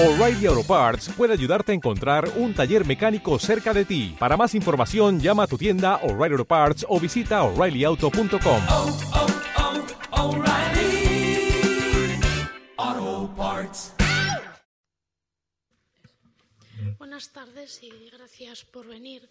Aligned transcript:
O'Reilly 0.00 0.46
Auto 0.46 0.62
Parts 0.62 1.10
puede 1.16 1.32
ayudarte 1.32 1.72
a 1.72 1.74
encontrar 1.74 2.30
un 2.36 2.54
taller 2.54 2.86
mecánico 2.86 3.36
cerca 3.40 3.74
de 3.74 3.84
ti. 3.84 4.14
Para 4.16 4.36
más 4.36 4.54
información, 4.54 5.18
llama 5.18 5.42
a 5.42 5.46
tu 5.48 5.58
tienda 5.58 5.96
O'Reilly 6.04 6.34
Auto 6.34 6.44
Parts 6.44 6.86
o 6.88 7.00
visita 7.00 7.42
oreillyauto.com. 7.42 8.62
oh, 8.70 8.98
oh, 12.76 13.34
Parts. 13.36 13.92
Buenas 16.96 17.32
tardes 17.32 17.82
y 17.82 17.90
gracias 18.10 18.64
por 18.66 18.86
venir. 18.86 19.28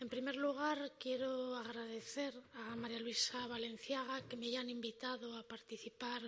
En 0.00 0.08
primer 0.08 0.36
lugar, 0.36 0.92
quiero 0.98 1.54
agradecer 1.56 2.32
a 2.54 2.76
María 2.76 2.98
Luisa 2.98 3.46
Valenciaga 3.46 4.22
que 4.22 4.38
me 4.38 4.46
hayan 4.46 4.70
invitado 4.70 5.36
a 5.36 5.42
participar 5.42 6.22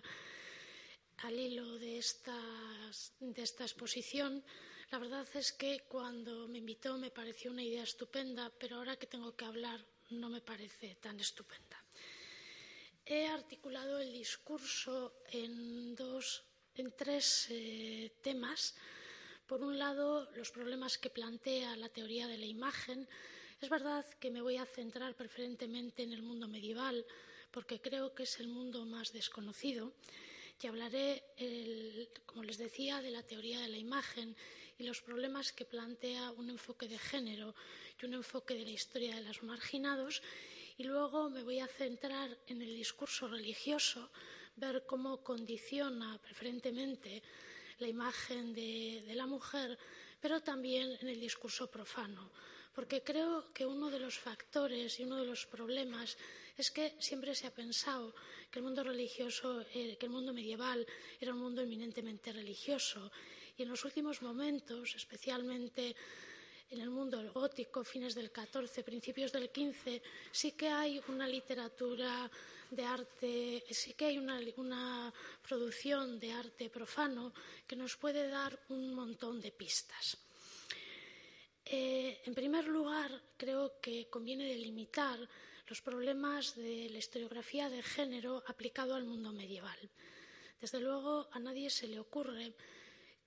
al 1.18 1.38
hilo 1.38 1.78
de, 1.78 1.98
esta 1.98 2.34
exposición. 3.64 4.44
La 4.90 4.98
verdad 4.98 5.26
es 5.34 5.52
que 5.52 5.80
cuando 5.88 6.46
me 6.48 6.58
invitó 6.58 6.98
me 6.98 7.10
pareció 7.10 7.50
una 7.50 7.62
idea 7.62 7.82
estupenda, 7.82 8.50
pero 8.58 8.76
ahora 8.76 8.96
que 8.96 9.06
tengo 9.06 9.34
que 9.34 9.44
hablar 9.44 9.84
no 10.10 10.28
me 10.28 10.40
parece 10.40 10.96
tan 10.96 11.18
estupenda. 11.20 11.82
He 13.06 13.26
articulado 13.26 13.98
el 13.98 14.12
discurso 14.12 15.14
en, 15.30 15.94
dos, 15.94 16.44
en 16.74 16.92
tres 16.92 17.48
eh, 17.50 18.12
temas. 18.22 18.74
Por 19.46 19.62
un 19.62 19.78
lado, 19.78 20.30
los 20.36 20.50
problemas 20.50 20.96
que 20.96 21.10
plantea 21.10 21.76
la 21.76 21.90
teoría 21.90 22.26
de 22.26 22.38
la 22.38 22.46
imagen. 22.46 23.08
Es 23.60 23.68
verdad 23.68 24.06
que 24.20 24.30
me 24.30 24.40
voy 24.40 24.56
a 24.56 24.64
centrar 24.64 25.14
preferentemente 25.14 26.02
en 26.02 26.12
el 26.12 26.22
mundo 26.22 26.48
medieval, 26.48 27.04
porque 27.50 27.80
creo 27.80 28.14
que 28.14 28.22
es 28.22 28.40
el 28.40 28.48
mundo 28.48 28.84
más 28.86 29.12
desconocido 29.12 29.92
y 30.62 30.66
hablaré, 30.66 31.22
como 32.26 32.42
les 32.42 32.58
decía, 32.58 33.02
de 33.02 33.10
la 33.10 33.22
teoría 33.22 33.60
de 33.60 33.68
la 33.68 33.76
imagen 33.76 34.34
y 34.78 34.84
los 34.84 35.02
problemas 35.02 35.52
que 35.52 35.64
plantea 35.64 36.30
un 36.32 36.48
enfoque 36.50 36.88
de 36.88 36.98
género 36.98 37.54
y 38.00 38.06
un 38.06 38.14
enfoque 38.14 38.54
de 38.54 38.64
la 38.64 38.70
historia 38.70 39.16
de 39.16 39.22
los 39.22 39.42
marginados. 39.42 40.22
Y 40.78 40.84
luego 40.84 41.28
me 41.28 41.44
voy 41.44 41.60
a 41.60 41.68
centrar 41.68 42.36
en 42.46 42.62
el 42.62 42.74
discurso 42.74 43.28
religioso, 43.28 44.10
ver 44.56 44.84
cómo 44.86 45.22
condiciona 45.22 46.18
preferentemente 46.18 47.22
la 47.78 47.88
imagen 47.88 48.54
de 48.54 49.12
la 49.14 49.26
mujer, 49.26 49.78
pero 50.20 50.40
también 50.40 50.96
en 51.00 51.08
el 51.08 51.20
discurso 51.20 51.70
profano 51.70 52.30
porque 52.74 53.02
creo 53.02 53.52
que 53.54 53.64
uno 53.64 53.88
de 53.88 54.00
los 54.00 54.18
factores 54.18 54.98
y 54.98 55.04
uno 55.04 55.18
de 55.18 55.26
los 55.26 55.46
problemas 55.46 56.18
es 56.56 56.70
que 56.70 56.94
siempre 56.98 57.34
se 57.34 57.46
ha 57.46 57.54
pensado 57.54 58.14
que 58.50 58.60
el 58.60 58.64
mundo 58.64 58.84
religioso, 58.84 59.64
eh, 59.74 59.96
que 59.98 60.06
el 60.06 60.12
mundo 60.12 60.32
medieval 60.32 60.86
era 61.20 61.34
un 61.34 61.40
mundo 61.40 61.62
eminentemente 61.62 62.32
religioso 62.32 63.10
y 63.56 63.62
en 63.62 63.68
los 63.68 63.84
últimos 63.84 64.22
momentos, 64.22 64.94
especialmente 64.94 65.94
en 66.70 66.80
el 66.80 66.90
mundo 66.90 67.22
gótico, 67.32 67.84
fines 67.84 68.14
del 68.14 68.30
XIV, 68.30 68.84
principios 68.84 69.32
del 69.32 69.50
XV, 69.54 70.00
sí 70.32 70.52
que 70.52 70.68
hay 70.68 71.00
una 71.08 71.28
literatura 71.28 72.30
de 72.70 72.84
arte, 72.84 73.64
sí 73.70 73.94
que 73.94 74.06
hay 74.06 74.18
una, 74.18 75.12
producción 75.46 76.18
de 76.18 76.32
arte 76.32 76.70
profano 76.70 77.32
que 77.66 77.76
nos 77.76 77.96
puede 77.96 78.28
dar 78.28 78.58
un 78.70 78.94
montón 78.94 79.40
de 79.40 79.52
pistas. 79.52 80.16
Eh, 81.64 82.22
en 82.24 82.34
primer 82.34 82.66
lugar, 82.66 83.22
creo 83.36 83.80
que 83.80 84.08
conviene 84.08 84.48
delimitar 84.48 85.18
los 85.66 85.80
problemas 85.80 86.56
de 86.56 86.88
la 86.90 86.98
historiografía 86.98 87.68
de 87.68 87.82
género 87.82 88.42
aplicado 88.46 88.94
al 88.94 89.04
mundo 89.04 89.32
medieval. 89.32 89.78
Desde 90.60 90.80
luego, 90.80 91.28
a 91.32 91.38
nadie 91.38 91.70
se 91.70 91.88
le 91.88 92.00
ocurre 92.00 92.54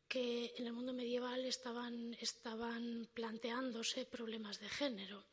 que 0.07 0.53
en 0.57 0.65
el 0.67 0.73
mundo 0.73 0.93
medieval 0.93 1.45
estaban, 1.45 2.15
estaban 2.19 3.07
planteándose 3.13 4.05
problemas 4.05 4.59
de 4.59 4.69
género. 4.69 5.25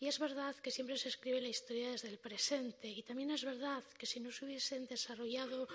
Y 0.00 0.06
es 0.06 0.18
verdad 0.18 0.54
que 0.56 0.70
siempre 0.70 0.96
se 0.96 1.08
escribe 1.08 1.40
la 1.40 1.48
historia 1.48 1.90
desde 1.90 2.08
el 2.08 2.18
presente 2.18 2.88
y 2.88 3.02
también 3.02 3.32
es 3.32 3.44
verdad 3.44 3.82
que 3.98 4.06
si 4.06 4.20
no 4.20 4.30
se 4.30 4.44
hubiesen 4.44 4.86
desarrollado 4.86 5.66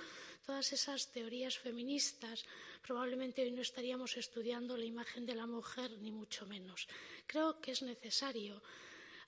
todas 0.46 0.72
esas 0.72 1.12
teorías 1.12 1.58
feministas, 1.58 2.46
probablemente 2.82 3.44
hoy 3.44 3.52
no 3.52 3.62
estaríamos 3.62 4.16
estudiando 4.16 4.78
la 4.78 4.86
imagen 4.86 5.26
de 5.26 5.36
la 5.36 5.46
mujer, 5.46 5.92
ni 6.00 6.12
mucho 6.12 6.46
menos. 6.46 6.88
Creo 7.28 7.60
que 7.60 7.72
es 7.72 7.82
necesario 7.82 8.62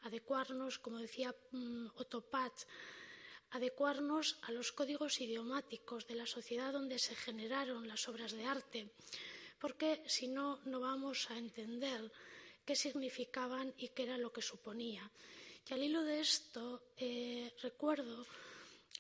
adecuarnos, 0.06 0.80
como 0.80 1.00
decía 1.00 1.34
um, 1.52 1.90
Otto 1.98 2.22
Patz, 2.22 2.66
adecuarnos 3.52 4.38
a 4.44 4.52
los 4.52 4.72
códigos 4.72 5.20
idiomáticos 5.22 6.06
de 6.08 6.16
la 6.16 6.28
sociedad 6.28 6.74
donde 6.74 7.00
se 7.00 7.16
generaron 7.16 7.88
las 7.88 8.08
obras 8.08 8.32
de 8.34 8.46
arte, 8.46 8.90
porque 9.60 10.04
si 10.06 10.28
no, 10.28 10.60
no 10.66 10.80
vamos 10.80 11.30
a 11.32 11.38
entender 11.38 12.12
qué 12.66 12.76
significaban 12.76 13.74
y 13.78 13.90
qué 13.90 14.04
era 14.04 14.18
lo 14.18 14.32
que 14.32 14.42
suponía. 14.42 15.10
Y 15.68 15.74
al 15.74 15.84
hilo 15.84 16.04
de 16.04 16.20
esto 16.20 16.94
eh, 16.98 17.54
recuerdo, 17.62 18.26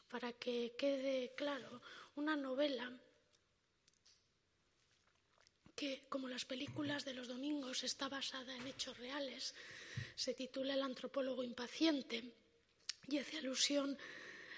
para 0.10 0.34
que 0.34 0.74
quede 0.78 1.34
claro, 1.36 1.82
una 2.16 2.36
novela 2.36 2.92
que, 5.76 6.06
como 6.08 6.28
las 6.30 6.46
películas 6.46 7.04
de 7.04 7.14
los 7.14 7.28
domingos, 7.28 7.84
está 7.84 8.08
basada 8.08 8.56
en 8.56 8.66
hechos 8.66 8.98
reales. 8.98 9.54
Se 10.16 10.34
titula 10.34 10.74
El 10.74 10.82
antropólogo 10.82 11.44
impaciente 11.44 12.24
y 13.08 13.18
hace 13.18 13.38
alusión 13.38 13.98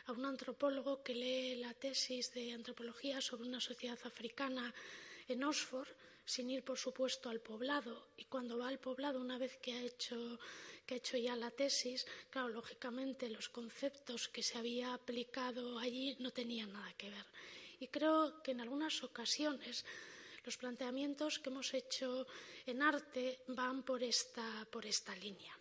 a 0.06 0.12
un 0.12 0.26
antropólogo 0.26 1.04
que 1.04 1.16
lee 1.16 1.56
la 1.56 1.74
tesis 1.74 2.34
de 2.34 2.54
antropología 2.54 3.20
sobre 3.22 3.50
una 3.50 3.60
sociedad 3.60 4.00
africana 4.06 4.74
en 5.28 5.44
Oxford 5.44 5.90
sin 6.24 6.50
ir, 6.50 6.64
por 6.64 6.78
supuesto, 6.78 7.30
al 7.30 7.40
poblado. 7.40 8.10
Y 8.18 8.26
cuando 8.26 8.58
va 8.58 8.68
al 8.68 8.80
poblado, 8.80 9.20
una 9.20 9.38
vez 9.38 9.58
que 9.58 9.74
ha 9.74 9.82
hecho, 9.82 10.40
que 10.86 10.96
ha 10.96 10.98
hecho 10.98 11.18
ya 11.18 11.36
la 11.36 11.52
tesis, 11.52 12.06
claro, 12.30 12.50
lógicamente 12.50 13.30
los 13.30 13.50
conceptos 13.50 14.28
que 14.28 14.44
se 14.44 14.58
había 14.58 14.94
aplicado 14.94 15.80
allí 15.80 16.16
no 16.20 16.32
tenían 16.32 16.72
nada 16.72 16.94
que 16.98 17.10
ver. 17.10 17.26
Y 17.80 17.88
creo 17.88 18.44
que 18.44 18.52
en 18.52 18.62
algunas 18.62 19.04
ocasiones 19.04 19.86
los 20.48 20.56
planteamientos 20.56 21.40
que 21.40 21.50
hemos 21.50 21.74
hecho 21.74 22.26
en 22.66 22.82
arte 22.82 23.44
van 23.50 23.84
por 23.84 24.02
esta, 24.02 24.66
por 24.72 24.86
esta 24.86 25.14
línea. 25.14 25.52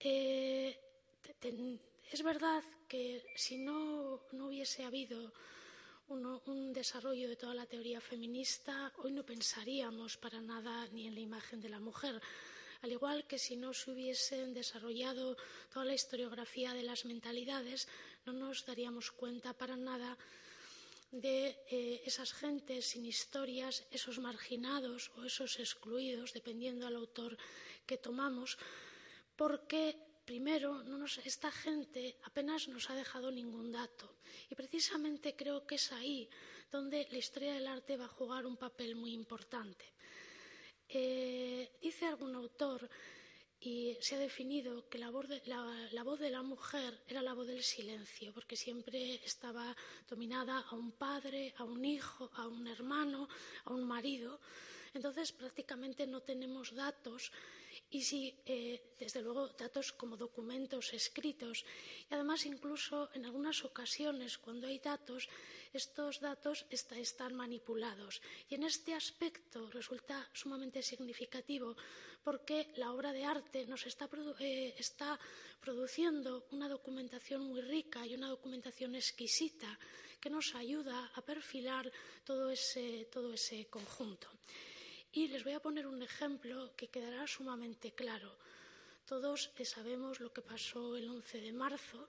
Eh, 0.00 0.76
es 2.10 2.22
verdad 2.24 2.64
que 2.88 3.24
si 3.36 3.56
no, 3.58 4.26
no 4.32 4.48
hubiese 4.48 4.82
habido 4.82 5.32
un 6.08 6.72
desarrollo 6.72 7.28
de 7.28 7.36
toda 7.36 7.54
la 7.54 7.66
teoría 7.66 8.00
feminista, 8.00 8.92
hoy 8.98 9.12
no 9.12 9.24
pensaríamos 9.24 10.16
para 10.16 10.40
nada 10.40 10.88
ni 10.88 11.06
en 11.06 11.14
la 11.14 11.20
imagen 11.20 11.60
de 11.60 11.68
la 11.68 11.78
mujer. 11.78 12.20
Al 12.82 12.90
igual 12.90 13.28
que 13.28 13.38
si 13.38 13.54
no 13.54 13.72
se 13.72 13.92
hubiesen 13.92 14.54
desarrollado 14.54 15.36
toda 15.72 15.84
la 15.84 15.94
historiografía 15.94 16.74
de 16.74 16.82
las 16.82 17.04
mentalidades, 17.04 17.86
no 18.26 18.32
nos 18.32 18.66
daríamos 18.66 19.12
cuenta 19.12 19.52
para 19.52 19.76
nada 19.76 20.18
de 21.10 21.58
eh, 21.70 22.02
esas 22.04 22.32
gentes 22.32 22.90
sin 22.90 23.04
historias, 23.06 23.86
esos 23.90 24.18
marginados 24.18 25.10
o 25.16 25.24
esos 25.24 25.58
excluidos, 25.58 26.32
dependiendo 26.32 26.86
del 26.86 26.96
autor 26.96 27.36
que 27.86 27.96
tomamos, 27.96 28.58
porque 29.36 30.08
Primero, 30.28 30.84
esta 31.24 31.50
gente 31.50 32.18
apenas 32.24 32.68
nos 32.68 32.90
ha 32.90 32.94
dejado 32.94 33.30
ningún 33.30 33.72
dato. 33.72 34.18
Y 34.50 34.54
precisamente 34.54 35.34
creo 35.34 35.66
que 35.66 35.76
es 35.76 35.90
ahí 35.90 36.28
donde 36.70 37.08
la 37.10 37.16
historia 37.16 37.54
del 37.54 37.66
arte 37.66 37.96
va 37.96 38.04
a 38.04 38.08
jugar 38.08 38.44
un 38.44 38.58
papel 38.58 38.94
muy 38.94 39.14
importante. 39.14 39.86
Eh, 40.86 41.78
dice 41.80 42.04
algún 42.04 42.34
autor, 42.34 42.90
y 43.60 43.96
se 44.00 44.14
ha 44.14 44.18
definido 44.18 44.88
que 44.88 44.98
la 44.98 45.10
voz, 45.10 45.28
de, 45.28 45.42
la, 45.46 46.02
voz, 46.04 46.20
de, 46.20 46.30
la, 46.30 46.42
mujer 46.42 47.00
era 47.08 47.22
la 47.22 47.34
voz 47.34 47.48
del 47.48 47.62
silencio, 47.62 48.32
porque 48.32 48.56
siempre 48.56 49.14
estaba 49.24 49.74
dominada 50.08 50.60
a 50.60 50.74
un 50.76 50.92
padre, 50.92 51.54
a 51.56 51.64
un 51.64 51.84
hijo, 51.84 52.30
a 52.34 52.46
un 52.46 52.68
hermano, 52.68 53.28
a 53.64 53.72
un 53.72 53.84
marido. 53.84 54.40
Entonces, 54.94 55.32
prácticamente 55.32 56.06
no 56.06 56.20
tenemos 56.20 56.74
datos 56.74 57.32
y 57.90 58.02
sí, 58.02 58.34
eh, 58.44 58.92
desde 58.98 59.22
luego, 59.22 59.48
datos 59.48 59.92
como 59.92 60.16
documentos 60.16 60.92
escritos. 60.92 61.64
Y 62.10 62.14
además, 62.14 62.44
incluso 62.44 63.08
en 63.14 63.24
algunas 63.24 63.64
ocasiones, 63.64 64.36
cuando 64.36 64.66
hay 64.66 64.78
datos, 64.78 65.28
estos 65.72 66.20
datos 66.20 66.66
está, 66.68 66.98
están 66.98 67.34
manipulados. 67.34 68.20
Y 68.48 68.56
en 68.56 68.64
este 68.64 68.94
aspecto 68.94 69.70
resulta 69.70 70.28
sumamente 70.32 70.82
significativo 70.82 71.76
porque 72.22 72.72
la 72.76 72.92
obra 72.92 73.12
de 73.12 73.24
arte 73.24 73.66
nos 73.66 73.86
está, 73.86 74.08
eh, 74.40 74.74
está 74.76 75.18
produciendo 75.60 76.46
una 76.50 76.68
documentación 76.68 77.42
muy 77.42 77.62
rica 77.62 78.06
y 78.06 78.14
una 78.14 78.28
documentación 78.28 78.94
exquisita 78.96 79.78
que 80.20 80.28
nos 80.28 80.54
ayuda 80.54 81.10
a 81.14 81.22
perfilar 81.22 81.90
todo 82.24 82.50
ese, 82.50 83.08
todo 83.10 83.32
ese 83.32 83.66
conjunto. 83.66 84.28
Y 85.12 85.28
les 85.28 85.42
voy 85.44 85.54
a 85.54 85.60
poner 85.60 85.86
un 85.86 86.02
ejemplo 86.02 86.74
que 86.76 86.88
quedará 86.88 87.26
sumamente 87.26 87.92
claro. 87.92 88.36
Todos 89.06 89.50
sabemos 89.64 90.20
lo 90.20 90.32
que 90.32 90.42
pasó 90.42 90.96
el 90.96 91.08
11 91.08 91.40
de 91.40 91.52
marzo. 91.52 92.08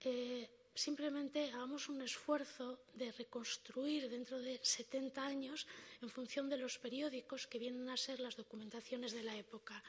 Eh, 0.00 0.50
simplemente 0.74 1.50
hagamos 1.50 1.88
un 1.88 2.02
esfuerzo 2.02 2.80
de 2.94 3.12
reconstruir 3.12 4.08
dentro 4.08 4.38
de 4.38 4.60
70 4.62 5.24
años 5.24 5.66
en 6.00 6.10
función 6.10 6.48
de 6.48 6.56
los 6.56 6.78
periódicos 6.78 7.46
que 7.46 7.58
vienen 7.58 7.88
a 7.88 7.96
ser 7.96 8.20
las 8.20 8.36
documentaciones 8.36 9.12
de 9.12 9.22
la 9.22 9.36
época. 9.36 9.82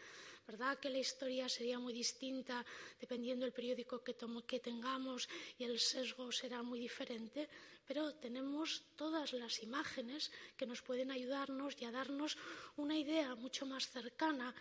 ¿Verdad 0.47 0.79
que 0.79 0.89
la 0.89 0.97
historia 0.97 1.47
sería 1.47 1.77
muy 1.79 1.93
distinta 1.93 2.65
dependiendo 2.99 3.45
del 3.45 3.53
periódico 3.53 4.03
que, 4.03 4.15
que 4.47 4.59
tengamos 4.59 5.29
y 5.57 5.63
el 5.63 5.79
sesgo 5.79 6.31
será 6.31 6.63
muy 6.63 6.79
diferente? 6.79 7.47
Pero 7.87 8.15
tenemos 8.15 8.83
todas 8.95 9.33
las 9.33 9.61
imágenes 9.61 10.31
que 10.57 10.65
nos 10.65 10.81
pueden 10.81 11.11
ayudarnos 11.11 11.79
y 11.79 11.85
a 11.85 11.91
darnos 11.91 12.37
una 12.77 12.97
idea 12.97 13.35
mucho 13.35 13.65
más 13.65 13.87
cercana 13.89 14.53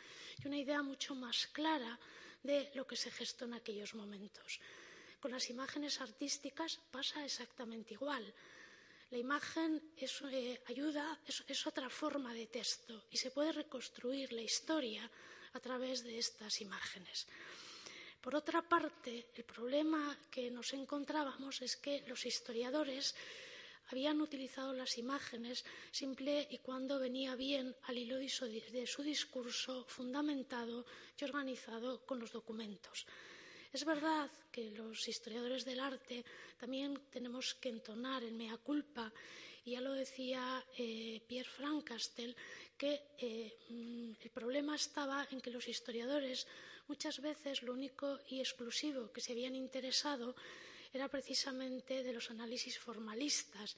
y 0.43 0.47
una 0.47 0.59
idea 0.59 0.83
mucho 0.83 1.15
más 1.15 1.47
clara 1.47 1.99
de 2.43 2.71
lo 2.75 2.87
que 2.87 2.97
se 2.97 3.11
gestó 3.11 3.45
en 3.47 3.55
aquellos 3.55 3.95
momentos. 3.95 4.61
Con 5.21 5.33
las 5.33 5.51
imágenes 5.51 6.01
artísticas 6.01 6.81
pasa 6.91 7.25
exactamente 7.25 7.95
igual. 7.95 8.25
La 9.11 9.19
imagen 9.19 9.93
es, 9.97 10.23
eh, 10.33 10.63
ayuda, 10.67 11.21
es 11.47 11.67
otra 11.67 11.91
forma 11.91 12.33
de 12.33 12.47
texto 12.47 13.05
y 13.11 13.17
se 13.17 13.31
puede 13.31 13.53
reconstruir 13.53 14.33
la 14.33 14.43
historia 14.43 15.11
a 15.53 15.61
través 15.61 16.05
de 16.05 16.19
estas 16.19 16.61
imágenes. 16.61 17.27
Por 18.21 18.35
otra 18.35 18.63
parte, 18.63 19.29
el 19.35 19.45
problema 19.45 20.17
que 20.31 20.51
nos 20.51 20.73
encontrábamos 20.75 21.63
es 21.63 21.77
que 21.77 22.05
los 22.07 22.25
historiadores 22.27 23.15
habían 23.89 24.21
utilizado 24.21 24.73
las 24.73 24.99
imágenes 24.99 25.65
simple 25.91 26.47
y 26.51 26.59
cuando 26.59 27.01
venía 27.01 27.35
bien 27.35 27.75
al 27.85 27.99
hilo 27.99 28.19
de 28.19 28.87
su 28.87 29.03
discurso 29.03 29.85
fundamentado 29.89 30.87
y 31.19 31.25
organizado 31.25 32.05
con 32.05 32.21
los 32.21 32.31
documentos. 32.31 33.07
Es 33.73 33.85
verdad 33.85 34.29
que 34.51 34.73
los 34.73 35.07
historiadores 35.07 35.65
del 35.65 35.79
arte 35.79 36.25
también 36.59 36.99
tenemos 37.09 37.55
que 37.55 37.69
entonar 37.69 38.25
el 38.25 38.35
mea 38.35 38.57
culpa, 38.57 39.13
y 39.65 39.73
ya 39.73 39.81
lo 39.81 39.93
decía 39.93 40.65
eh, 40.77 41.21
Pierre 41.29 41.49
Francastel, 41.49 42.35
que 42.77 43.13
eh, 43.19 43.59
mm, 43.69 44.13
el 44.21 44.31
problema 44.31 44.75
estaba 44.75 45.29
en 45.31 45.41
que 45.41 45.53
los 45.53 45.69
historiadores 45.69 46.49
muchas 46.89 47.21
veces 47.21 47.63
lo 47.63 47.73
único 47.73 48.19
y 48.29 48.41
exclusivo 48.41 49.13
que 49.13 49.21
se 49.21 49.33
habían 49.33 49.55
interesado 49.55 50.35
era 50.93 51.07
precisamente 51.07 52.03
de 52.03 52.13
los 52.13 52.29
análisis 52.31 52.77
formalistas 52.77 53.77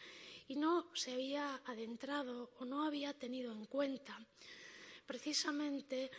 y 0.48 0.56
no 0.56 0.88
se 0.94 1.12
había 1.12 1.60
adentrado 1.66 2.52
o 2.58 2.64
no 2.64 2.86
había 2.86 3.12
tenido 3.12 3.52
en 3.52 3.66
cuenta 3.66 4.18
precisamente 5.04 6.10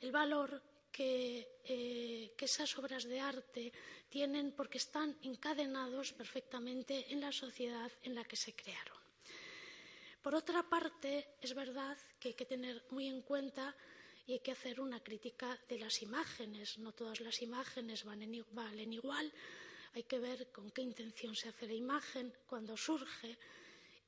el 0.00 0.12
valor 0.12 0.62
eh, 0.98 2.32
que, 2.36 2.44
esas 2.44 2.76
obras 2.78 3.04
de 3.04 3.20
arte 3.20 3.72
tienen 4.08 4.52
porque 4.52 4.78
están 4.78 5.16
encadenados 5.22 6.12
perfectamente 6.12 7.12
en 7.12 7.20
la 7.20 7.32
sociedad 7.32 7.90
en 8.02 8.14
la 8.14 8.24
que 8.24 8.36
se 8.36 8.54
crearon. 8.54 8.98
Por 10.22 10.34
otra 10.34 10.62
parte, 10.62 11.36
es 11.40 11.54
verdad 11.54 11.96
que 12.18 12.28
hay 12.28 12.34
que 12.34 12.46
tener 12.46 12.84
muy 12.90 13.06
en 13.06 13.22
cuenta 13.22 13.74
y 14.26 14.32
hay 14.32 14.40
que 14.40 14.52
hacer 14.52 14.80
una 14.80 15.02
crítica 15.02 15.58
de 15.68 15.78
las 15.78 16.02
imágenes. 16.02 16.78
No 16.78 16.92
todas 16.92 17.20
las 17.20 17.40
imágenes 17.42 18.04
valen 18.04 18.92
igual. 18.92 19.32
Hay 19.94 20.02
que 20.02 20.18
ver 20.18 20.50
con 20.50 20.70
qué 20.70 20.82
intención 20.82 21.34
se 21.34 21.48
hace 21.48 21.66
la 21.66 21.74
imagen, 21.74 22.32
cuándo 22.46 22.76
surge 22.76 23.38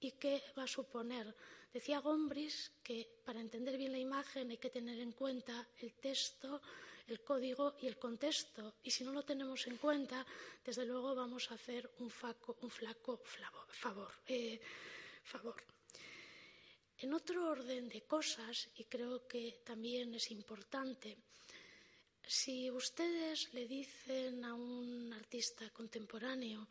y 0.00 0.12
qué 0.12 0.42
va 0.56 0.64
a 0.64 0.66
suponer 0.66 1.34
Decía 1.72 2.00
Gombris 2.00 2.72
que 2.82 3.06
para 3.24 3.40
entender 3.40 3.78
bien 3.78 3.92
la 3.92 3.98
imagen 3.98 4.50
hay 4.50 4.58
que 4.58 4.70
tener 4.70 4.98
en 4.98 5.12
cuenta 5.12 5.68
el 5.78 5.92
texto, 5.94 6.60
el 7.06 7.22
código 7.22 7.76
y 7.80 7.86
el 7.86 7.96
contexto. 7.96 8.74
Y 8.82 8.90
si 8.90 9.04
no 9.04 9.12
lo 9.12 9.22
tenemos 9.22 9.64
en 9.68 9.76
cuenta, 9.76 10.26
desde 10.64 10.84
luego 10.84 11.14
vamos 11.14 11.48
a 11.50 11.54
hacer 11.54 11.88
un, 12.00 12.10
flaco 12.10 12.58
eh, 14.26 14.60
favor. 15.22 15.56
En 16.98 17.14
otro 17.14 17.48
orden 17.48 17.88
de 17.88 18.02
cosas, 18.02 18.68
y 18.74 18.84
creo 18.84 19.28
que 19.28 19.60
también 19.64 20.12
es 20.14 20.32
importante, 20.32 21.16
si 22.26 22.68
ustedes 22.70 23.54
le 23.54 23.68
dicen 23.68 24.44
a 24.44 24.54
un 24.54 25.12
artista 25.12 25.70
contemporáneo 25.70 26.68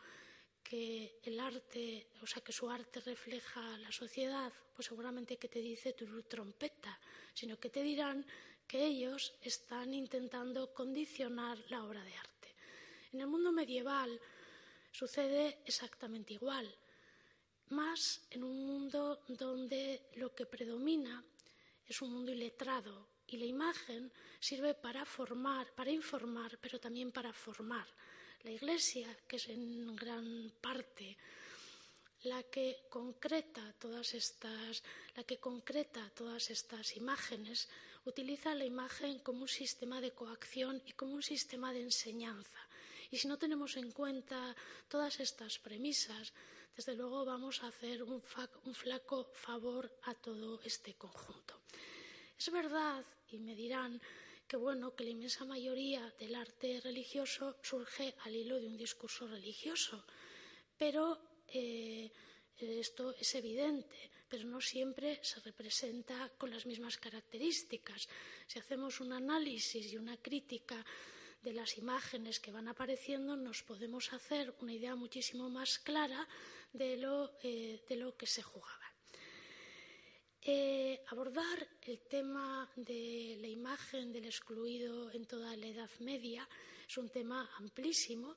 que 0.70 1.20
el 1.24 1.40
arte, 1.40 2.12
o 2.22 2.28
sea, 2.28 2.44
que 2.44 2.54
su 2.54 2.70
arte 2.70 3.00
refleja 3.02 3.76
la 3.80 3.92
sociedad, 3.92 4.54
pues 4.76 4.86
seguramente 4.86 5.38
que 5.38 5.50
te 5.50 5.60
dice 5.60 5.94
tu 5.94 6.06
trompeta, 6.24 7.00
sino 7.34 7.60
que 7.60 7.72
te 7.72 7.82
dirán 7.82 8.24
que 8.68 8.86
ellos 8.86 9.34
están 9.42 9.96
intentando 9.96 10.72
condicionar 10.72 11.58
la 11.70 11.84
obra 11.84 12.04
de 12.04 12.14
arte. 12.14 12.56
En 13.12 13.22
el 13.22 13.26
mundo 13.26 13.52
medieval 13.52 14.22
sucede 14.92 15.58
exactamente 15.66 16.36
igual, 16.36 16.72
más 17.70 18.28
en 18.30 18.44
un 18.44 18.68
mundo 18.68 19.24
donde 19.28 20.12
lo 20.18 20.36
que 20.36 20.46
predomina 20.46 21.24
es 21.84 22.00
un 22.04 22.14
mundo 22.14 22.32
iletrado 22.32 23.10
y 23.26 23.38
la 23.38 23.46
imagen 23.46 24.12
sirve 24.40 24.76
para 24.76 25.04
formar, 25.04 25.74
para 25.74 25.90
informar, 25.90 26.60
pero 26.62 26.80
también 26.80 27.12
para 27.12 27.34
formar 27.34 27.88
la 28.44 28.52
Iglesia, 28.52 29.08
que 29.28 29.36
es 29.36 29.50
en 29.50 29.96
gran 29.96 30.52
parte 30.62 31.18
la 32.24 32.44
que 32.44 32.88
concreta 32.90 33.74
todas 33.80 34.14
estas, 34.14 34.84
la 35.16 35.24
que 35.24 35.38
concreta 35.38 36.10
todas 36.16 36.50
estas 36.50 36.98
imágenes, 36.98 37.70
utiliza 38.06 38.56
la 38.56 38.66
imagen 38.66 39.20
como 39.20 39.42
un 39.44 39.48
sistema 39.48 40.02
de 40.02 40.12
coacción 40.12 40.82
y 40.86 40.92
como 40.94 41.14
un 41.14 41.24
sistema 41.24 41.72
de 41.72 41.82
enseñanza. 41.82 42.60
Y 43.12 43.18
si 43.18 43.28
no 43.28 43.38
tenemos 43.38 43.78
en 43.78 43.92
cuenta 43.92 44.56
todas 44.88 45.20
estas 45.20 45.60
premisas, 45.60 46.34
desde 46.76 46.96
luego 46.96 47.26
vamos 47.26 47.64
a 47.64 47.68
hacer 47.68 48.04
un, 48.04 48.22
un 48.66 48.76
flaco 48.76 49.32
favor 49.34 49.92
a 50.04 50.14
todo 50.14 50.62
este 50.64 50.96
conjunto. 50.96 51.62
Es 52.38 52.52
verdad, 52.52 53.04
y 53.32 53.40
me 53.40 53.56
dirán, 53.56 54.00
que 54.50 54.58
bueno, 54.58 54.96
que 54.96 55.04
la 55.04 55.12
inmensa 55.12 55.46
mayoría 55.46 56.02
del 56.20 56.34
arte 56.34 56.82
religioso 56.82 57.58
surge 57.62 58.16
al 58.26 58.36
hilo 58.36 58.60
de 58.60 58.66
un 58.66 58.76
discurso 58.76 59.28
religioso, 59.28 60.04
pero 60.76 61.04
eh, 61.48 62.12
esto 62.58 63.14
es 63.14 63.36
evidente, 63.36 64.10
pero 64.28 64.46
no 64.46 64.60
siempre 64.60 65.20
se 65.22 65.40
representa 65.42 66.32
con 66.36 66.50
las 66.50 66.66
mismas 66.66 66.98
características. 66.98 68.10
Si 68.48 68.58
hacemos 68.58 69.00
un 69.02 69.14
análisis 69.14 69.94
y 69.94 69.98
una 69.98 70.18
crítica 70.18 70.84
de 71.44 71.54
las 71.54 71.78
imágenes 71.78 72.40
que 72.40 72.52
van 72.52 72.68
apareciendo, 72.68 73.38
nos 73.38 73.62
podemos 73.62 74.12
hacer 74.14 74.56
una 74.62 74.74
idea 74.74 74.96
muchísimo 74.96 75.48
más 75.52 75.78
clara 75.78 76.28
de 76.74 76.98
lo, 76.98 77.38
eh, 77.44 77.86
de 77.88 77.96
lo 77.96 78.18
que 78.18 78.26
se 78.26 78.42
jugaba. 78.42 78.89
Eh, 80.42 81.04
abordar 81.08 81.68
el 81.82 82.00
tema 82.00 82.70
de 82.76 83.38
la 83.42 83.48
imagen 83.48 84.14
del 84.14 84.26
excluido 84.26 85.12
en 85.12 85.26
toda 85.26 85.56
la 85.58 85.68
Edad 85.68 85.90
Media 86.00 86.48
es 86.88 86.98
un 86.98 87.10
tema 87.10 87.50
amplísimo. 87.58 88.36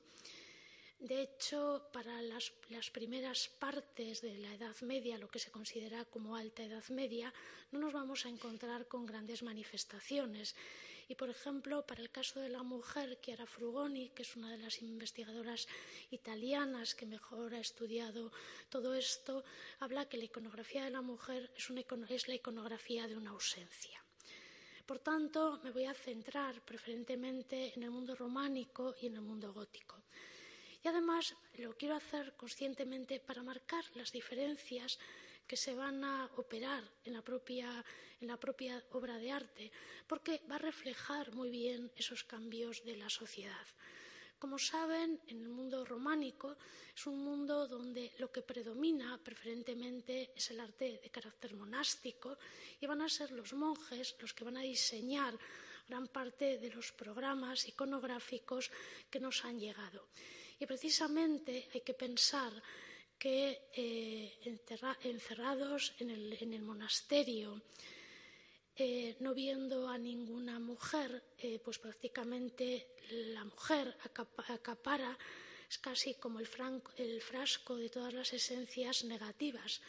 De 0.99 1.21
hecho, 1.21 1.89
para 1.93 2.21
las, 2.21 2.51
las, 2.69 2.89
primeras 2.89 3.47
partes 3.47 4.21
de 4.21 4.37
la 4.37 4.53
Edad 4.53 4.75
Media, 4.81 5.17
lo 5.17 5.29
que 5.29 5.39
se 5.39 5.51
considera 5.51 6.03
como 6.05 6.35
alta 6.35 6.63
Edad 6.63 6.87
Media, 6.89 7.33
no 7.71 7.79
nos 7.79 7.93
vamos 7.93 8.25
a 8.25 8.29
encontrar 8.29 8.87
con 8.87 9.05
grandes 9.05 9.41
manifestaciones. 9.41 10.55
Y, 11.07 11.15
por 11.15 11.29
ejemplo, 11.29 11.85
para 11.85 12.01
el 12.01 12.09
caso 12.09 12.39
de 12.39 12.49
la 12.49 12.63
mujer, 12.63 13.19
Chiara 13.21 13.45
Frugoni, 13.45 14.09
que 14.09 14.23
es 14.23 14.35
una 14.35 14.51
de 14.51 14.57
las 14.57 14.81
investigadoras 14.81 15.67
italianas 16.11 16.95
que 16.95 17.05
mejor 17.05 17.53
ha 17.53 17.59
estudiado 17.59 18.31
todo 18.69 18.95
esto, 18.95 19.43
habla 19.79 20.07
que 20.07 20.17
la 20.17 20.25
iconografía 20.25 20.85
de 20.85 20.91
la 20.91 21.01
mujer 21.01 21.51
es, 21.55 21.69
es 22.09 22.27
la 22.27 22.35
iconografía 22.35 23.07
de 23.07 23.17
una 23.17 23.31
ausencia. 23.31 24.03
Por 24.85 24.99
tanto, 24.99 25.59
me 25.63 25.71
voy 25.71 25.85
a 25.85 25.93
centrar 25.93 26.61
preferentemente 26.61 27.73
en 27.75 27.83
el 27.83 27.91
mundo 27.91 28.15
románico 28.15 28.93
y 28.99 29.07
en 29.07 29.15
el 29.15 29.21
mundo 29.21 29.53
gótico. 29.53 30.03
Y 30.83 30.87
además 30.89 31.33
lo 31.57 31.77
quiero 31.77 31.95
hacer 31.95 32.33
conscientemente 32.35 33.21
para 33.21 33.43
marcar 33.43 33.85
las 33.95 34.11
diferencias 34.11 34.99
que 35.53 35.69
se 35.69 35.75
van 35.75 36.01
a 36.03 36.25
operar 36.41 36.81
en 37.05 37.13
la 37.13 37.21
propia, 37.21 37.85
en 38.19 38.25
la 38.25 38.41
propia 38.41 38.81
obra 38.97 39.19
de 39.21 39.29
arte, 39.29 39.69
porque 40.09 40.41
va 40.49 40.55
a 40.55 40.65
reflejar 40.65 41.29
muy 41.37 41.51
bien 41.51 41.91
esos 41.95 42.23
cambios 42.23 42.83
de 42.83 42.97
la 42.97 43.07
sociedad. 43.07 43.67
Como 44.39 44.57
saben, 44.57 45.21
en 45.27 45.43
el 45.45 45.49
mundo 45.49 45.85
románico 45.85 46.57
es 46.89 47.05
un 47.05 47.21
mundo 47.21 47.67
donde 47.67 48.13
lo 48.17 48.31
que 48.31 48.41
predomina 48.41 49.21
preferentemente 49.21 50.33
es 50.35 50.49
el 50.49 50.59
arte 50.59 50.99
de 51.03 51.11
carácter 51.11 51.53
monástico 51.53 52.39
y 52.81 52.87
van 52.87 53.03
a 53.03 53.07
ser 53.07 53.29
los 53.29 53.53
monjes 53.53 54.15
los 54.17 54.33
que 54.33 54.45
van 54.45 54.57
a 54.57 54.65
diseñar 54.65 55.37
gran 55.87 56.07
parte 56.07 56.57
de 56.57 56.73
los 56.73 56.91
programas 56.93 57.67
iconográficos 57.67 58.71
que 59.07 59.19
nos 59.19 59.45
han 59.45 59.59
llegado. 59.59 60.07
Y 60.57 60.65
precisamente 60.65 61.69
hay 61.71 61.81
que 61.81 61.93
pensar 61.93 62.51
que 63.23 63.71
eh, 63.71 64.35
encerrados 65.03 65.93
en 65.99 66.09
el, 66.09 66.61
monasterio, 66.61 67.61
eh, 68.75 69.15
no 69.21 69.33
viendo 69.33 69.87
a 69.87 69.97
ninguna 69.97 70.59
mujer, 70.59 71.23
eh, 71.37 71.57
pues 71.63 71.79
prácticamente 71.79 72.97
la 73.31 73.45
mujer 73.45 73.95
acapara 74.49 75.17
es 75.69 75.77
casi 75.77 76.15
como 76.15 76.41
el, 76.41 76.49
el 76.97 77.21
frasco 77.21 77.77
de 77.77 77.87
todas 77.87 78.13
las 78.13 78.33
esencias 78.33 79.05
negativas. 79.05 79.79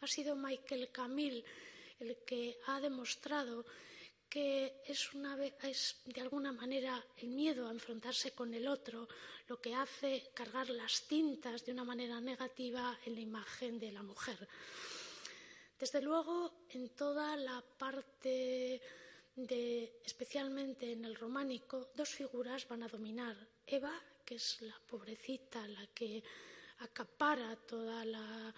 Ha 0.00 0.06
sido 0.06 0.36
Michael 0.36 0.92
Camille 0.92 1.42
el 1.98 2.18
que 2.24 2.60
ha 2.68 2.78
demostrado 2.80 3.66
que 4.34 4.82
es, 4.84 5.14
una, 5.14 5.38
es, 5.62 6.02
de 6.06 6.20
alguna 6.20 6.50
manera 6.50 7.00
el 7.18 7.28
miedo 7.28 7.68
a 7.68 7.70
enfrentarse 7.70 8.32
con 8.32 8.52
el 8.52 8.66
otro 8.66 9.06
lo 9.46 9.60
que 9.60 9.72
hace 9.76 10.32
cargar 10.34 10.70
las 10.70 11.02
tintas 11.02 11.64
de 11.64 11.70
una 11.70 11.84
manera 11.84 12.20
negativa 12.20 12.98
en 13.06 13.14
la 13.14 13.20
imagen 13.20 13.78
de 13.78 13.92
la 13.92 14.02
mujer. 14.02 14.48
Desde 15.78 16.02
luego, 16.02 16.66
en 16.70 16.88
toda 16.96 17.36
la 17.36 17.62
parte 17.78 18.82
de, 19.36 20.00
especialmente 20.04 20.90
en 20.90 21.04
el 21.04 21.14
románico, 21.14 21.92
dos 21.94 22.08
figuras 22.08 22.66
van 22.66 22.82
a 22.82 22.88
dominar. 22.88 23.36
Eva, 23.64 23.94
que 24.24 24.34
es 24.34 24.60
la 24.62 24.76
pobrecita, 24.90 25.64
la 25.68 25.86
que 25.94 26.24
acapara 26.78 27.54
toda 27.54 28.04
la, 28.04 28.52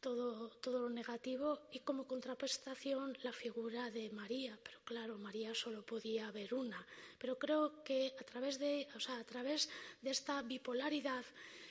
todo, 0.00 0.48
todo, 0.60 0.80
lo 0.80 0.90
negativo 0.90 1.68
y 1.72 1.80
como 1.80 2.06
contraprestación 2.06 3.16
la 3.22 3.32
figura 3.32 3.90
de 3.90 4.10
María. 4.10 4.58
Pero 4.62 4.80
claro, 4.84 5.18
María 5.18 5.54
solo 5.54 5.84
podía 5.84 6.28
haber 6.28 6.54
una. 6.54 6.86
Pero 7.18 7.38
creo 7.38 7.82
que 7.84 8.14
a 8.18 8.24
través 8.24 8.58
de, 8.58 8.88
o 8.96 9.00
sea, 9.00 9.18
a 9.18 9.24
través 9.24 9.68
de 10.02 10.10
esta 10.10 10.42
bipolaridad 10.42 11.24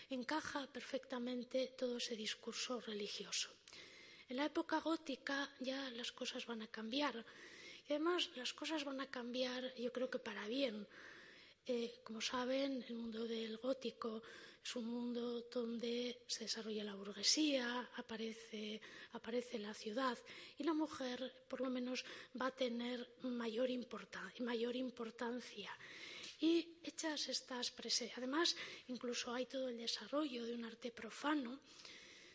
encaja 0.09 0.67
perfectamente 0.67 1.73
todo 1.77 1.97
ese 1.97 2.15
discurso 2.15 2.81
religioso. 2.81 3.49
En 4.27 4.37
la 4.37 4.45
época 4.45 4.79
gótica 4.79 5.49
ya 5.59 5.89
las 5.91 6.11
cosas 6.11 6.45
van 6.45 6.61
a 6.61 6.67
cambiar. 6.67 7.25
Y 7.87 7.93
además 7.93 8.29
las 8.35 8.53
cosas 8.53 8.85
van 8.85 9.01
a 9.01 9.09
cambiar, 9.09 9.73
yo 9.75 9.91
creo 9.91 10.09
que 10.09 10.19
para 10.19 10.47
bien. 10.47 10.87
Eh, 11.65 12.01
como 12.03 12.21
saben, 12.21 12.83
el 12.87 12.95
mundo 12.95 13.27
del 13.27 13.57
gótico 13.57 14.21
es 14.63 14.75
un 14.75 14.85
mundo 14.85 15.41
donde 15.51 16.23
se 16.27 16.43
desarrolla 16.43 16.83
la 16.83 16.95
burguesía, 16.95 17.89
aparece, 17.95 18.81
aparece 19.13 19.57
la 19.57 19.73
ciudad 19.73 20.17
y 20.57 20.63
la 20.63 20.73
mujer, 20.73 21.45
por 21.47 21.61
lo 21.61 21.69
menos, 21.69 22.03
va 22.39 22.47
a 22.47 22.55
tener 22.55 23.07
mayor, 23.23 23.69
importancia. 23.69 25.71
Y 26.41 26.77
hechas 26.83 27.29
estas 27.29 27.71
presencias, 27.71 28.17
además, 28.17 28.55
incluso 28.87 29.33
hay 29.33 29.45
todo 29.45 29.69
el 29.69 29.77
desarrollo 29.77 30.45
de 30.45 30.53
un 30.53 30.65
arte 30.65 30.91
profano 30.91 31.59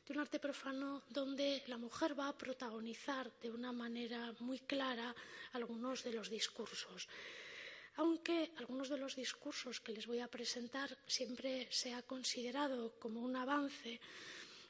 de 0.06 0.12
un 0.12 0.20
arte 0.20 0.38
profano 0.38 1.02
donde 1.08 1.62
la 1.66 1.78
mujer 1.78 2.18
va 2.18 2.28
a 2.28 2.36
protagonizar 2.36 3.32
de 3.40 3.50
una 3.50 3.72
manera 3.72 4.34
muy 4.40 4.58
clara 4.58 5.14
algunos 5.52 6.04
de 6.04 6.12
los 6.12 6.28
discursos. 6.28 7.08
Aunque 7.96 8.50
algunos 8.58 8.88
de 8.88 8.98
los 8.98 9.14
discursos 9.14 9.80
que 9.80 9.92
les 9.92 10.06
voy 10.06 10.20
a 10.20 10.28
presentar 10.28 10.90
siempre 11.06 11.68
se 11.70 11.94
ha 11.94 12.02
considerado 12.02 12.98
como 12.98 13.20
un 13.20 13.36
avance, 13.36 14.00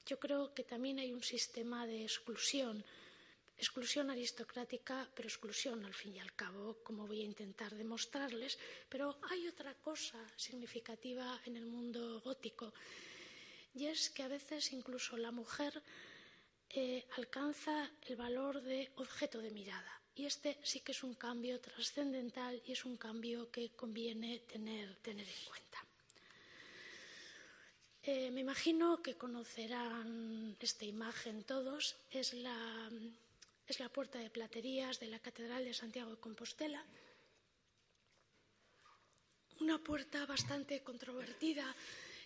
yo 0.07 0.19
creo 0.19 0.53
que 0.53 0.65
también 0.65 0.99
hay 0.99 1.13
un 1.13 1.23
sistema 1.23 1.87
de 1.87 2.03
exclusión, 2.03 2.85
exclusión 3.57 4.11
aristocrática, 4.11 5.09
pero 5.15 5.29
exclusión 5.29 5.85
al 5.85 5.95
fin 5.95 6.17
y 6.17 6.21
al 6.21 6.35
cabo, 6.35 6.77
como 6.85 7.07
voy 7.07 7.23
a 7.23 7.31
intentar 7.33 7.75
demostrarles. 7.75 8.59
Pero 8.89 9.19
hay 9.31 9.49
otra 9.49 9.75
cosa 9.75 10.21
significativa 10.37 11.41
en 11.47 11.57
el 11.57 11.65
mundo 11.65 12.21
gótico 12.21 12.75
y 13.75 13.87
es 13.87 14.11
que 14.11 14.23
a 14.23 14.29
veces 14.29 14.73
incluso 14.73 15.17
la 15.17 15.33
mujer 15.33 15.83
eh, 16.71 17.07
alcanza 17.17 17.91
el 18.03 18.17
valor 18.17 18.63
de 18.63 18.93
objeto 18.97 19.41
de 19.41 19.51
mirada. 19.51 20.04
Y 20.17 20.27
este 20.27 20.59
sí 20.63 20.81
que 20.81 20.93
es 20.93 21.03
un 21.03 21.15
cambio 21.15 21.61
trascendental 21.61 22.63
y 22.67 22.73
es 22.73 22.85
un 22.85 22.97
cambio 22.97 23.51
que 23.51 23.71
conviene 23.71 24.41
tener, 24.41 24.95
tener 24.97 25.27
en 25.27 25.45
cuenta. 25.49 25.85
Eh, 28.07 28.31
me 28.31 28.41
imagino 28.41 29.03
que 29.03 29.17
conocerán 29.17 30.57
esta 30.61 30.85
imagen 30.85 31.43
todos. 31.45 31.97
Es 32.11 32.35
la, 32.35 32.91
es 33.67 33.81
la 33.81 33.89
puerta 33.89 34.19
de 34.19 34.31
platerías 34.31 35.01
de 35.01 35.09
la 35.09 35.19
Catedral 35.19 35.65
de 35.65 35.75
Santiago 35.75 36.11
de 36.11 36.21
Compostela. 36.21 36.85
Una 39.61 39.79
puerta 39.79 40.27
bastante 40.27 40.83
controvertida 40.83 41.75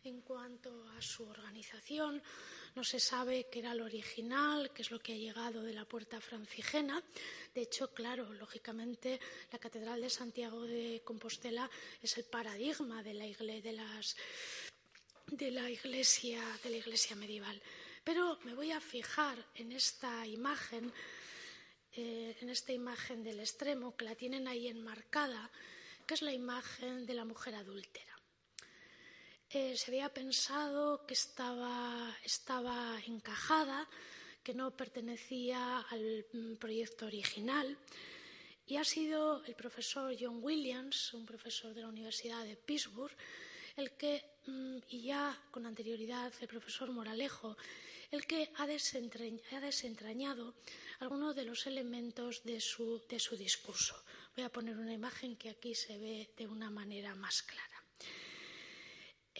en 0.05 0.21
cuanto 0.23 0.89
a 0.91 1.03
su 1.03 1.25
organización. 1.29 2.23
No 2.75 2.85
se 2.85 3.01
sabe 3.01 3.49
qué 3.51 3.61
era 3.61 3.75
lo 3.75 3.85
original, 3.85 4.71
qué 4.73 4.83
es 4.83 4.91
lo 4.91 5.01
que 5.01 5.15
ha 5.15 5.17
llegado 5.17 5.63
de 5.63 5.73
la 5.73 5.85
puerta 5.85 6.21
francigena. 6.21 7.03
De 7.55 7.63
hecho, 7.63 7.93
claro, 7.93 8.33
lógicamente, 8.33 9.19
la 9.51 9.59
Catedral 9.59 10.01
de 10.01 10.11
Santiago 10.11 10.63
de 10.63 11.03
Compostela 11.05 11.69
es 12.03 12.17
el 12.19 12.25
paradigma 12.25 13.03
de 13.03 13.15
la, 13.15 13.27
iglesia, 15.71 16.43
de 16.63 16.71
la 16.71 16.77
iglesia 16.77 17.17
medieval. 17.17 17.61
Pero 18.05 18.39
me 18.45 18.55
voy 18.55 18.71
a 18.71 18.81
fijar 18.81 19.45
en 19.55 19.73
esta 19.73 20.27
imagen, 20.27 20.93
eh, 21.93 22.37
en 22.41 22.49
esta 22.51 22.73
imagen 22.73 23.25
del 23.25 23.41
extremo, 23.41 23.97
que 23.97 24.05
la 24.05 24.15
tienen 24.15 24.47
ahí 24.47 24.69
enmarcada, 24.69 25.51
que 26.07 26.15
es 26.15 26.23
la 26.23 26.33
imagen 26.33 27.05
de 27.05 27.15
la 27.15 27.25
mujer 27.25 27.55
adúltera. 27.55 28.08
Eh, 29.51 29.79
se 29.79 29.91
había 29.91 30.13
pensado 30.13 31.07
que 31.07 31.15
estaba, 31.15 32.13
encajada, 33.07 33.89
que 34.43 34.53
no 34.53 34.77
pertenecía 34.77 35.81
al 35.89 36.27
mm, 36.35 36.57
proyecto 36.57 37.07
original. 37.07 37.79
Y 38.67 38.77
ha 38.77 38.85
sido 38.85 39.43
el 39.47 39.55
profesor 39.55 40.15
John 40.21 40.41
Williams, 40.43 41.15
un 41.15 41.25
profesor 41.25 41.73
de 41.73 41.81
la 41.81 41.89
Universidad 41.89 42.45
de 42.45 42.57
Pittsburgh, 42.57 43.17
el 43.77 43.93
que, 43.93 44.23
mm, 44.47 44.79
y 44.91 45.03
ya 45.05 45.35
con 45.51 45.65
anterioridad 45.65 46.31
el 46.43 46.49
profesor 46.49 46.91
Moralejo, 46.91 47.57
el 48.11 48.27
que 48.27 48.51
ha, 48.57 48.67
desentrañado 48.67 50.57
algunos 51.01 51.35
de 51.35 51.45
los 51.45 51.67
elementos 51.67 52.43
de 52.45 52.61
su, 52.61 53.03
de 53.09 53.19
su 53.19 53.35
discurso. 53.35 53.97
Voy 54.37 54.45
a 54.45 54.53
poner 54.53 54.77
una 54.77 54.93
imagen 54.93 55.37
que 55.37 55.49
aquí 55.49 55.75
se 55.75 55.97
ve 55.97 56.31
de 56.37 56.47
una 56.47 56.69
manera 56.69 57.15
más 57.15 57.43
clara. 57.43 57.68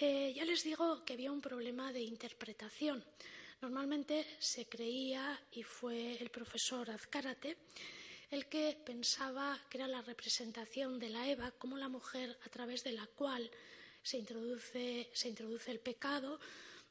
Eh, 0.01 0.33
ya 0.33 0.45
les 0.45 0.63
digo 0.63 1.05
que 1.05 1.15
había 1.15 1.33
un 1.33 1.41
problema 1.41 1.93
de 1.93 2.01
interpretación. 2.01 3.05
Normalmente 3.61 4.25
se 4.39 4.67
creía, 4.67 5.43
y 5.51 5.65
fue 5.65 6.17
el 6.23 6.31
profesor 6.31 6.89
Azcárate, 6.89 7.59
el 8.31 8.47
que 8.47 8.79
pensaba 8.87 9.59
que 9.69 9.79
era 9.79 9.89
la 9.89 10.01
representación 10.01 11.01
de 11.01 11.09
la 11.09 11.27
Eva 11.27 11.51
como 11.51 11.77
la 11.77 11.89
mujer 11.89 12.39
a 12.47 12.49
través 12.49 12.85
de 12.85 12.93
la 12.93 13.09
cual 13.09 13.51
se 14.01 14.19
introduce, 14.19 15.11
el 15.67 15.81
pecado, 15.81 16.39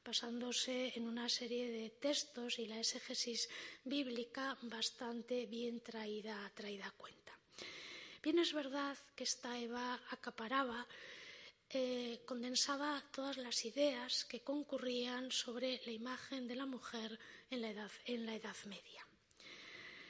basándose 0.04 0.92
en 0.98 1.08
una 1.08 1.30
serie 1.30 1.72
de 1.72 1.92
textos 1.92 2.60
y 2.60 2.68
la 2.68 2.80
exégesis 2.80 3.48
bíblica 3.86 4.58
bastante 4.64 5.46
bien 5.46 5.80
traída, 5.80 6.52
traída 6.54 6.88
a 6.88 6.92
cuenta. 6.92 7.40
Bien 8.22 8.40
es 8.40 8.52
verdad 8.52 8.98
que 9.16 9.24
esta 9.24 9.58
Eva 9.58 9.98
acaparaba 10.10 10.86
eh, 11.70 12.22
condensaba 12.26 13.04
todas 13.12 13.38
las 13.38 13.66
ideas 13.66 14.24
que 14.24 14.42
concurrían 14.42 15.32
sobre 15.32 15.82
la 15.86 15.92
imagen 15.92 16.48
de 16.48 16.56
la 16.56 16.66
mujer 16.66 17.20
en 17.50 17.62
la 17.62 17.70
Edad, 18.36 18.56
Media. 18.66 19.06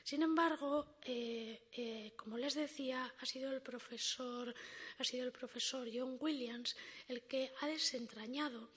Sin 0.04 0.22
embargo, 0.22 0.98
eh, 1.04 1.68
eh, 1.72 2.14
como 2.16 2.38
les 2.38 2.54
decía, 2.54 3.14
ha 3.20 3.26
sido, 3.26 3.52
el 3.52 3.62
profesor, 3.62 4.54
ha 5.00 5.04
sido 5.04 5.26
el 5.26 5.32
profesor 5.32 5.90
John 5.92 6.18
Williams 6.20 6.76
el 7.08 7.24
que 7.24 7.52
ha 7.60 7.68
desentrañado 7.68 8.70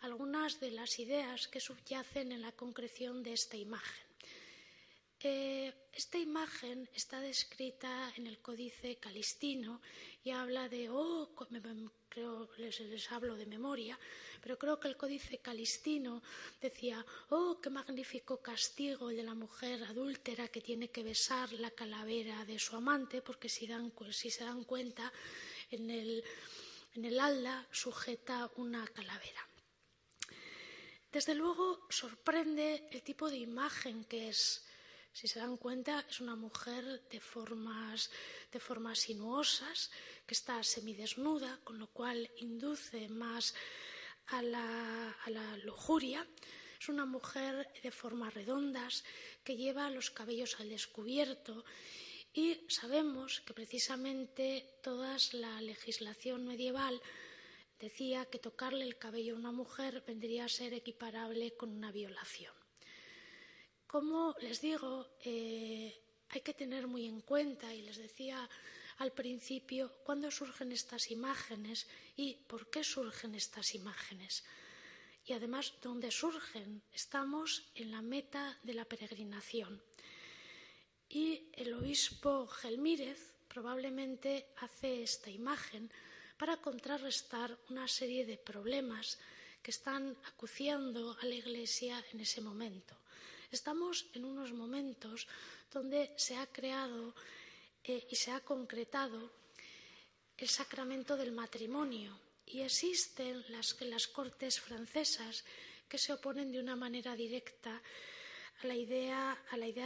algunas 0.00 0.60
de 0.60 0.70
las 0.72 0.98
ideas 0.98 1.48
que 1.48 1.60
subyacen 1.60 2.32
en 2.32 2.42
la 2.42 2.52
concreción 2.52 3.22
de 3.22 3.32
esta 3.32 3.56
imagen. 3.56 4.09
Esta 5.22 6.18
imagen 6.18 6.88
está 6.94 7.20
descrita 7.20 8.12
en 8.16 8.26
el 8.26 8.40
Códice 8.40 8.96
Calistino 8.96 9.82
y 10.24 10.30
habla 10.30 10.68
de, 10.68 10.88
oh, 10.88 11.30
creo 12.08 12.48
les, 12.56 12.80
les 12.80 13.12
hablo 13.12 13.36
de 13.36 13.44
memoria, 13.44 13.98
pero 14.40 14.58
creo 14.58 14.80
que 14.80 14.88
el 14.88 14.96
códice 14.96 15.38
calistino 15.38 16.22
decía, 16.60 17.04
oh, 17.28 17.60
qué 17.60 17.68
magnífico 17.68 18.38
castigo 18.38 19.10
el 19.10 19.16
de 19.16 19.22
la 19.22 19.34
mujer 19.34 19.84
adúltera 19.84 20.48
que 20.48 20.62
tiene 20.62 20.88
que 20.88 21.02
besar 21.02 21.52
la 21.52 21.70
calavera 21.70 22.44
de 22.46 22.58
su 22.58 22.76
amante, 22.76 23.20
porque 23.20 23.48
si, 23.48 23.66
dan, 23.66 23.92
si 24.10 24.30
se 24.30 24.44
dan 24.44 24.64
cuenta, 24.64 25.12
en 25.70 25.90
el 25.90 27.20
alda 27.20 27.66
sujeta 27.70 28.50
una 28.56 28.86
calavera. 28.88 29.46
Desde 31.12 31.34
luego 31.34 31.86
sorprende 31.90 32.88
el 32.90 33.02
tipo 33.02 33.28
de 33.28 33.38
imagen 33.38 34.04
que 34.04 34.28
es 34.28 34.64
si 35.12 35.28
se 35.28 35.40
dan 35.40 35.56
cuenta, 35.56 36.04
es 36.08 36.20
una 36.20 36.36
mujer 36.36 37.02
de 37.08 37.20
formas, 37.20 38.10
de 38.52 38.60
formas 38.60 39.00
sinuosas, 39.00 39.90
que 40.26 40.34
está 40.34 40.62
semidesnuda, 40.62 41.60
con 41.64 41.78
lo 41.78 41.88
cual 41.88 42.30
induce 42.38 43.08
más 43.08 43.54
a 44.28 44.42
la, 44.42 45.10
a 45.10 45.30
la 45.30 45.56
lujuria. 45.58 46.26
Es 46.80 46.88
una 46.88 47.04
mujer 47.04 47.68
de 47.82 47.90
formas 47.90 48.32
redondas 48.32 49.04
que 49.44 49.56
lleva 49.56 49.90
los 49.90 50.10
cabellos 50.10 50.58
al 50.60 50.70
descubierto 50.70 51.64
y 52.32 52.60
sabemos 52.68 53.40
que 53.40 53.52
precisamente 53.52 54.78
toda 54.82 55.16
la 55.32 55.60
legislación 55.60 56.46
medieval 56.46 57.02
decía 57.80 58.26
que 58.26 58.38
tocarle 58.38 58.84
el 58.84 58.98
cabello 58.98 59.34
a 59.34 59.38
una 59.38 59.52
mujer 59.52 60.04
vendría 60.06 60.44
a 60.44 60.48
ser 60.48 60.72
equiparable 60.72 61.56
con 61.56 61.70
una 61.70 61.90
violación. 61.90 62.59
Como 63.90 64.36
les 64.38 64.60
digo, 64.60 65.18
eh, 65.24 65.90
hay 66.28 66.40
que 66.42 66.54
tener 66.54 66.86
muy 66.86 67.06
en 67.06 67.22
cuenta, 67.22 67.74
y 67.74 67.82
les 67.82 67.96
decía 67.96 68.48
al 68.98 69.10
principio, 69.10 69.90
cuándo 70.04 70.30
surgen 70.30 70.70
estas 70.70 71.10
imágenes 71.10 71.88
y 72.14 72.36
por 72.46 72.70
qué 72.70 72.84
surgen 72.84 73.34
estas 73.34 73.74
imágenes. 73.74 74.44
Y 75.26 75.32
además, 75.32 75.74
¿dónde 75.82 76.12
surgen? 76.12 76.82
Estamos 76.92 77.64
en 77.74 77.90
la 77.90 78.00
meta 78.00 78.56
de 78.62 78.74
la 78.74 78.84
peregrinación. 78.84 79.82
Y 81.08 81.50
el 81.54 81.74
obispo 81.74 82.46
Gelmírez 82.46 83.34
probablemente 83.48 84.52
hace 84.58 85.02
esta 85.02 85.30
imagen 85.30 85.90
para 86.38 86.58
contrarrestar 86.58 87.58
una 87.70 87.88
serie 87.88 88.24
de 88.24 88.38
problemas 88.38 89.18
que 89.60 89.72
están 89.72 90.16
acuciando 90.26 91.18
a 91.20 91.26
la 91.26 91.34
Iglesia 91.34 92.04
en 92.12 92.20
ese 92.20 92.40
momento. 92.40 92.94
Estamos 93.50 94.06
en 94.14 94.24
unos 94.24 94.52
momentos 94.52 95.26
donde 95.72 96.14
se 96.16 96.36
ha 96.36 96.46
creado 96.46 97.14
eh, 97.82 98.06
y 98.08 98.14
se 98.14 98.30
ha 98.30 98.38
concretado 98.40 99.30
el 100.38 100.48
sacramento 100.48 101.16
del 101.16 101.32
matrimonio 101.32 102.16
y 102.46 102.60
existen 102.60 103.44
las, 103.48 103.80
las 103.82 104.06
cortes 104.06 104.60
francesas 104.60 105.44
que 105.88 105.98
se 105.98 106.12
oponen 106.12 106.52
de 106.52 106.60
una 106.60 106.76
manera 106.76 107.16
directa 107.16 107.82
a 108.62 108.66
la 108.68 108.76
idea, 108.76 109.36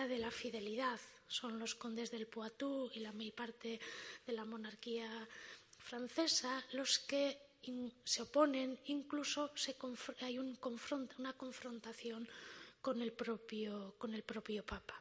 de 0.08 0.18
la 0.18 0.30
fidelidad. 0.30 1.00
Son 1.26 1.58
los 1.58 1.74
condes 1.74 2.10
del 2.10 2.26
Poitou 2.26 2.90
y 2.92 3.00
la 3.00 3.12
mayor 3.12 3.34
parte 3.34 3.80
de 4.26 4.32
la 4.32 4.44
monarquía 4.44 5.08
francesa 5.78 6.62
los 6.72 6.98
que 6.98 7.38
se 8.04 8.20
oponen, 8.20 8.78
incluso 8.86 9.50
hay 10.20 10.38
un 10.38 10.58
una 11.18 11.32
confrontación 11.32 12.28
con 12.84 13.00
el 13.00 13.14
propio, 13.14 13.94
con 13.96 14.12
el 14.12 14.24
propio 14.24 14.62
Papa. 14.62 15.00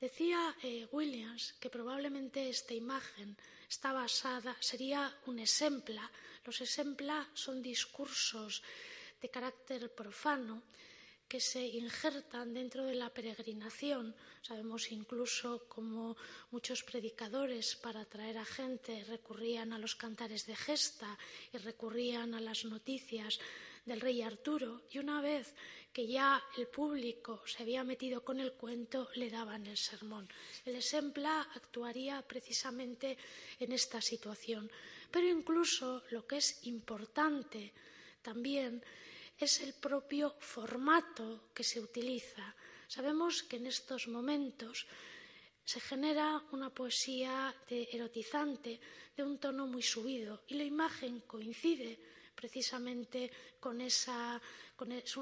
Decía 0.00 0.54
eh, 0.62 0.86
Williams 0.92 1.54
que 1.58 1.68
probablemente 1.68 2.48
esta 2.48 2.72
imagen 2.72 3.36
está 3.68 3.92
basada, 3.92 4.54
sería 4.60 5.12
un 5.26 5.40
ejemplo. 5.40 6.00
Los 6.44 6.60
ejemplos 6.60 7.26
son 7.34 7.60
discursos 7.60 8.62
de 9.20 9.28
carácter 9.28 9.92
profano 9.92 10.62
que 11.26 11.40
se 11.40 11.66
injertan 11.66 12.54
dentro 12.54 12.84
de 12.84 12.94
la 12.94 13.10
peregrinación. 13.10 14.14
Sabemos 14.40 14.92
incluso 14.92 15.66
cómo 15.66 16.16
muchos 16.52 16.84
predicadores 16.84 17.74
para 17.74 18.02
atraer 18.02 18.38
a 18.38 18.44
gente 18.44 19.02
recurrían 19.02 19.72
a 19.72 19.80
los 19.80 19.96
cantares 19.96 20.46
de 20.46 20.54
gesta 20.54 21.18
y 21.52 21.58
recurrían 21.58 22.34
a 22.34 22.40
las 22.40 22.64
noticias 22.64 23.40
del 23.86 24.00
rey 24.00 24.20
Arturo 24.20 24.82
y 24.90 24.98
una 24.98 25.22
vez 25.22 25.54
que 25.92 26.06
ya 26.06 26.42
el 26.58 26.66
público 26.66 27.40
se 27.46 27.62
había 27.62 27.82
metido 27.82 28.22
con 28.22 28.38
el 28.38 28.52
cuento 28.52 29.08
le 29.14 29.30
daban 29.30 29.66
el 29.66 29.78
sermón. 29.78 30.28
El 30.64 30.74
ejemplo 30.74 31.26
actuaría 31.26 32.20
precisamente 32.20 33.16
en 33.58 33.72
esta 33.72 34.02
situación. 34.02 34.70
Pero 35.10 35.26
incluso 35.28 36.02
lo 36.10 36.26
que 36.26 36.36
es 36.36 36.66
importante 36.66 37.72
también 38.20 38.82
es 39.38 39.60
el 39.60 39.72
propio 39.72 40.34
formato 40.40 41.48
que 41.54 41.64
se 41.64 41.80
utiliza. 41.80 42.54
Sabemos 42.88 43.42
que 43.44 43.56
en 43.56 43.66
estos 43.66 44.08
momentos 44.08 44.86
se 45.64 45.80
genera 45.80 46.42
una 46.52 46.70
poesía 46.70 47.54
erotizante 47.68 48.78
de 49.16 49.22
un 49.22 49.38
tono 49.38 49.66
muy 49.66 49.82
subido 49.82 50.42
y 50.46 50.54
la 50.54 50.64
imagen 50.64 51.20
coincide 51.20 51.98
precisamente 52.36 53.30
con 53.58 53.80
esa 53.80 54.40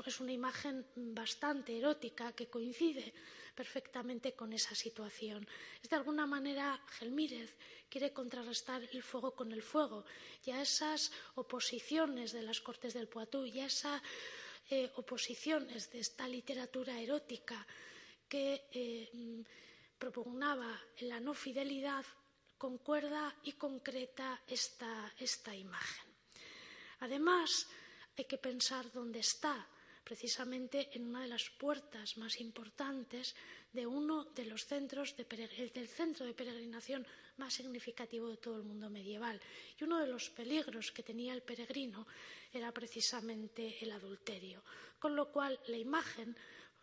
es 0.06 0.21
una 0.21 0.33
imagen 0.33 0.85
bastante 0.97 1.78
erótica 1.78 2.33
que 2.33 2.49
coincide 2.49 3.14
perfectamente 3.54 4.35
con 4.35 4.52
esa 4.52 4.75
situación. 4.75 5.47
Es 5.83 5.88
de 5.88 5.97
alguna 5.97 6.26
manera 6.26 6.78
Gelmírez 6.99 7.57
quiere 7.88 8.12
contrarrestar 8.12 8.83
el 8.92 9.03
fuego 9.03 9.31
con 9.35 9.53
el 9.53 9.62
fuego 9.62 10.05
y 10.44 10.50
a 10.50 10.61
esas 10.61 11.12
oposiciones 11.37 12.33
de 12.33 12.42
las 12.42 12.61
Cortes 12.61 12.92
del 12.94 13.09
Poitou 13.09 13.46
y 13.46 13.61
a 13.61 13.66
esas 13.66 14.03
eh, 14.70 14.90
oposiciones 14.96 15.90
de 15.92 16.00
esta 16.00 16.27
literatura 16.27 16.98
erótica 17.00 17.64
que 18.29 18.66
eh, 18.72 19.44
propugnaba 19.98 20.81
la 21.00 21.20
no 21.20 21.33
fidelidad 21.35 22.05
concuerda 22.59 23.35
y 23.44 23.53
concreta 23.53 24.42
esta, 24.46 25.12
esta 25.18 25.55
imagen. 25.55 26.13
Además, 27.04 27.68
hay 28.16 28.24
que 28.24 28.38
pensar 28.38 28.90
dónde 28.90 29.18
está 29.20 29.68
precisamente 30.02 30.88
en 30.96 31.04
una 31.04 31.20
de 31.20 31.28
las 31.28 31.50
puertas 31.50 32.16
más 32.16 32.40
importantes 32.40 33.36
de 33.74 33.86
uno 33.86 34.24
de 34.32 34.46
los 34.46 34.64
centros 34.64 35.14
de 35.14 35.24
del 35.74 35.88
centro 35.88 36.24
de 36.24 36.32
peregrinación 36.32 37.06
más 37.36 37.52
significativo 37.52 38.28
de 38.28 38.38
todo 38.38 38.56
el 38.56 38.62
mundo 38.64 38.88
medieval. 38.88 39.38
Y 39.78 39.84
uno 39.84 40.00
de 40.00 40.06
los 40.06 40.30
peligros 40.30 40.92
que 40.92 41.02
tenía 41.02 41.34
el 41.34 41.42
peregrino 41.42 42.06
era 42.50 42.72
precisamente 42.72 43.76
el 43.84 43.92
adulterio. 43.92 44.64
Con 44.98 45.14
lo 45.14 45.30
cual, 45.30 45.60
la 45.66 45.76
imagen 45.76 46.34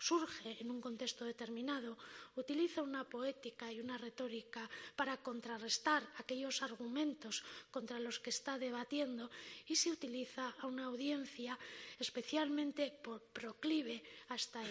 surge 0.01 0.57
en 0.59 0.73
un 0.73 0.81
contexto 0.81 1.23
determinado, 1.23 1.93
utiliza 2.35 2.81
una 2.81 3.05
poética 3.05 3.71
y 3.71 3.79
una 3.79 3.97
retórica 4.01 4.67
para 4.95 5.21
contrarrestar 5.21 6.01
aquellos 6.17 6.65
argumentos 6.65 7.45
contra 7.69 8.01
los 8.01 8.19
que 8.19 8.33
está 8.33 8.57
debatiendo 8.57 9.29
y 9.67 9.75
se 9.75 9.91
utiliza 9.91 10.55
a 10.57 10.65
una 10.65 10.85
audiencia 10.85 11.57
especialmente 11.99 12.89
por 12.89 13.21
proclive 13.21 14.01
a 14.29 14.35
esta, 14.35 14.63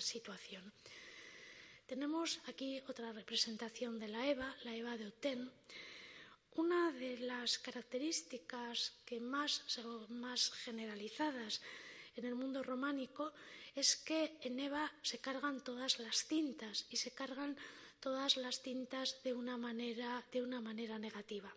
situación. 0.00 0.72
Tenemos 1.86 2.40
aquí 2.46 2.80
otra 2.88 3.12
representación 3.12 4.00
de 4.00 4.08
la 4.08 4.26
Eva, 4.26 4.56
la 4.64 4.74
Eva 4.74 4.96
de 4.96 5.06
Otén. 5.06 5.52
Una 6.56 6.92
de 6.92 7.18
las 7.18 7.58
características 7.58 8.92
que 9.04 9.20
más, 9.20 9.64
más 10.08 10.52
generalizadas 10.64 11.60
en 12.16 12.24
el 12.24 12.34
mundo 12.34 12.62
románico 12.62 13.32
es 13.74 13.96
que 13.96 14.38
en 14.42 14.60
Eva 14.60 14.90
se 15.02 15.18
cargan 15.18 15.62
todas 15.62 15.98
las 15.98 16.26
tintas 16.26 16.86
y 16.90 16.96
se 16.96 17.12
cargan 17.12 17.56
todas 18.00 18.36
las 18.36 18.62
tintas 18.62 19.22
de 19.22 19.32
una 19.32 19.56
manera, 19.56 20.24
de 20.32 20.42
una 20.42 20.60
manera 20.60 20.98
negativa. 20.98 21.54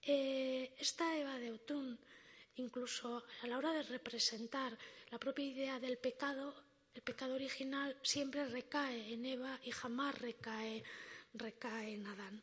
Eh, 0.00 0.74
esta 0.78 1.16
Eva 1.16 1.38
de 1.38 1.50
Otún, 1.50 1.98
incluso 2.56 3.24
a 3.42 3.46
la 3.46 3.58
hora 3.58 3.72
de 3.72 3.82
representar 3.82 4.76
la 5.10 5.18
propia 5.18 5.46
idea 5.46 5.80
del 5.80 5.98
pecado, 5.98 6.54
el 6.94 7.02
pecado 7.02 7.34
original 7.34 7.96
siempre 8.02 8.46
recae 8.46 9.12
en 9.12 9.26
Eva 9.26 9.58
y 9.64 9.70
jamás 9.72 10.16
recae, 10.18 10.82
recae 11.34 11.94
en 11.94 12.06
Adán. 12.06 12.42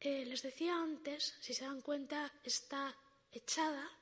Eh, 0.00 0.24
les 0.24 0.42
decía 0.42 0.80
antes, 0.80 1.34
si 1.40 1.52
se 1.52 1.64
dan 1.64 1.82
cuenta, 1.82 2.32
está 2.44 2.96
echada 3.32 3.97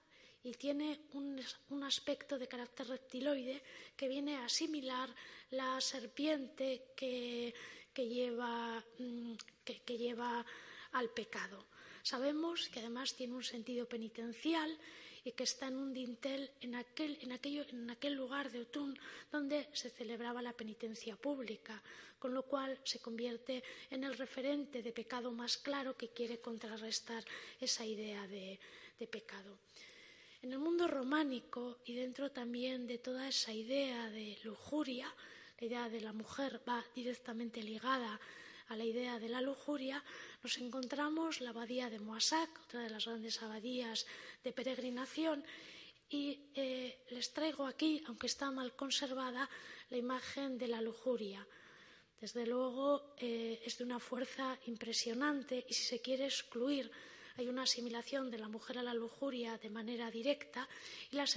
y 0.47 0.55
tiene 0.55 1.01
un, 1.15 1.83
aspecto 1.83 2.39
de 2.39 2.47
carácter 2.47 2.87
reptiloide 2.87 3.61
que 3.97 4.07
viene 4.07 4.37
a 4.37 4.45
asimilar 4.45 5.11
la 5.51 5.81
serpiente 5.81 6.95
que, 6.95 7.53
lleva, 7.97 8.79
mm, 8.99 9.35
que, 9.65 9.99
lleva 9.99 10.47
al 10.93 11.11
pecado. 11.11 11.67
Sabemos 12.05 12.69
que 12.69 12.79
además 12.79 13.17
tiene 13.17 13.35
un 13.35 13.43
sentido 13.43 13.89
penitencial 13.89 14.71
y 15.25 15.33
que 15.33 15.43
está 15.43 15.67
en 15.67 15.79
un 15.79 15.93
dintel 15.93 16.49
en 16.61 16.77
aquel 16.77 18.15
lugar 18.15 18.53
de 18.53 18.61
Otún 18.61 18.97
donde 19.33 19.69
se 19.73 19.91
celebraba 19.91 20.43
la 20.43 20.53
penitencia 20.53 21.17
pública, 21.17 21.83
con 22.21 22.33
lo 22.33 22.45
cual 22.45 22.79
se 22.85 23.01
convierte 23.01 23.65
en 23.91 24.05
el 24.05 24.17
referente 24.17 24.81
de 24.81 24.93
pecado 24.93 25.33
más 25.33 25.59
claro 25.59 25.97
que 25.97 26.11
quiere 26.11 26.39
contrarrestar 26.39 27.25
esa 27.61 27.85
idea 27.85 28.29
de 28.29 28.61
pecado. 29.11 29.59
En 30.47 30.53
el 30.53 30.61
mundo 30.61 30.87
románico 30.87 31.79
y 31.85 31.95
dentro 31.95 32.31
también 32.31 32.87
de 32.87 32.99
toda 32.99 33.27
esa 33.27 33.53
idea 33.53 34.09
de 34.11 34.39
lujuria, 34.45 35.13
la 35.59 35.67
idea 35.67 35.89
de 35.89 36.01
la 36.01 36.13
mujer 36.13 36.61
va 36.63 36.85
directamente 36.95 37.65
ligada 37.65 38.21
a 38.69 38.77
la 38.77 38.85
idea 38.85 39.19
de 39.19 39.29
la 39.29 39.41
lujuria, 39.41 40.05
nos 40.45 40.57
encontramos 40.59 41.41
la 41.41 41.51
abadía 41.51 41.91
de 41.91 41.99
Moissac, 41.99 42.49
otra 42.63 42.83
de 42.83 42.91
las 42.91 43.07
grandes 43.07 43.43
abadías 43.43 44.07
de 44.45 44.53
peregrinación, 44.53 45.45
y 46.09 46.39
eh, 46.55 46.97
les 47.11 47.33
traigo 47.33 47.67
aquí, 47.67 48.05
aunque 48.07 48.29
está 48.29 48.53
mal 48.53 48.77
conservada, 48.77 49.51
la 49.91 49.97
imagen 49.97 50.59
de 50.59 50.69
la 50.69 50.81
lujuria. 50.81 51.45
Desde 52.21 52.47
luego 52.47 53.17
eh, 53.19 53.61
es 53.67 53.79
de 53.79 53.85
una 53.85 53.99
fuerza 53.99 54.57
impresionante 54.67 55.67
y 55.69 55.75
si 55.75 55.83
se 55.83 56.01
quiere 56.01 56.27
excluir 56.27 56.89
hay 57.37 57.49
una 57.49 57.63
asimilación 57.63 58.31
de 58.31 58.39
la 58.39 58.49
mujer 58.49 58.79
a 58.79 58.83
la 58.83 58.95
lujuria 58.95 59.59
de 59.59 59.71
manera 59.71 60.11
directa 60.11 60.69
y 61.11 61.17
las, 61.17 61.37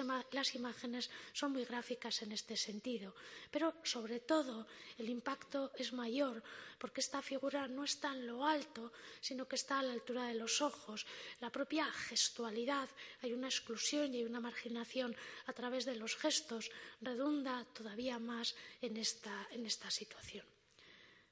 imágenes 0.56 1.10
son 1.34 1.54
muy 1.54 1.66
gráficas 1.66 2.22
en 2.22 2.32
este 2.32 2.56
sentido. 2.56 3.16
Pero, 3.52 3.76
sobre 3.84 4.20
todo, 4.20 4.68
el 4.98 5.10
impacto 5.10 5.72
es 5.76 5.94
mayor 5.94 6.42
porque 6.78 7.02
esta 7.02 7.22
figura 7.22 7.68
no 7.68 7.84
está 7.84 8.14
en 8.14 8.28
lo 8.28 8.46
alto, 8.46 8.94
sino 9.20 9.48
que 9.48 9.58
está 9.58 9.80
a 9.80 9.84
la 9.84 9.94
altura 9.94 10.28
de 10.28 10.36
los 10.36 10.62
ojos. 10.62 11.06
La 11.42 11.52
propia 11.52 11.86
gestualidad, 11.92 12.90
hay 13.22 13.34
una 13.34 13.48
exclusión 13.48 14.14
y 14.14 14.20
hay 14.20 14.26
una 14.26 14.40
marginación 14.40 15.16
a 15.48 15.54
través 15.54 15.86
de 15.86 15.96
los 15.96 16.16
gestos, 16.16 16.72
redunda 17.02 17.66
todavía 17.74 18.20
más 18.20 18.56
en 18.82 18.96
esta 18.98 19.92
situación. 19.92 20.46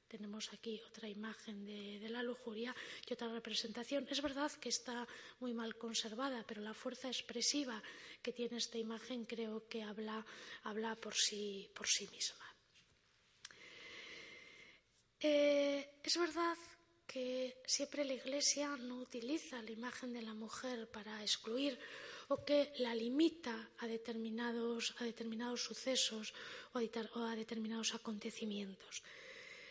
Tenemos 0.08 0.50
aquí 0.54 0.80
otra 0.88 1.06
imagen 1.06 1.66
de, 1.66 2.08
la 2.08 2.22
lujuria 2.22 2.74
y 3.06 3.12
otra 3.12 3.28
representación. 3.28 4.06
Es 4.10 4.22
verdad 4.22 4.50
que 4.52 4.70
está 4.70 5.06
muy 5.40 5.52
mal 5.52 5.76
conservada, 5.76 6.44
pero 6.48 6.62
la 6.62 6.72
fuerza 6.72 7.08
expresiva 7.08 7.82
que 8.22 8.32
tiene 8.32 8.56
esta 8.56 8.78
imagen 8.78 9.26
creo 9.26 9.68
que 9.68 9.82
habla, 9.82 10.24
por, 11.00 11.14
sí, 11.14 11.68
misma. 12.10 12.46
Eh, 15.20 16.00
es 16.02 16.16
verdad 16.16 16.56
que 17.06 17.60
siempre 17.66 18.04
la 18.04 18.14
Iglesia 18.14 18.76
no 18.76 18.96
utiliza 19.00 19.60
la 19.60 19.70
imagen 19.70 20.12
de 20.14 20.22
la 20.22 20.34
mujer 20.34 20.90
para 20.90 21.20
excluir 21.22 21.78
o 22.28 22.44
que 22.44 22.72
la 22.78 22.94
limita 22.94 23.70
a 23.78 23.86
determinados 23.86 25.62
sucesos 25.62 26.32
o 26.72 26.78
a 26.78 27.36
determinados 27.36 27.94
acontecimientos. 27.94 29.02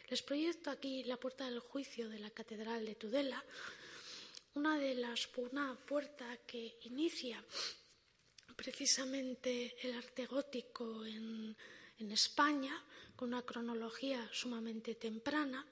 Les 0.10 0.22
proyecto 0.24 0.70
aquí 0.72 1.04
la 1.04 1.18
puerta 1.18 1.50
del 1.50 1.60
juicio 1.60 2.08
de 2.08 2.20
la 2.20 2.30
Catedral 2.30 2.86
de 2.86 2.96
Tudela, 2.96 3.44
una 4.54 4.80
de 4.80 4.96
las 4.96 5.28
una 5.36 5.76
puerta 5.76 6.38
que 6.48 6.80
inicia 6.84 7.44
precisamente 8.56 9.76
el 9.86 9.98
arte 9.98 10.26
gótico 10.26 11.06
en, 11.06 11.54
en 12.00 12.12
España, 12.12 12.82
con 13.18 13.34
una 13.34 13.42
cronología 13.42 14.30
sumamente 14.32 14.96
temprana, 14.96 15.68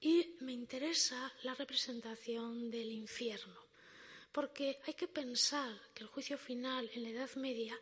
y 0.00 0.34
me 0.40 0.52
interesa 0.52 1.32
la 1.44 1.54
representación 1.54 2.68
del 2.72 2.90
infierno, 2.90 3.68
porque 4.32 4.80
hay 4.84 4.94
que 4.94 5.06
pensar 5.06 5.70
que 5.94 6.02
el 6.02 6.10
juicio 6.10 6.36
final 6.36 6.90
en 6.92 7.04
la 7.04 7.10
Edad 7.10 7.34
Media 7.36 7.78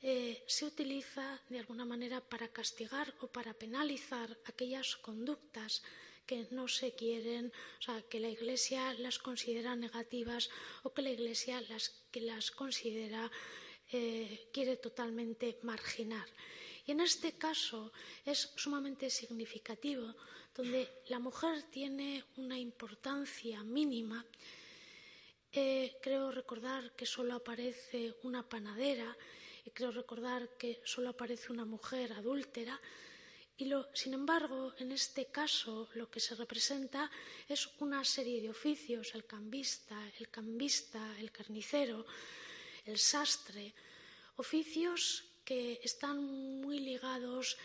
eh, 0.00 0.44
se 0.46 0.64
utiliza 0.64 1.40
de 1.48 1.58
alguna 1.58 1.84
manera 1.84 2.20
para 2.20 2.48
castigar 2.48 3.14
o 3.20 3.26
para 3.26 3.54
penalizar 3.54 4.38
aquellas 4.44 4.96
conductas 4.96 5.82
que 6.26 6.46
no 6.50 6.68
se 6.68 6.94
quieren, 6.94 7.50
o 7.78 7.82
sea, 7.82 8.02
que 8.02 8.20
la 8.20 8.28
Iglesia 8.28 8.92
las 8.94 9.18
considera 9.18 9.74
negativas 9.74 10.50
o 10.82 10.92
que 10.92 11.02
la 11.02 11.10
Iglesia 11.10 11.60
las, 11.62 12.04
que 12.12 12.20
las 12.20 12.50
considera 12.50 13.30
eh, 13.90 14.48
quiere 14.52 14.76
totalmente 14.76 15.58
marginar. 15.62 16.28
Y 16.86 16.92
en 16.92 17.00
este 17.00 17.32
caso 17.32 17.92
es 18.24 18.52
sumamente 18.56 19.10
significativo, 19.10 20.14
donde 20.54 21.02
la 21.08 21.18
mujer 21.18 21.62
tiene 21.64 22.24
una 22.36 22.58
importancia 22.58 23.64
mínima. 23.64 24.24
Eh, 25.50 25.96
creo 26.02 26.30
recordar 26.30 26.92
que 26.94 27.06
solo 27.06 27.36
aparece 27.36 28.14
una 28.22 28.46
panadera 28.46 29.16
y 29.68 29.70
creo 29.70 29.90
recordar 29.90 30.56
que 30.56 30.80
solo 30.82 31.10
aparece 31.10 31.52
una 31.52 31.66
mujer 31.66 32.14
adúltera. 32.14 32.80
Y 33.58 33.70
sin 33.92 34.14
embargo, 34.14 34.72
en 34.78 34.92
este 34.92 35.26
caso 35.26 35.90
lo 35.92 36.10
que 36.10 36.20
se 36.20 36.34
representa 36.34 37.10
es 37.46 37.68
una 37.80 38.02
serie 38.02 38.40
de 38.40 38.48
oficios, 38.48 39.14
el 39.14 39.26
cambista, 39.26 39.98
el 40.18 40.30
cambista, 40.30 41.02
el 41.18 41.30
carnicero, 41.30 42.06
el 42.86 42.98
sastre, 42.98 43.74
oficios 44.36 45.24
que 45.44 45.80
están 45.84 46.16
muy 46.62 46.80
ligados 46.80 47.58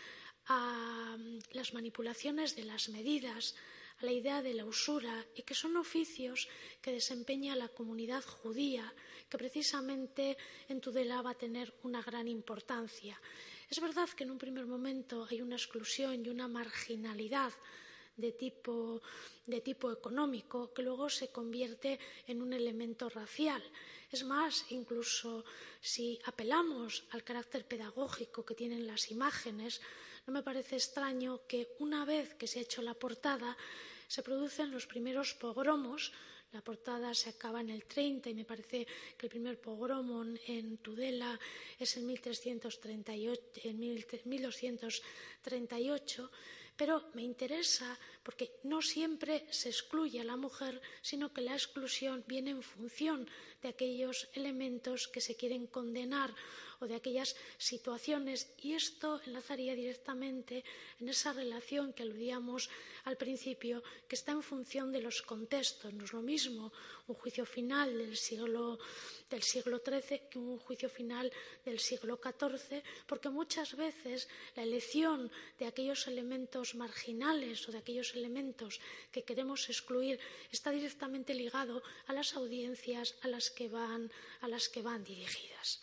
a 0.48 1.16
mm, 1.18 1.38
las 1.52 1.72
manipulaciones 1.72 2.54
de 2.54 2.64
las 2.64 2.90
medidas, 2.90 3.54
a 4.00 4.04
la 4.04 4.12
idea 4.12 4.42
de 4.42 4.52
la 4.52 4.66
usura 4.66 5.24
y 5.34 5.42
que 5.42 5.54
son 5.54 5.78
oficios 5.78 6.48
que 6.82 6.92
desempeña 6.92 7.56
la 7.56 7.68
comunidad 7.68 8.22
judía, 8.22 8.92
que 9.34 9.50
precisamente 9.50 10.38
en 10.70 10.78
Tudela 10.78 11.18
va 11.18 11.34
a 11.34 11.34
tener 11.34 11.74
una 11.82 12.00
gran 12.06 12.28
importancia. 12.28 13.18
Es 13.68 13.80
verdad 13.80 14.08
que 14.14 14.22
en 14.22 14.30
un 14.30 14.38
primer 14.38 14.64
momento 14.64 15.26
hay 15.28 15.42
una 15.42 15.56
exclusión 15.56 16.24
y 16.24 16.28
una 16.28 16.46
marginalidad 16.46 17.52
de 18.16 18.30
tipo, 18.30 19.02
de 19.44 19.60
tipo 19.60 19.90
económico 19.90 20.72
que 20.72 20.86
luego 20.86 21.10
se 21.10 21.32
convierte 21.32 21.98
en 22.28 22.42
un 22.42 22.52
elemento 22.52 23.08
racial. 23.08 23.60
Es 24.08 24.22
más, 24.22 24.70
incluso 24.70 25.44
si 25.80 26.20
apelamos 26.26 27.02
al 27.10 27.24
carácter 27.24 27.66
pedagógico 27.66 28.44
que 28.44 28.54
tienen 28.54 28.86
las 28.86 29.10
imágenes, 29.10 29.80
no 30.28 30.32
me 30.32 30.44
parece 30.44 30.76
extraño 30.76 31.40
que 31.48 31.74
una 31.80 32.04
vez 32.04 32.34
que 32.34 32.46
se 32.46 32.60
ha 32.60 32.62
hecho 32.62 32.82
la 32.82 32.94
portada 32.94 33.56
se 34.06 34.22
producen 34.22 34.70
los 34.70 34.86
primeros 34.86 35.34
pogromos. 35.34 36.12
La 36.54 36.62
portada 36.62 37.12
se 37.14 37.30
acaba 37.30 37.60
en 37.60 37.70
el 37.70 37.84
30 37.84 38.30
y 38.30 38.34
me 38.34 38.44
parece 38.44 38.86
que 39.18 39.26
el 39.26 39.30
primer 39.30 39.60
pogromo 39.60 40.24
en 40.46 40.76
Tudela 40.78 41.36
es 41.76 41.96
en, 41.96 42.06
1338, 42.06 43.42
en 43.64 43.80
1238 43.80 46.30
pero 46.76 47.04
me 47.14 47.22
interesa 47.22 47.98
porque 48.22 48.58
no 48.64 48.82
siempre 48.82 49.46
se 49.50 49.68
excluye 49.68 50.20
a 50.20 50.24
la 50.24 50.36
mujer, 50.36 50.80
sino 51.02 51.32
que 51.32 51.40
la 51.40 51.54
exclusión 51.54 52.24
viene 52.26 52.50
en 52.50 52.62
función 52.62 53.28
de 53.62 53.68
aquellos 53.68 54.28
elementos 54.34 55.08
que 55.08 55.20
se 55.20 55.36
quieren 55.36 55.66
condenar 55.66 56.34
o 56.80 56.86
de 56.86 56.94
aquellas 56.96 57.36
situaciones. 57.58 58.50
Y 58.62 58.74
esto 58.74 59.20
enlazaría 59.26 59.74
directamente 59.74 60.64
en 61.00 61.08
esa 61.08 61.32
relación 61.32 61.92
que 61.92 62.02
aludíamos 62.02 62.70
al 63.04 63.16
principio, 63.16 63.82
que 64.08 64.16
está 64.16 64.32
en 64.32 64.42
función 64.42 64.92
de 64.92 65.02
los 65.02 65.22
contextos. 65.22 65.92
No 65.92 66.04
es 66.04 66.12
lo 66.12 66.22
mismo 66.22 66.72
un 67.06 67.14
juicio 67.14 67.44
final 67.44 67.96
del 67.96 68.16
siglo, 68.16 68.78
del 69.30 69.42
siglo 69.42 69.80
XIII 69.84 70.28
que 70.30 70.38
un 70.38 70.58
juicio 70.58 70.88
final 70.88 71.30
del 71.64 71.78
siglo 71.78 72.18
XIV, 72.22 72.82
porque 73.06 73.28
muchas 73.28 73.76
veces 73.76 74.28
la 74.56 74.62
elección 74.62 75.30
de 75.58 75.66
aquellos 75.66 76.06
elementos 76.06 76.74
marginales 76.74 77.68
o 77.68 77.72
de 77.72 77.78
aquellos 77.78 78.14
elementos 78.14 78.80
que 79.12 79.22
queremos 79.22 79.68
excluir 79.68 80.18
está 80.50 80.70
directamente 80.70 81.34
ligado 81.34 81.82
a 82.06 82.12
las 82.12 82.34
audiencias 82.34 83.16
a 83.22 83.28
las 83.28 83.50
que 83.50 83.68
van, 83.68 84.10
a 84.40 84.48
las 84.48 84.68
que 84.68 84.82
van 84.82 85.04
dirigidas. 85.04 85.82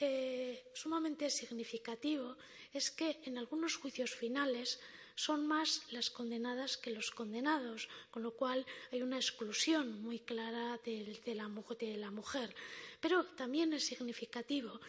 Eh, 0.00 0.70
sumamente 0.74 1.30
significativo 1.30 2.36
es 2.72 2.90
que 2.90 3.20
en 3.24 3.38
algunos 3.38 3.76
juicios 3.76 4.12
finales 4.14 4.80
son 5.14 5.46
más 5.46 5.92
las 5.92 6.10
condenadas 6.10 6.76
que 6.76 6.90
los 6.90 7.12
condenados, 7.12 7.88
con 8.10 8.22
lo 8.22 8.32
cual 8.32 8.66
hay 8.90 9.02
una 9.02 9.16
exclusión 9.16 10.02
muy 10.02 10.18
clara 10.18 10.80
de, 10.84 11.34
la 11.34 12.10
mujer. 12.10 12.54
Pero 13.00 13.24
también 13.24 13.72
es 13.72 13.86
significativo 13.86 14.80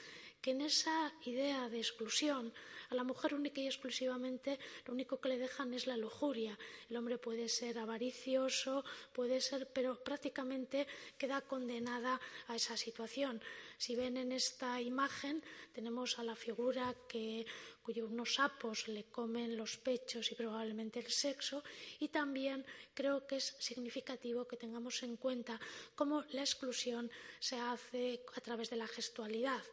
que 0.46 0.52
en 0.52 0.62
esa 0.62 1.12
idea 1.24 1.70
de 1.70 1.80
exclusión 1.80 2.54
a 2.92 2.94
la 2.94 3.04
mujer 3.04 3.34
única 3.34 3.60
y 3.62 3.66
exclusivamente 3.66 4.60
lo 4.86 4.94
único 4.94 5.20
que 5.20 5.30
le 5.30 5.40
dejan 5.40 5.74
es 5.74 5.88
la 5.88 5.98
lujuria. 5.98 6.56
El 6.88 6.98
hombre 6.98 7.18
puede 7.18 7.50
ser 7.50 7.80
avaricioso, 7.80 8.86
puede 9.12 9.42
ser, 9.42 9.68
pero 9.74 9.98
prácticamente 10.04 10.86
queda 11.18 11.42
condenada 11.42 12.22
a 12.46 12.56
esa 12.56 12.78
situación. 12.78 13.42
Si 13.80 13.96
ven 13.96 14.18
en 14.18 14.32
esta 14.32 14.80
imagen, 14.80 15.42
tenemos 15.74 16.20
a 16.20 16.24
la 16.24 16.36
figura 16.36 16.94
que, 17.10 17.48
cuyos 17.82 18.12
unos 18.12 18.36
sapos 18.36 18.88
le 18.88 19.06
comen 19.06 19.58
los 19.58 19.78
pechos 19.78 20.32
y 20.32 20.36
probablemente 20.36 21.00
el 21.00 21.10
sexo, 21.10 21.64
y 22.00 22.10
también 22.10 22.64
creo 22.94 23.26
que 23.26 23.38
es 23.38 23.56
significativo 23.58 24.48
que 24.48 24.58
tengamos 24.58 25.02
en 25.02 25.18
cuenta 25.18 25.60
cómo 25.96 26.24
la 26.30 26.42
exclusión 26.42 27.10
se 27.40 27.58
hace 27.58 28.22
a 28.36 28.42
través 28.42 28.70
de 28.70 28.76
la 28.76 28.86
gestualidad 28.86 29.64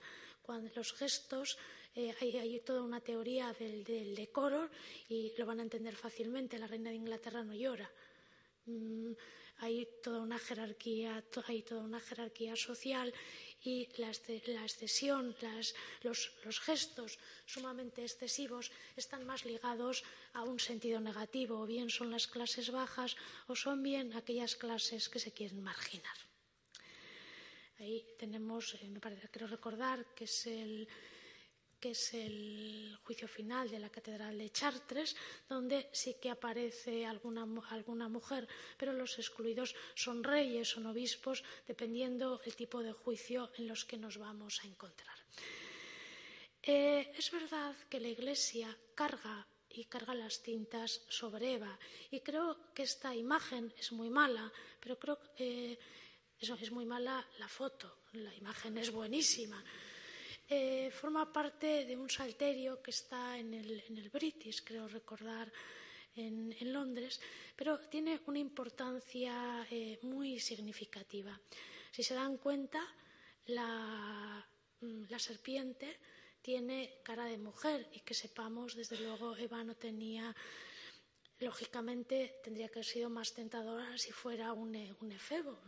cuando 0.42 0.70
los 0.74 0.92
gestos, 0.92 1.56
eh, 1.94 2.14
hay, 2.20 2.60
toda 2.60 2.82
una 2.82 3.00
teoría 3.00 3.52
del, 3.52 4.14
decoro 4.14 4.70
y 5.08 5.32
lo 5.38 5.46
van 5.46 5.60
a 5.60 5.62
entender 5.62 5.94
fácilmente. 5.94 6.58
La 6.58 6.66
reina 6.66 6.90
de 6.90 6.96
Inglaterra 6.96 7.44
no 7.44 7.54
llora. 7.54 7.90
Mm, 8.66 9.12
hay 9.58 9.86
toda 10.02 10.20
una 10.20 10.38
jerarquía, 10.38 11.22
hay 11.46 11.62
toda 11.62 11.82
una 11.82 12.00
jerarquía 12.00 12.56
social 12.56 13.12
y 13.62 13.88
la, 13.98 14.08
excesión, 14.08 15.36
los, 16.02 16.32
los, 16.44 16.60
gestos 16.60 17.18
sumamente 17.46 18.02
excesivos 18.02 18.72
están 18.96 19.24
más 19.24 19.44
ligados 19.44 20.02
a 20.32 20.42
un 20.42 20.58
sentido 20.58 20.98
negativo, 21.00 21.60
o 21.60 21.66
bien 21.66 21.90
son 21.90 22.10
las 22.10 22.26
clases 22.26 22.70
bajas 22.70 23.16
o 23.46 23.54
son 23.54 23.82
bien 23.82 24.14
aquellas 24.14 24.56
clases 24.56 25.08
que 25.08 25.20
se 25.20 25.32
quieren 25.32 25.62
marginar. 25.62 26.31
Ahí 27.82 28.14
tenemos, 28.16 28.74
eh, 28.74 28.88
me 28.88 29.00
parece, 29.00 29.28
quiero 29.28 29.48
recordar 29.48 30.14
que 30.14 30.24
es 30.24 30.46
el, 30.46 30.86
que 31.80 31.90
es 31.90 32.14
el 32.14 32.96
juicio 33.02 33.26
final 33.26 33.68
de 33.68 33.80
la 33.80 33.90
Catedral 33.90 34.38
de 34.38 34.50
Chartres, 34.50 35.16
donde 35.48 35.90
sí 35.90 36.14
que 36.22 36.30
aparece 36.30 37.04
alguna, 37.04 37.44
alguna 37.70 38.08
mujer, 38.08 38.46
pero 38.78 38.92
los 38.92 39.18
excluidos 39.18 39.74
son 39.96 40.22
reyes, 40.22 40.68
son 40.68 40.86
obispos, 40.86 41.42
dependiendo 41.66 42.40
el 42.44 42.54
tipo 42.54 42.84
de 42.84 42.92
juicio 42.92 43.50
en 43.58 43.66
los 43.66 43.84
que 43.84 43.98
nos 43.98 44.16
vamos 44.16 44.62
a 44.62 44.68
encontrar. 44.68 45.18
Eh, 46.62 47.10
es 47.18 47.32
verdad 47.32 47.74
que 47.90 47.98
la 47.98 48.14
Iglesia 48.14 48.78
carga 48.94 49.44
y 49.70 49.86
carga 49.86 50.14
las 50.14 50.40
tintas 50.40 51.02
sobre 51.08 51.54
Eva. 51.54 51.76
Y 52.12 52.20
creo 52.20 52.72
que 52.72 52.84
esta 52.84 53.12
imagen 53.12 53.74
es 53.76 53.90
muy 53.90 54.08
mala, 54.08 54.52
pero 54.78 55.00
creo 55.00 55.18
que 55.34 55.72
eh, 55.72 55.78
es 56.42 56.72
muy 56.72 56.84
mala 56.84 57.24
la 57.38 57.46
foto. 57.46 58.02
La 58.14 58.34
imagen 58.34 58.76
es 58.76 58.90
buenísima. 58.90 59.62
Eh, 60.48 60.90
forma 60.90 61.32
parte 61.32 61.84
de 61.84 61.96
un 61.96 62.10
salterio 62.10 62.82
que 62.82 62.90
está 62.90 63.38
en 63.38 63.54
el, 63.54 64.10
British, 64.12 64.64
creo 64.64 64.88
recordar, 64.88 65.52
en, 66.16 66.72
Londres, 66.72 67.20
pero 67.54 67.78
tiene 67.78 68.20
una 68.26 68.40
importancia 68.40 69.66
eh, 69.70 70.00
muy 70.02 70.40
significativa. 70.40 71.38
Si 71.92 72.02
se 72.02 72.14
dan 72.14 72.36
cuenta, 72.38 72.82
la, 73.46 74.44
mm, 74.80 75.04
la 75.08 75.18
serpiente 75.20 76.00
tiene 76.42 76.98
cara 77.04 77.26
de 77.26 77.38
mujer 77.38 77.88
y 77.92 78.00
que 78.00 78.14
sepamos, 78.14 78.74
desde 78.74 78.98
luego, 78.98 79.36
Eva 79.36 79.62
no 79.62 79.76
tenía 79.76 80.34
lógicamente 81.42 82.40
tendría 82.42 82.68
que 82.68 82.78
haber 82.78 82.86
sido 82.86 83.10
más 83.10 83.32
tentadora 83.32 83.98
si 83.98 84.12
fuera 84.12 84.52
un, 84.52 84.74
un 85.00 85.12
efebo. 85.12 85.58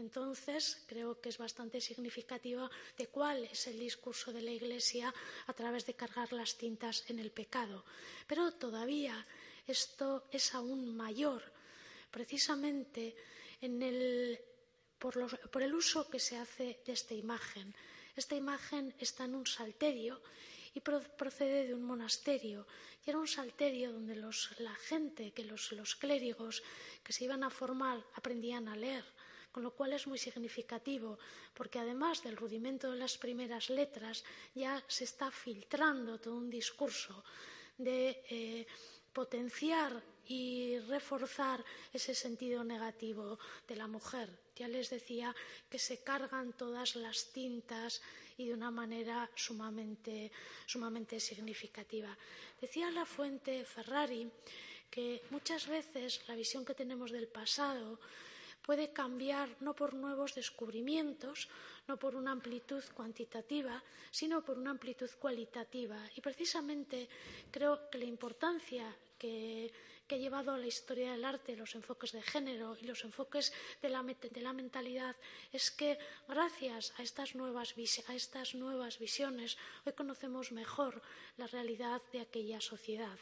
Entonces, 0.00 0.82
creo 0.86 1.20
que 1.20 1.28
es 1.28 1.36
bastante 1.36 1.78
significativa 1.78 2.70
de 2.96 3.08
cuál 3.08 3.44
es 3.44 3.66
el 3.66 3.78
discurso 3.78 4.32
de 4.32 4.40
la 4.40 4.50
Iglesia 4.50 5.12
a 5.46 5.52
través 5.52 5.84
de 5.84 5.92
cargar 5.92 6.32
las 6.32 6.56
tintas 6.56 7.04
en 7.10 7.18
el 7.18 7.30
pecado. 7.30 7.84
Pero 8.26 8.50
todavía 8.52 9.26
esto 9.66 10.24
es 10.32 10.54
aún 10.54 10.96
mayor, 10.96 11.42
precisamente 12.10 13.14
por 14.98 15.62
el 15.62 15.74
uso 15.74 16.08
que 16.08 16.18
se 16.18 16.38
hace 16.38 16.80
de 16.86 16.92
esta 16.92 17.12
imagen. 17.12 17.74
Esta 18.16 18.34
imagen 18.34 18.94
está 18.98 19.24
en 19.24 19.34
un 19.34 19.46
salterio 19.46 20.22
y 20.72 20.80
procede 20.80 21.66
de 21.66 21.74
un 21.74 21.84
monasterio. 21.84 22.66
Y 23.04 23.10
era 23.10 23.18
un 23.18 23.28
salterio 23.28 23.92
donde 23.92 24.16
la 24.16 24.74
gente, 24.76 25.32
que 25.32 25.44
los, 25.44 25.72
los 25.72 25.94
clérigos 25.94 26.62
que 27.04 27.12
se 27.12 27.24
iban 27.24 27.44
a 27.44 27.50
formar 27.50 28.02
aprendían 28.14 28.66
a 28.66 28.76
leer 28.76 29.04
con 29.52 29.62
lo 29.62 29.72
cual 29.72 29.92
es 29.92 30.06
muy 30.06 30.18
significativo, 30.18 31.18
porque 31.54 31.78
además 31.78 32.22
del 32.22 32.36
rudimento 32.36 32.90
de 32.90 32.98
las 32.98 33.18
primeras 33.18 33.70
letras, 33.70 34.24
ya 34.54 34.82
se 34.86 35.04
está 35.04 35.30
filtrando 35.30 36.18
todo 36.18 36.36
un 36.36 36.50
discurso 36.50 37.24
de 37.76 38.22
eh, 38.28 38.66
potenciar 39.12 40.02
y 40.28 40.78
reforzar 40.86 41.64
ese 41.92 42.14
sentido 42.14 42.62
negativo 42.62 43.38
de 43.66 43.74
la 43.74 43.88
mujer. 43.88 44.30
Ya 44.54 44.68
les 44.68 44.90
decía 44.90 45.34
que 45.68 45.78
se 45.78 46.04
cargan 46.04 46.52
todas 46.52 46.94
las 46.94 47.32
tintas 47.32 48.00
y 48.38 48.46
de 48.46 48.54
una 48.54 48.70
manera 48.70 49.28
sumamente, 49.34 50.30
sumamente 50.66 51.18
significativa. 51.18 52.16
Decía 52.60 52.90
la 52.90 53.04
fuente 53.04 53.64
Ferrari 53.64 54.30
que 54.88 55.22
muchas 55.30 55.66
veces 55.66 56.22
la 56.28 56.36
visión 56.36 56.64
que 56.64 56.74
tenemos 56.74 57.10
del 57.10 57.26
pasado 57.26 57.98
puede 58.62 58.92
cambiar 58.92 59.48
no 59.60 59.74
por 59.74 59.94
nuevos 59.94 60.34
descubrimientos, 60.34 61.48
no 61.88 61.98
por 61.98 62.14
una 62.14 62.32
amplitud 62.32 62.84
cuantitativa, 62.94 63.82
sino 64.10 64.42
por 64.42 64.58
una 64.58 64.70
amplitud 64.70 65.10
cualitativa. 65.18 65.98
Y 66.14 66.20
precisamente 66.20 67.08
creo 67.50 67.90
que 67.90 67.98
la 67.98 68.04
importancia 68.04 68.96
que, 69.18 69.72
ha 70.10 70.16
llevado 70.16 70.50
a 70.50 70.58
la 70.58 70.66
historia 70.66 71.12
del 71.12 71.24
arte 71.24 71.54
los 71.54 71.76
enfoques 71.76 72.10
de 72.10 72.22
género 72.22 72.76
y 72.80 72.84
los 72.84 73.04
enfoques 73.04 73.52
de 73.80 73.88
la, 73.88 74.02
mentalidad 74.52 75.14
es 75.52 75.70
que 75.70 75.98
gracias 76.26 76.92
a 76.98 77.04
estas, 77.04 77.36
nuevas, 77.36 77.74
a 78.08 78.14
estas 78.16 78.56
nuevas 78.56 78.98
visiones 78.98 79.56
hoy 79.86 79.92
conocemos 79.92 80.50
mejor 80.50 81.00
la 81.36 81.46
realidad 81.46 82.02
de 82.12 82.22
aquella 82.22 82.60
sociedad. 82.60 83.16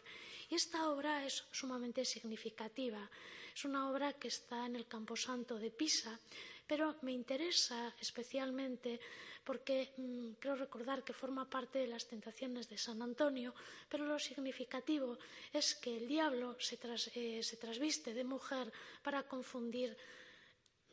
Y 0.48 0.54
esta 0.54 0.88
obra 0.88 1.26
es 1.26 1.44
sumamente 1.52 2.06
significativa. 2.06 3.10
Es 3.58 3.64
una 3.64 3.90
obra 3.90 4.12
que 4.12 4.28
está 4.28 4.66
en 4.66 4.76
el 4.76 4.86
Camposanto 4.86 5.58
de 5.58 5.72
Pisa, 5.72 6.16
pero 6.64 6.94
me 7.02 7.10
interesa 7.10 7.92
especialmente 7.98 9.00
porque 9.42 9.94
mm, 9.96 10.38
creo 10.38 10.54
recordar 10.54 11.02
que 11.02 11.12
forma 11.12 11.50
parte 11.50 11.80
de 11.80 11.88
las 11.88 12.06
tentaciones 12.06 12.68
de 12.68 12.78
San 12.78 13.02
Antonio, 13.02 13.52
pero 13.88 14.06
lo 14.06 14.16
significativo 14.20 15.18
es 15.52 15.74
que 15.74 15.96
el 15.96 16.06
diablo 16.06 16.54
se, 16.60 16.78
eh, 17.16 17.42
trasviste 17.58 18.14
de 18.14 18.22
mujer 18.22 18.72
para 19.02 19.26
confundir. 19.26 19.96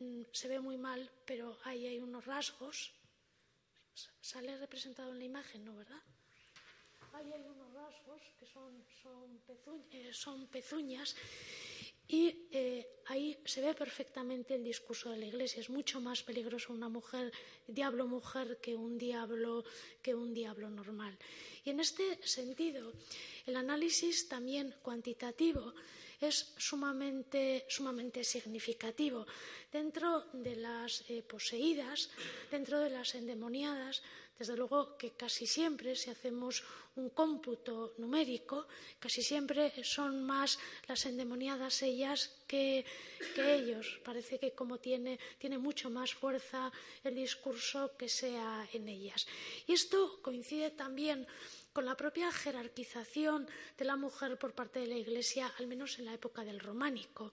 Mm, 0.00 0.22
se 0.32 0.48
ve 0.48 0.58
muy 0.58 0.76
mal, 0.76 1.08
pero 1.24 1.56
ahí 1.62 1.86
hay 1.86 2.00
unos 2.00 2.26
rasgos. 2.26 2.92
Sale 4.20 4.58
representado 4.58 5.12
en 5.12 5.20
la 5.20 5.24
imagen, 5.24 5.64
¿no, 5.64 5.76
verdad? 5.76 6.02
Ahí 7.12 7.32
hay 7.32 7.46
unos 7.46 7.72
rasgos 7.72 8.22
que 8.36 8.46
son, 8.46 8.84
eh, 9.92 10.12
son 10.12 10.48
pezuñas 10.48 11.14
y 12.08 12.48
eh, 12.52 12.86
ahí 13.06 13.36
se 13.44 13.60
ve 13.60 13.74
perfectamente 13.74 14.54
el 14.54 14.64
discurso 14.64 15.10
de 15.10 15.18
la 15.18 15.26
Iglesia. 15.26 15.60
Es 15.60 15.70
mucho 15.70 16.00
más 16.00 16.22
peligroso 16.22 16.72
una 16.72 16.88
mujer, 16.88 17.32
diablo 17.66 18.06
mujer, 18.06 18.58
que 18.60 18.74
un 18.74 18.96
diablo, 18.96 19.64
que 20.02 20.14
un 20.14 20.32
diablo 20.32 20.70
normal. 20.70 21.18
Y 21.64 21.70
en 21.70 21.80
este 21.80 22.18
sentido, 22.26 22.92
el 23.46 23.56
análisis 23.56 24.28
también 24.28 24.74
cuantitativo 24.82 25.74
es 26.20 26.54
sumamente, 26.56 27.66
sumamente 27.68 28.24
significativo. 28.24 29.26
Dentro 29.70 30.26
de 30.32 30.56
las 30.56 31.04
eh, 31.08 31.22
poseídas, 31.22 32.10
dentro 32.50 32.80
de 32.80 32.90
las 32.90 33.14
endemoniadas, 33.14 34.02
desde 34.38 34.56
luego 34.56 34.96
que 34.96 35.12
casi 35.12 35.46
siempre, 35.46 35.96
si 35.96 36.10
hacemos 36.10 36.62
un 36.96 37.10
cómputo 37.10 37.94
numérico, 37.98 38.66
casi 38.98 39.22
siempre 39.22 39.72
son 39.84 40.24
más 40.24 40.58
las 40.88 41.06
endemoniadas 41.06 41.82
ellas 41.82 42.36
que, 42.46 42.84
ellos. 43.36 44.00
Parece 44.04 44.38
que 44.38 44.52
como 44.52 44.78
tiene, 44.78 45.18
tiene 45.38 45.58
mucho 45.58 45.90
más 45.90 46.14
fuerza 46.14 46.72
el 47.04 47.14
discurso 47.14 47.96
que 47.96 48.08
sea 48.08 48.66
en 48.72 48.88
ellas. 48.88 49.26
Y 49.66 49.72
esto 49.72 50.20
coincide 50.22 50.70
también 50.70 51.26
con 51.72 51.84
la 51.84 51.96
propia 51.96 52.32
jerarquización 52.32 53.46
de 53.76 53.84
la 53.84 53.96
mujer 53.96 54.38
por 54.38 54.52
parte 54.52 54.80
de 54.80 54.86
la 54.86 54.96
Iglesia, 54.96 55.52
al 55.58 55.66
menos 55.66 55.98
en 55.98 56.06
la 56.06 56.14
época 56.14 56.44
del 56.44 56.60
románico. 56.60 57.32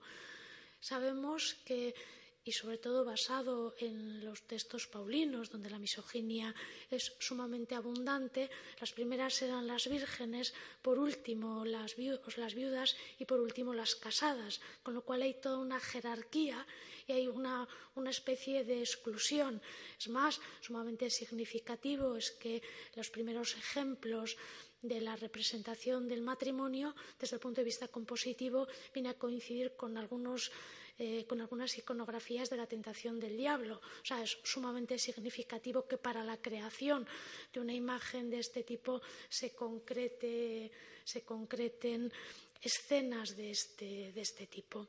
Sabemos 0.80 1.54
que 1.64 1.94
y 2.44 2.52
sobre 2.52 2.78
todo 2.78 3.04
basado 3.04 3.74
en 3.78 4.24
los 4.24 4.42
textos 4.42 4.86
paulinos, 4.86 5.50
donde 5.50 5.70
la 5.70 5.78
misoginia 5.78 6.54
es 6.90 7.14
sumamente 7.18 7.74
abundante. 7.74 8.50
Las 8.80 8.92
primeras 8.92 9.40
eran 9.40 9.66
las 9.66 9.88
vírgenes, 9.88 10.52
por 10.82 10.98
último 10.98 11.64
las, 11.64 11.96
viudas 11.96 12.96
y 13.18 13.24
por 13.24 13.40
último 13.40 13.72
las 13.72 13.94
casadas, 13.94 14.60
con 14.82 14.92
lo 14.94 15.02
cual 15.02 15.22
hay 15.22 15.34
toda 15.34 15.58
una 15.58 15.80
jerarquía 15.80 16.66
y 17.06 17.12
hay 17.12 17.26
una, 17.28 17.66
una 17.94 18.10
especie 18.10 18.64
de 18.64 18.80
exclusión. 18.80 19.62
Es 19.98 20.08
más, 20.08 20.40
sumamente 20.60 21.08
significativo 21.08 22.16
es 22.16 22.30
que 22.32 22.62
los 22.94 23.08
primeros 23.08 23.56
ejemplos 23.56 24.36
de 24.82 25.00
la 25.00 25.16
representación 25.16 26.06
del 26.08 26.20
matrimonio 26.20 26.94
desde 27.18 27.36
el 27.36 27.40
punto 27.40 27.62
de 27.62 27.64
vista 27.64 27.88
compositivo 27.88 28.68
viene 28.92 29.08
a 29.08 29.18
coincidir 29.18 29.76
con 29.76 29.96
algunos 29.96 30.52
eh, 30.96 31.24
con 31.26 31.40
algunas 31.40 31.76
iconografías 31.76 32.50
de 32.50 32.56
la 32.56 32.66
tentación 32.66 33.18
del 33.18 33.36
diablo. 33.36 33.80
O 34.02 34.04
sea, 34.04 34.22
es 34.22 34.38
sumamente 34.44 34.98
significativo 34.98 35.86
que 35.86 35.98
para 35.98 36.22
la 36.22 36.36
creación 36.36 37.06
de 37.52 37.60
una 37.60 37.74
imagen 37.74 38.30
de 38.30 38.38
este 38.38 38.62
tipo 38.62 39.02
se, 39.28 39.54
concrete, 39.54 40.70
se 41.02 41.22
concreten 41.22 42.12
escenas 42.60 43.36
de 43.36 43.50
este, 43.50 44.12
de 44.12 44.20
este 44.20 44.46
tipo. 44.46 44.88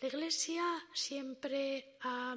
La 0.00 0.08
Iglesia 0.08 0.64
siempre 0.92 1.96
ha, 2.02 2.36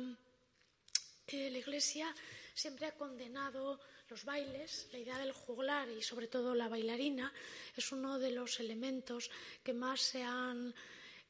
eh, 1.28 1.50
la 1.50 1.58
Iglesia 1.58 2.14
siempre 2.54 2.86
ha 2.86 2.96
condenado 2.96 3.80
los 4.10 4.26
bailes, 4.26 4.88
la 4.92 5.00
idea 5.00 5.18
del 5.18 5.32
juglar 5.32 5.90
y 5.90 6.02
sobre 6.02 6.28
todo 6.28 6.56
la 6.56 6.70
bailarina 6.70 7.34
es 7.76 7.92
uno 7.92 8.20
de 8.20 8.32
los 8.32 8.60
elementos 8.60 9.30
que 9.64 9.74
más 9.74 10.02
se 10.02 10.24
han 10.24 10.74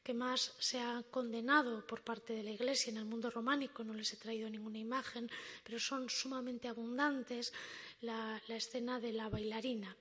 que 0.03 0.13
más 0.13 0.53
se 0.59 0.79
ha 0.79 1.01
condenado 1.09 1.87
por 1.87 2.03
parte 2.03 2.33
de 2.33 2.43
la 2.43 2.51
Iglesia 2.51 2.91
en 2.91 2.97
el 2.97 3.05
mundo 3.05 3.31
románico, 3.31 3.83
no 3.83 3.93
les 3.93 4.11
he 4.13 4.17
traído 4.17 4.49
ninguna 4.49 4.77
imagen, 4.77 5.31
pero 5.63 5.79
son 5.79 6.09
sumamente 6.09 6.67
abundantes 6.67 7.53
la, 8.01 8.41
escena 8.49 8.99
de 8.99 9.13
la 9.13 9.29
bailarina. 9.29 9.95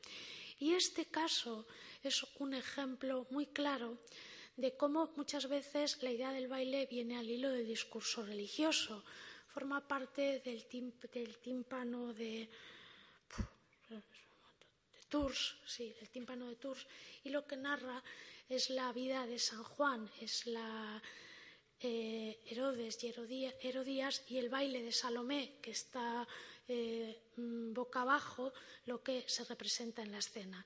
Y 0.58 0.74
este 0.74 1.06
caso 1.06 1.66
es 2.02 2.26
un 2.38 2.54
ejemplo 2.54 3.26
muy 3.30 3.46
claro 3.46 3.98
de 4.56 4.76
cómo 4.76 5.10
muchas 5.16 5.48
veces 5.48 6.02
la 6.02 6.10
idea 6.10 6.32
del 6.32 6.48
baile 6.48 6.86
viene 6.90 7.16
al 7.16 7.30
hilo 7.30 7.50
del 7.50 7.66
discurso 7.66 8.24
religioso, 8.24 9.04
forma 9.54 9.86
parte 9.86 10.40
del, 10.40 10.66
tímpano 10.66 12.12
de 12.12 12.48
Tours, 15.08 15.56
sí, 15.66 15.94
el 16.00 16.08
tímpano 16.08 16.48
de 16.48 16.56
Tours, 16.56 16.86
y 17.22 17.30
lo 17.30 17.46
que 17.46 17.56
narra 17.56 18.02
es 18.48 18.70
la 18.70 18.92
vida 18.92 19.26
de 19.26 19.38
San 19.38 19.62
Juan, 19.62 20.10
es 20.20 20.46
la 20.46 21.02
eh, 21.80 22.40
Herodes 22.46 23.02
y 23.02 23.08
Herodías 23.08 24.22
y 24.28 24.38
el 24.38 24.48
baile 24.48 24.82
de 24.82 24.92
Salomé, 24.92 25.58
que 25.60 25.72
está 25.72 26.26
eh, 26.68 27.22
mm, 27.36 27.72
boca 27.72 28.02
abajo, 28.02 28.52
lo 28.86 29.02
que 29.02 29.24
se 29.26 29.44
representa 29.44 30.02
en 30.02 30.12
la 30.12 30.18
escena. 30.18 30.64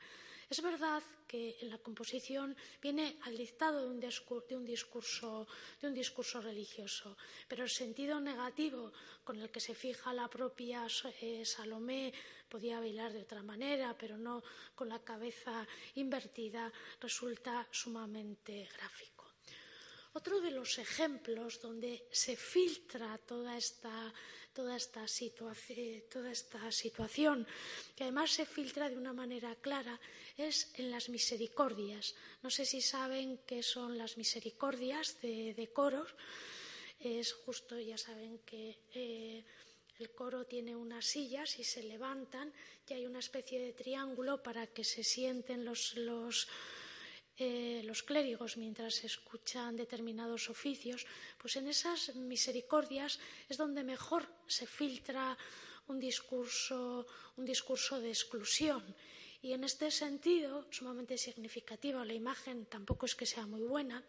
Es 0.49 0.63
verdad 0.63 1.03
que 1.27 1.57
en 1.61 1.71
la 1.71 1.79
composición 1.79 2.57
viene 2.81 3.19
al 3.23 3.37
dictado 3.37 3.81
de 3.81 3.89
un, 3.89 4.65
discurso, 4.65 5.49
de 5.81 5.89
un 5.89 5.95
discurso 5.95 6.41
religioso, 6.41 7.17
pero 7.49 7.65
el 7.65 7.71
sentido 7.71 8.21
negativo 8.21 8.93
con 9.25 9.41
el 9.41 9.51
que 9.51 9.59
se 9.59 9.75
fija 9.75 10.13
la 10.13 10.29
propia 10.29 10.87
eh, 11.21 11.45
Salomé 11.45 12.13
podía 12.49 12.81
bailar 12.81 13.13
de 13.13 13.23
otra 13.23 13.43
manera, 13.43 13.97
pero 13.99 14.17
no 14.17 14.43
con 14.75 14.89
la 14.89 15.03
cabeza 15.03 15.67
invertida, 15.95 16.73
resulta 17.01 17.67
sumamente 17.71 18.69
gráfico. 18.77 19.33
Otro 20.15 20.41
de 20.41 20.51
los 20.51 20.79
ejemplos 20.79 21.61
donde 21.61 22.09
se 22.11 22.37
filtra 22.37 23.19
toda 23.19 23.57
esta 23.57 24.13
toda 24.57 24.75
esta, 24.77 25.07
situación, 26.73 27.47
que 27.95 28.05
además 28.05 28.31
se 28.31 28.47
filtra 28.47 28.89
de 28.89 28.97
una 28.97 29.13
manera 29.13 29.55
clara, 29.57 30.01
es 30.39 30.73
en 30.81 30.91
las 30.91 31.11
misericordias. 31.11 32.15
No 32.43 32.49
sé 32.49 32.65
si 32.65 32.81
saben 32.81 33.41
qué 33.47 33.63
son 33.63 33.99
las 33.99 34.17
misericordias 34.17 35.21
de, 35.21 35.71
coros. 35.75 36.09
Es 36.99 37.35
justo, 37.35 37.79
ya 37.79 37.99
saben 37.99 38.39
que 38.47 38.79
eh, 38.95 39.45
el 39.99 40.11
coro 40.11 40.45
tiene 40.45 40.77
unas 40.77 41.07
sillas 41.07 41.59
y 41.59 41.65
se 41.65 41.83
levantan 41.83 42.53
y 42.89 42.95
hay 42.95 43.07
una 43.07 43.19
especie 43.19 43.61
de 43.61 43.73
triángulo 43.73 44.43
para 44.43 44.67
que 44.67 44.85
se 44.85 45.03
sienten 45.03 45.65
los 45.65 46.49
eh, 47.39 47.85
clérigos 48.05 48.57
mientras 48.57 49.05
escuchan 49.05 49.77
determinados 49.77 50.49
oficios, 50.49 51.07
pues 51.39 51.57
en 51.57 51.69
esas 51.69 52.15
misericordias 52.15 53.19
es 53.49 53.57
donde 53.57 53.85
mejor 53.85 54.27
se 54.47 54.67
filtra 54.67 55.37
un 55.89 55.99
discurso, 56.01 57.07
un 57.37 57.45
discurso 57.45 58.01
de 58.01 58.09
exclusión. 58.09 58.83
Y 59.43 59.53
en 59.53 59.65
este 59.65 59.91
sentido, 59.91 60.67
sumamente 60.71 61.19
significativa, 61.19 62.05
la 62.05 62.15
imagen 62.15 62.67
tampoco 62.67 63.07
es 63.07 63.15
que 63.15 63.27
sea 63.27 63.47
muy 63.47 63.63
buena, 63.63 64.03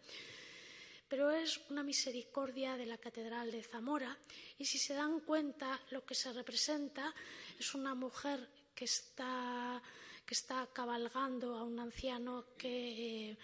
pero 1.08 1.30
es 1.30 1.60
una 1.70 1.82
misericordia 1.82 2.76
de 2.76 2.86
la 2.86 2.98
Catedral 2.98 3.50
de 3.50 3.62
Zamora 3.62 4.16
y 4.58 4.64
si 4.64 4.78
se 4.78 4.94
dan 4.94 5.20
cuenta 5.20 5.80
lo 5.90 6.04
que 6.04 6.14
se 6.14 6.32
representa 6.32 7.14
es 7.58 7.74
una 7.74 7.94
mujer 7.94 8.48
que 8.74 8.84
está 8.84 9.82
que 10.28 10.34
está 10.34 10.68
cabalgando 10.74 11.56
a 11.56 11.64
un 11.64 11.80
anciano 11.80 12.52
que 12.58 13.30
eh, 13.30 13.38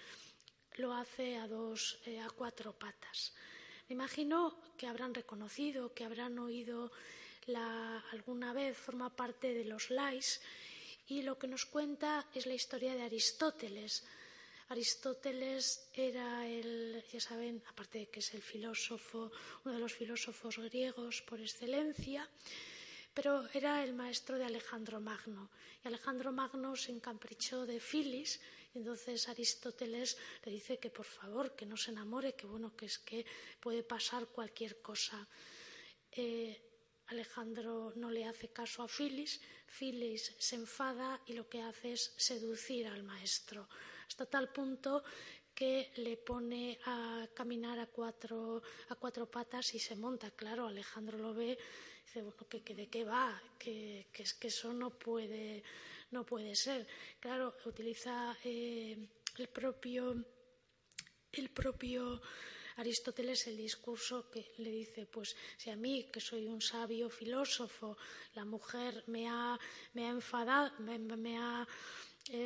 lo 0.77 0.93
hace 0.93 1.37
a 1.37 1.49
dos, 1.49 1.99
eh, 2.05 2.21
a 2.21 2.29
cuatro 2.29 2.75
patas. 2.75 3.33
Me 3.89 3.95
imagino 3.95 4.75
que 4.77 4.87
habrán 4.87 5.15
reconocido, 5.15 5.95
que 5.95 6.05
habrán 6.05 6.39
oído 6.39 6.93
alguna 8.13 8.53
vez, 8.53 8.77
forma 8.77 9.17
parte 9.17 9.55
de 9.55 9.65
los 9.65 9.91
lais, 9.91 10.43
y 11.07 11.23
lo 11.23 11.39
que 11.39 11.49
nos 11.49 11.65
cuenta 11.65 12.27
es 12.35 12.45
la 12.45 12.55
historia 12.55 12.95
de 12.95 13.03
Aristóteles. 13.03 14.05
Aristóteles 14.69 15.91
era 15.93 16.47
el, 16.49 17.05
ya 17.13 17.21
saben, 17.21 17.63
aparte 17.69 17.99
de 17.99 18.09
que 18.09 18.21
es 18.21 18.35
el 18.35 18.43
filósofo, 18.43 19.31
uno 19.65 19.75
de 19.75 19.81
los 19.81 19.93
filósofos 19.93 20.59
griegos 20.59 21.23
por 21.23 21.41
excelencia, 21.41 22.29
pero 23.13 23.47
era 23.53 23.85
el 23.85 23.95
maestro 23.95 24.39
de 24.39 24.45
Alejandro 24.45 25.01
Magno. 25.01 25.51
Y 25.85 25.89
Alejandro 25.89 26.33
Magno 26.33 26.75
se 26.77 26.93
encaprichó 26.93 27.67
de 27.67 27.79
Filis, 27.79 28.41
y 28.75 28.79
entonces 28.79 29.29
Aristóteles 29.29 30.17
le 30.45 30.53
dice 30.53 30.79
que 30.79 30.91
por 30.91 31.07
favor, 31.07 31.55
que 31.55 31.67
no 31.67 31.77
se 31.77 31.93
enamore, 31.93 32.35
que 32.35 32.47
bueno, 32.47 32.75
que 32.75 32.87
es 32.87 32.99
que 32.99 33.25
puede 33.61 33.85
pasar 33.85 34.27
cualquier 34.27 34.81
cosa. 34.81 35.29
Eh, 36.11 36.61
Alejandro 37.09 37.93
no 37.97 38.11
le 38.11 38.25
hace 38.25 38.49
caso 38.49 38.83
a 38.83 38.89
Filis, 38.89 39.41
Filis 39.67 40.35
se 40.39 40.57
enfada 40.57 41.21
y 41.27 41.35
lo 41.35 41.49
que 41.49 41.61
hace 41.61 41.93
es 41.93 42.15
seducir 42.17 42.87
al 42.87 43.03
maestro, 43.03 43.69
hasta 44.07 44.27
tal 44.27 44.53
punto 44.53 45.03
que 45.55 45.93
le 45.97 46.17
pone 46.17 46.79
a 46.87 47.29
caminar 47.33 47.79
a 47.79 47.87
cuatro, 47.87 48.63
a 48.89 48.95
cuatro 48.97 49.31
patas 49.31 49.75
y 49.75 49.79
se 49.79 49.95
monta. 49.95 50.33
Claro, 50.33 50.67
Alejandro 50.67 51.17
lo 51.17 51.33
ve 51.33 51.57
dice, 52.05 52.23
bueno, 52.23 52.47
que, 52.49 52.75
¿de 52.75 52.89
qué 52.89 53.05
va? 53.05 53.41
Que, 53.59 54.09
es 54.13 54.35
que 54.35 54.49
eso 54.49 54.73
no 54.73 54.91
puede, 54.91 55.63
no 56.11 56.25
puede 56.25 56.55
ser. 56.57 56.87
Claro, 57.21 57.55
utiliza 57.65 58.37
eh, 58.45 59.09
el 59.39 59.49
propio, 59.49 60.25
el 61.33 61.51
propio 61.51 62.21
Aristóteles 62.77 63.47
el 63.47 63.57
discurso 63.57 64.29
que 64.29 64.53
le 64.59 64.71
dice, 64.71 65.07
pues 65.07 65.37
si 65.57 65.71
a 65.71 65.77
mí, 65.77 66.11
que 66.13 66.21
soy 66.21 66.49
un 66.49 66.61
sabio 66.61 67.09
filósofo, 67.09 67.97
la 68.35 68.45
mujer 68.45 69.05
me 69.07 69.29
ha, 69.29 69.57
me 69.93 70.07
ha 70.07 70.11
enfadado, 70.11 70.73
me 70.81 71.39
ha 71.39 71.67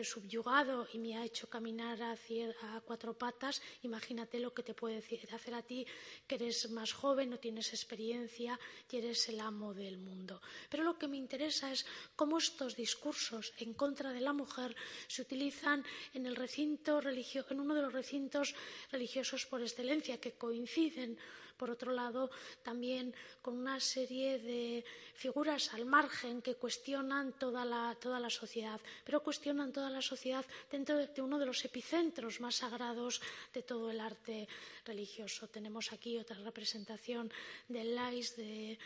subyugado 0.03 0.89
y 0.93 0.99
me 0.99 1.17
ha 1.17 1.25
hecho 1.25 1.49
caminar 1.49 2.03
a, 2.03 2.13
a, 2.13 2.81
cuatro 2.81 3.15
patas, 3.15 3.63
imagínate 3.83 4.41
lo 4.41 4.53
que 4.53 4.63
te 4.63 4.75
puede 4.75 4.99
hacer 4.99 5.55
a 5.55 5.63
ti, 5.63 5.87
que 6.27 6.35
eres 6.35 6.71
más 6.71 6.93
joven, 6.93 7.31
no 7.31 7.39
tienes 7.39 7.73
experiencia 7.73 8.59
y 8.91 8.97
eres 8.97 9.29
el 9.29 9.41
amo 9.41 9.75
del 9.75 9.99
mundo. 9.99 10.41
Pero 10.69 10.83
lo 10.83 10.99
que 10.99 11.09
me 11.09 11.17
interesa 11.17 11.71
es 11.71 11.87
cómo 12.17 12.39
estos 12.39 12.75
discursos 12.75 13.53
en 13.59 13.75
contra 13.75 14.13
de 14.13 14.21
la 14.21 14.33
mujer 14.33 14.75
se 15.07 15.23
utilizan 15.23 15.85
en, 16.13 16.27
el 16.27 16.37
recinto 16.37 17.01
en 17.01 17.61
uno 17.61 17.75
de 17.75 17.83
los 17.83 17.93
recintos 17.93 18.55
religiosos 18.91 19.47
por 19.47 19.63
excelencia, 19.63 20.21
que 20.21 20.33
coinciden 20.33 21.19
por 21.59 21.71
otro 21.71 21.93
lado, 21.93 22.31
también 22.63 23.13
con 23.43 23.59
una 23.59 23.81
serie 23.81 24.39
de 24.39 24.85
figuras 25.15 25.75
al 25.75 25.85
margen 25.85 26.41
que 26.41 26.55
cuestionan 26.55 27.33
toda 27.33 27.65
la, 27.65 27.97
toda 28.01 28.21
la 28.21 28.31
sociedad, 28.31 28.81
pero 29.05 29.23
cuestionan 29.23 29.73
toda 29.73 29.91
la 29.91 30.01
sociedad 30.01 30.47
dentro 30.71 30.97
de 30.97 31.21
uno 31.21 31.39
de 31.39 31.47
los 31.47 31.65
epicentros 31.65 32.41
más 32.41 32.57
sagrados 32.57 33.21
de 33.53 33.63
todo 33.63 33.91
el 33.91 34.01
arte 34.01 34.49
religioso. 34.87 35.49
Tenemos 35.49 35.93
aquí 35.93 36.17
otra 36.19 36.37
representación 36.37 37.31
del 37.69 37.95
Lais 37.95 38.37
de 38.37 38.79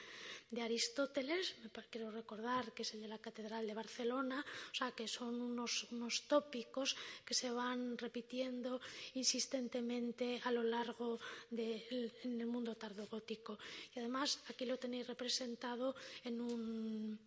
de 0.52 0.60
Aristóteles, 0.60 1.56
quiero 1.90 2.10
recordar 2.10 2.72
que 2.72 2.82
es 2.82 2.92
el 2.92 3.00
de 3.00 3.08
la 3.08 3.18
Catedral 3.18 3.66
de 3.66 3.72
Barcelona, 3.72 4.44
o 4.70 4.74
sea 4.74 4.92
que 4.92 5.08
son 5.08 5.40
unos, 5.40 5.88
tópicos 6.28 6.94
que 7.24 7.32
se 7.32 7.50
van 7.50 7.96
repitiendo 7.96 8.78
insistentemente 9.14 10.40
a 10.44 10.52
lo 10.52 10.62
largo 10.62 11.18
del 11.50 12.46
mundo 12.46 12.76
tardogótico. 12.76 13.58
Y 13.96 13.98
además 13.98 14.44
aquí 14.48 14.66
lo 14.66 14.78
tenéis 14.78 15.06
representado 15.06 15.96
en 16.22 16.40
un, 16.40 17.18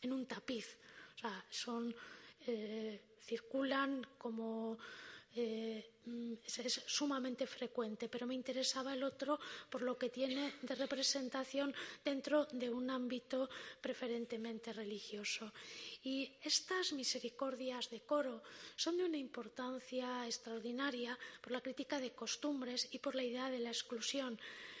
en 0.00 0.12
un 0.12 0.26
tapiz, 0.26 0.78
o 1.16 1.18
sea, 1.18 1.44
son, 1.50 1.94
eh, 2.46 2.98
circulan 3.20 4.06
como 4.16 4.78
eh, 5.36 5.90
mm, 6.06 6.32
es, 6.44 6.82
sumamente 6.86 7.46
frecuente, 7.46 8.08
pero 8.08 8.26
me 8.26 8.34
interesaba 8.34 8.94
el 8.94 9.02
otro 9.02 9.38
por 9.70 9.82
lo 9.82 9.96
que 9.96 10.08
tiene 10.08 10.54
de 10.62 10.74
representación 10.74 11.74
dentro 12.04 12.46
de 12.52 12.70
un 12.70 12.90
ámbito 12.90 13.48
preferentemente 13.80 14.72
religioso. 14.72 15.52
Y 16.02 16.32
estas 16.42 16.92
misericordias 16.92 17.90
de 17.90 18.00
coro 18.00 18.42
son 18.76 18.96
de 18.96 19.04
una 19.04 19.18
importancia 19.18 20.26
extraordinaria 20.26 21.18
por 21.40 21.52
la 21.52 21.60
crítica 21.60 22.00
de 22.00 22.12
costumbres 22.12 22.88
y 22.90 22.98
por 22.98 23.14
la 23.14 23.22
idea 23.22 23.50
de 23.50 23.60
la 23.60 23.70
exclusión. 23.70 24.38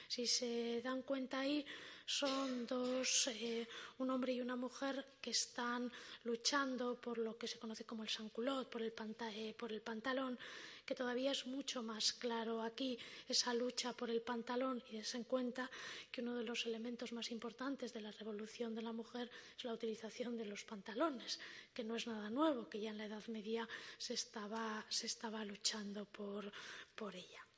Si 0.08 0.26
se 0.26 0.82
dan 0.82 1.02
cuenta 1.02 1.40
ahí, 1.40 1.64
son 2.10 2.66
dos, 2.66 3.28
eh, 3.28 3.68
un 3.98 4.10
hombre 4.10 4.32
y 4.32 4.40
una 4.40 4.56
mujer 4.56 5.14
que 5.20 5.30
están 5.30 5.92
luchando 6.24 7.00
por 7.00 7.18
lo 7.18 7.38
que 7.38 7.46
se 7.46 7.60
conoce 7.60 7.84
como 7.84 8.02
el 8.02 8.08
sanculot, 8.08 8.68
por 8.68 8.82
el, 8.82 8.92
eh, 9.32 9.54
por 9.56 9.70
el 9.70 9.80
pantalón, 9.80 10.36
que 10.84 10.96
todavía 10.96 11.30
es 11.30 11.46
mucho 11.46 11.84
más 11.84 12.12
claro 12.12 12.62
aquí 12.62 12.98
esa 13.28 13.54
lucha 13.54 13.92
por 13.92 14.10
el 14.10 14.22
pantalón 14.22 14.82
y 14.90 14.96
des 14.96 15.14
en 15.14 15.22
cuenta 15.22 15.70
que 16.10 16.20
uno 16.20 16.34
de 16.34 16.42
los 16.42 16.66
elementos 16.66 17.12
más 17.12 17.30
importantes 17.30 17.92
de 17.92 18.00
la 18.00 18.10
revolución 18.10 18.74
de 18.74 18.82
la 18.82 18.92
mujer 18.92 19.30
es 19.56 19.64
la 19.64 19.74
utilización 19.74 20.36
de 20.36 20.46
los 20.46 20.64
pantalones, 20.64 21.38
que 21.72 21.84
no 21.84 21.94
es 21.94 22.08
nada 22.08 22.28
nuevo, 22.28 22.68
que 22.68 22.80
ya 22.80 22.90
en 22.90 22.98
la 22.98 23.06
Edad 23.06 23.26
Media 23.28 23.68
se 23.98 24.14
estaba, 24.14 24.84
se 24.88 25.06
estaba 25.06 25.44
luchando 25.44 26.06
por 26.06 27.14
ella. 27.14 27.49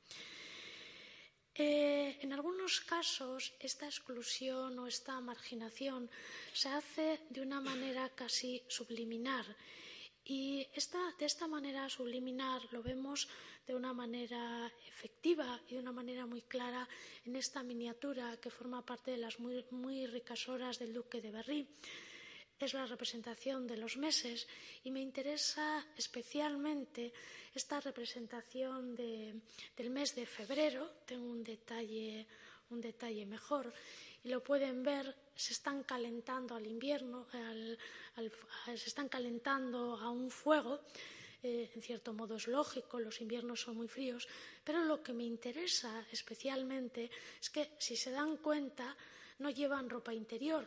Eh, 1.55 2.17
en 2.21 2.33
algunos 2.33 2.81
casos, 2.81 3.53
esta 3.59 3.85
exclusión 3.85 4.79
o 4.79 4.87
esta 4.87 5.21
marginación 5.21 6.09
se 6.51 6.69
hace 6.69 7.21
de 7.29 7.41
una 7.41 7.61
manera 7.61 8.09
casi 8.09 8.63
subliminar. 8.67 9.45
Y 10.25 10.65
de 11.19 11.25
esta 11.25 11.47
manera 11.47 11.89
subliminar 11.89 12.61
lo 12.71 12.81
vemos 12.81 13.27
de 13.67 13.75
una 13.75 13.93
manera 13.93 14.71
efectiva 14.87 15.59
y 15.67 15.75
de 15.75 15.79
una 15.79 15.91
manera 15.91 16.25
muy 16.25 16.41
clara 16.41 16.87
en 17.25 17.35
esta 17.35 17.63
miniatura 17.63 18.37
que 18.37 18.49
forma 18.49 18.85
parte 18.85 19.11
de 19.11 19.17
las 19.17 19.39
muy, 19.39 20.07
ricas 20.07 20.49
horas 20.49 20.79
del 20.79 20.93
duque 20.93 21.21
de 21.21 21.31
Berry. 21.31 21.67
Es 22.59 22.73
la 22.73 22.85
representación 22.85 23.67
de 23.67 23.77
los 23.77 23.97
meses 23.97 24.47
y 24.83 24.91
me 24.91 25.01
interesa 25.01 25.85
especialmente 25.97 27.11
esta 27.53 27.79
representación 27.79 28.95
del 28.95 29.89
mes 29.89 30.15
de 30.15 30.25
febrero. 30.25 30.89
Tengo 31.05 31.29
un 31.29 31.43
detalle, 31.43 32.25
un 32.69 32.81
detalle 32.81 33.25
mejor 33.25 33.73
y 34.23 34.29
lo 34.29 34.41
pueden 34.41 34.83
ver, 34.83 35.15
se 35.35 35.53
están 35.53 35.83
calentando 35.83 36.55
al 36.55 36.65
invierno, 36.65 37.27
se 38.65 38.87
están 38.87 39.09
calentando 39.09 39.97
a 39.97 40.09
un 40.09 40.31
fuego. 40.31 40.81
Eh, 41.43 41.69
en 41.75 41.81
cierto 41.81 42.13
modo 42.13 42.37
es 42.37 42.47
lógico, 42.47 43.01
los 43.01 43.19
inviernos 43.19 43.59
son 43.59 43.75
muy 43.75 43.89
fríos, 43.89 44.29
pero 44.63 44.85
lo 44.85 45.03
que 45.03 45.11
me 45.11 45.25
interesa 45.25 46.07
especialmente 46.09 47.11
es 47.41 47.49
que, 47.49 47.71
si 47.77 47.97
se 47.97 48.11
dan 48.11 48.37
cuenta, 48.37 48.95
no 49.39 49.49
llevan 49.49 49.89
ropa 49.89 50.13
interior 50.13 50.65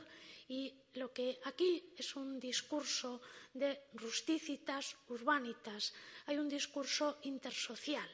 y 0.48 0.72
lo 0.94 1.12
que 1.12 1.40
aquí 1.44 1.92
es 1.96 2.14
un 2.16 2.38
discurso 2.38 3.20
de 3.52 3.88
rusticitas 3.94 4.96
urbanitas, 5.08 5.92
hay 6.26 6.38
un 6.38 6.48
discurso 6.48 7.18
intersocial, 7.22 8.08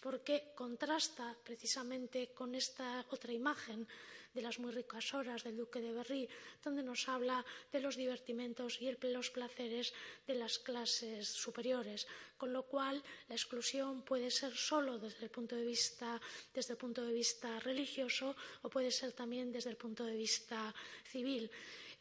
porque 0.00 0.52
contrasta 0.54 1.36
precisamente 1.42 2.32
con 2.32 2.54
esta 2.54 3.04
otra 3.10 3.32
imagen 3.32 3.86
de 4.34 4.42
las 4.42 4.58
muy 4.58 4.72
ricas 4.72 5.14
horas 5.14 5.44
del 5.44 5.56
duque 5.56 5.80
de 5.80 5.92
Berry, 5.92 6.28
donde 6.62 6.82
nos 6.82 7.08
habla 7.08 7.44
de 7.72 7.80
los 7.80 7.96
divertimentos 7.96 8.80
y 8.80 8.90
los 9.08 9.30
placeres 9.30 9.92
de 10.26 10.34
las 10.34 10.58
clases 10.58 11.28
superiores, 11.28 12.06
con 12.36 12.52
lo 12.52 12.64
cual 12.64 13.02
la 13.28 13.34
exclusión 13.34 14.02
puede 14.02 14.30
ser 14.30 14.56
solo 14.56 14.98
desde 14.98 15.24
el 15.24 15.30
punto 15.30 15.56
de 15.56 15.64
vista, 15.64 16.20
desde 16.54 16.74
el 16.74 16.78
punto 16.78 17.04
de 17.04 17.12
vista 17.12 17.58
religioso 17.60 18.36
o 18.62 18.70
puede 18.70 18.90
ser 18.90 19.12
también 19.12 19.52
desde 19.52 19.70
el 19.70 19.76
punto 19.76 20.04
de 20.04 20.16
vista 20.16 20.74
civil. 21.04 21.50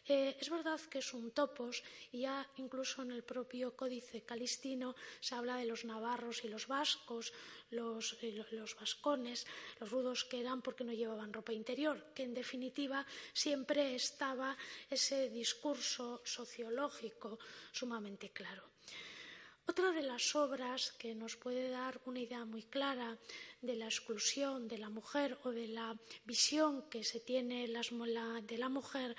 Eh, 0.06 0.36
es 0.40 0.50
verdad 0.50 0.80
que 0.90 1.00
es 1.00 1.14
un 1.14 1.32
topos 1.32 1.84
y 2.12 2.22
ya 2.22 2.48
incluso 2.58 3.04
en 3.04 3.12
el 3.12 3.24
propio 3.24 3.76
códice 3.76 4.24
calistino 4.24 4.96
se 5.20 5.36
habla 5.36 5.58
de 5.58 5.66
los 5.66 5.86
navarros 5.86 6.44
y 6.44 6.48
los 6.48 6.68
vascos, 6.68 7.32
los, 7.70 8.18
eh, 8.22 8.44
los 8.52 8.76
vascones, 8.76 9.46
los 9.80 9.92
rudos 9.92 10.26
que 10.26 10.40
eran 10.40 10.62
porque 10.62 10.84
no 10.84 10.94
llevaban 10.94 11.34
ropa 11.34 11.54
interior, 11.54 12.12
que 12.16 12.24
en 12.24 12.34
definitiva 12.34 13.06
siempre 13.34 13.94
estaba 13.94 14.58
ese 14.90 15.30
discurso 15.30 16.22
sociológico 16.26 17.38
sumamente 17.72 18.32
claro. 18.32 18.64
Otra 19.70 19.92
de 19.92 20.02
las 20.02 20.36
obras 20.36 20.94
que 20.94 21.14
nos 21.14 21.36
puede 21.36 21.70
dar 21.70 22.02
una 22.06 22.22
idea 22.22 22.44
muy 22.44 22.64
clara 22.64 23.20
de 23.62 23.76
la 23.76 23.86
exclusión 23.86 24.68
de 24.68 24.80
la 24.80 24.90
mujer 24.90 25.38
o 25.44 25.52
de 25.52 25.68
la 25.68 25.96
visión 26.26 26.90
que 26.90 27.04
se 27.04 27.20
tiene 27.20 27.68
de 27.68 28.58
la 28.58 28.70
mujer 28.70 29.16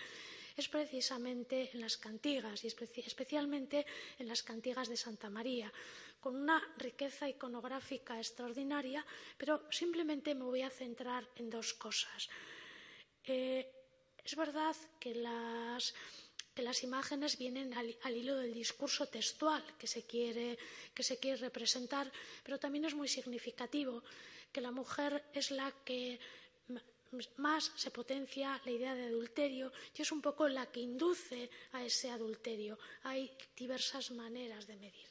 es 0.57 0.69
precisamente 0.69 1.71
en 1.73 1.81
las 1.81 1.97
cantigas 1.97 2.65
y 2.65 2.69
especialmente 2.69 3.87
en 4.19 4.29
las 4.29 4.43
cantigas 4.43 4.89
de 4.89 4.97
Santa 4.97 5.31
María, 5.31 5.73
con 6.21 6.37
una 6.37 6.63
riqueza 6.77 7.29
iconográfica 7.29 8.19
extraordinaria, 8.19 9.05
pero 9.39 9.65
simplemente 9.71 10.35
me 10.35 10.45
voy 10.45 10.63
a 10.63 10.71
centrar 10.71 11.27
en 11.37 11.49
dos 11.49 11.75
cosas. 11.75 12.29
Eh, 13.25 13.71
es 14.25 14.37
verdad 14.37 14.77
que 14.99 15.15
las, 15.15 15.95
imágenes 16.83 17.39
vienen 17.39 17.73
al, 17.75 18.17
hilo 18.17 18.37
del 18.37 18.53
discurso 18.53 19.07
textual 19.07 19.65
que 19.79 19.87
se, 19.87 20.05
quiere, 20.05 20.59
que 20.95 21.03
se 21.03 21.19
quiere 21.19 21.39
representar, 21.39 22.13
pero 22.45 22.59
también 22.59 22.85
es 22.85 22.95
muy 22.95 23.09
significativo 23.09 24.05
que 24.53 24.61
la 24.61 24.71
mujer 24.71 25.25
es 25.33 25.51
la 25.51 25.73
que 25.85 26.19
más 27.37 27.73
se 27.77 27.91
potencia 27.91 28.61
la 28.65 28.71
idea 28.71 28.95
de 28.95 29.07
adulterio 29.07 29.73
y 29.97 30.03
es 30.03 30.13
un 30.13 30.23
poco 30.23 30.49
la 30.49 30.67
que 30.67 30.81
induce 30.81 31.51
a 31.73 31.85
ese 31.85 32.11
adulterio. 32.11 32.79
Hay 33.03 33.31
diversas 33.57 34.11
maneras 34.13 34.67
de 34.67 34.77
medir. 34.77 35.11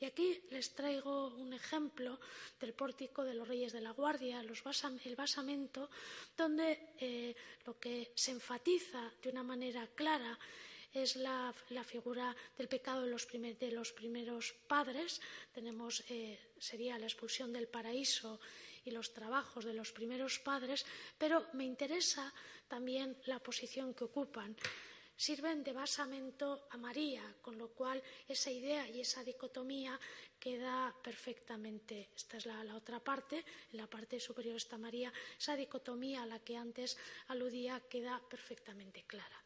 Y 0.00 0.06
aquí 0.06 0.42
les 0.50 0.74
traigo 0.74 1.28
un 1.28 1.52
ejemplo 1.52 2.18
del 2.60 2.74
pórtico 2.74 3.22
de 3.22 3.34
los 3.34 3.46
Reyes 3.46 3.72
de 3.72 3.80
la 3.80 3.92
Guardia, 3.92 4.40
el 4.40 5.16
basamento, 5.16 5.88
donde 6.36 6.90
eh, 6.98 7.34
lo 7.64 7.78
que 7.78 8.10
se 8.14 8.32
enfatiza 8.32 9.12
de 9.22 9.30
una 9.30 9.42
manera 9.42 9.86
clara 9.94 10.38
es 10.92 11.16
la, 11.16 11.52
figura 11.84 12.36
del 12.56 12.68
pecado 12.68 13.02
de 13.02 13.10
los, 13.10 13.92
primeros 13.92 14.52
padres. 14.66 15.20
Tenemos, 15.52 16.04
eh, 16.08 16.38
sería 16.58 16.98
la 16.98 17.06
expulsión 17.06 17.52
del 17.52 17.66
paraíso 17.66 18.40
y 18.84 18.90
los 18.90 19.12
trabajos 19.12 19.64
de 19.64 19.74
los 19.74 19.92
primeros 19.92 20.38
padres, 20.38 20.84
pero 21.18 21.46
me 21.54 21.64
interesa 21.64 22.32
también 22.68 23.16
la 23.26 23.38
posición 23.38 23.94
que 23.94 24.04
ocupan. 24.04 24.56
Sirven 25.16 25.62
de 25.62 25.72
basamento 25.72 26.66
a 26.70 26.76
María, 26.76 27.22
con 27.40 27.56
lo 27.56 27.68
cual 27.68 28.02
esa 28.26 28.50
idea 28.50 28.88
y 28.88 29.00
esa 29.00 29.22
dicotomía 29.22 29.98
queda 30.40 30.92
perfectamente. 31.02 32.10
Esta 32.16 32.36
es 32.36 32.46
la, 32.46 32.74
otra 32.74 32.98
parte, 32.98 33.44
en 33.70 33.76
la 33.76 33.86
parte 33.86 34.18
superior 34.18 34.56
está 34.56 34.76
María. 34.76 35.12
Esa 35.38 35.54
dicotomía 35.54 36.24
a 36.24 36.26
la 36.26 36.40
que 36.40 36.56
antes 36.56 36.98
aludía 37.28 37.80
queda 37.88 38.20
perfectamente 38.28 39.04
clara. 39.04 39.40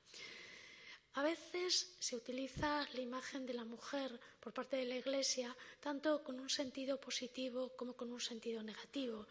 A 1.19 1.23
veces 1.23 1.97
se 1.99 2.15
utiliza 2.15 2.87
la 2.95 3.01
imagen 3.01 3.45
de 3.45 3.53
la 3.53 3.65
mujer 3.65 4.21
por 4.39 4.53
parte 4.53 4.77
de 4.77 4.85
la 4.85 4.95
Iglesia 4.95 5.51
tanto 5.81 6.23
con 6.23 6.39
un 6.39 6.49
sentido 6.49 7.01
positivo 7.01 7.75
como 7.75 7.95
con 7.95 8.13
un 8.13 8.21
sentido 8.21 8.63
negativo. 8.63 9.27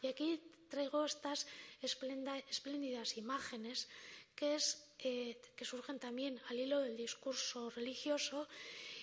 Y 0.00 0.06
aquí 0.06 0.40
traigo 0.70 1.04
estas 1.04 1.48
espléndidas 1.82 3.16
imágenes 3.16 3.88
que, 4.36 4.56
eh, 5.00 5.36
que 5.56 5.64
surgen 5.64 5.98
también 5.98 6.40
al 6.46 6.60
hilo 6.60 6.78
del 6.78 6.96
discurso 6.96 7.70
religioso 7.70 8.46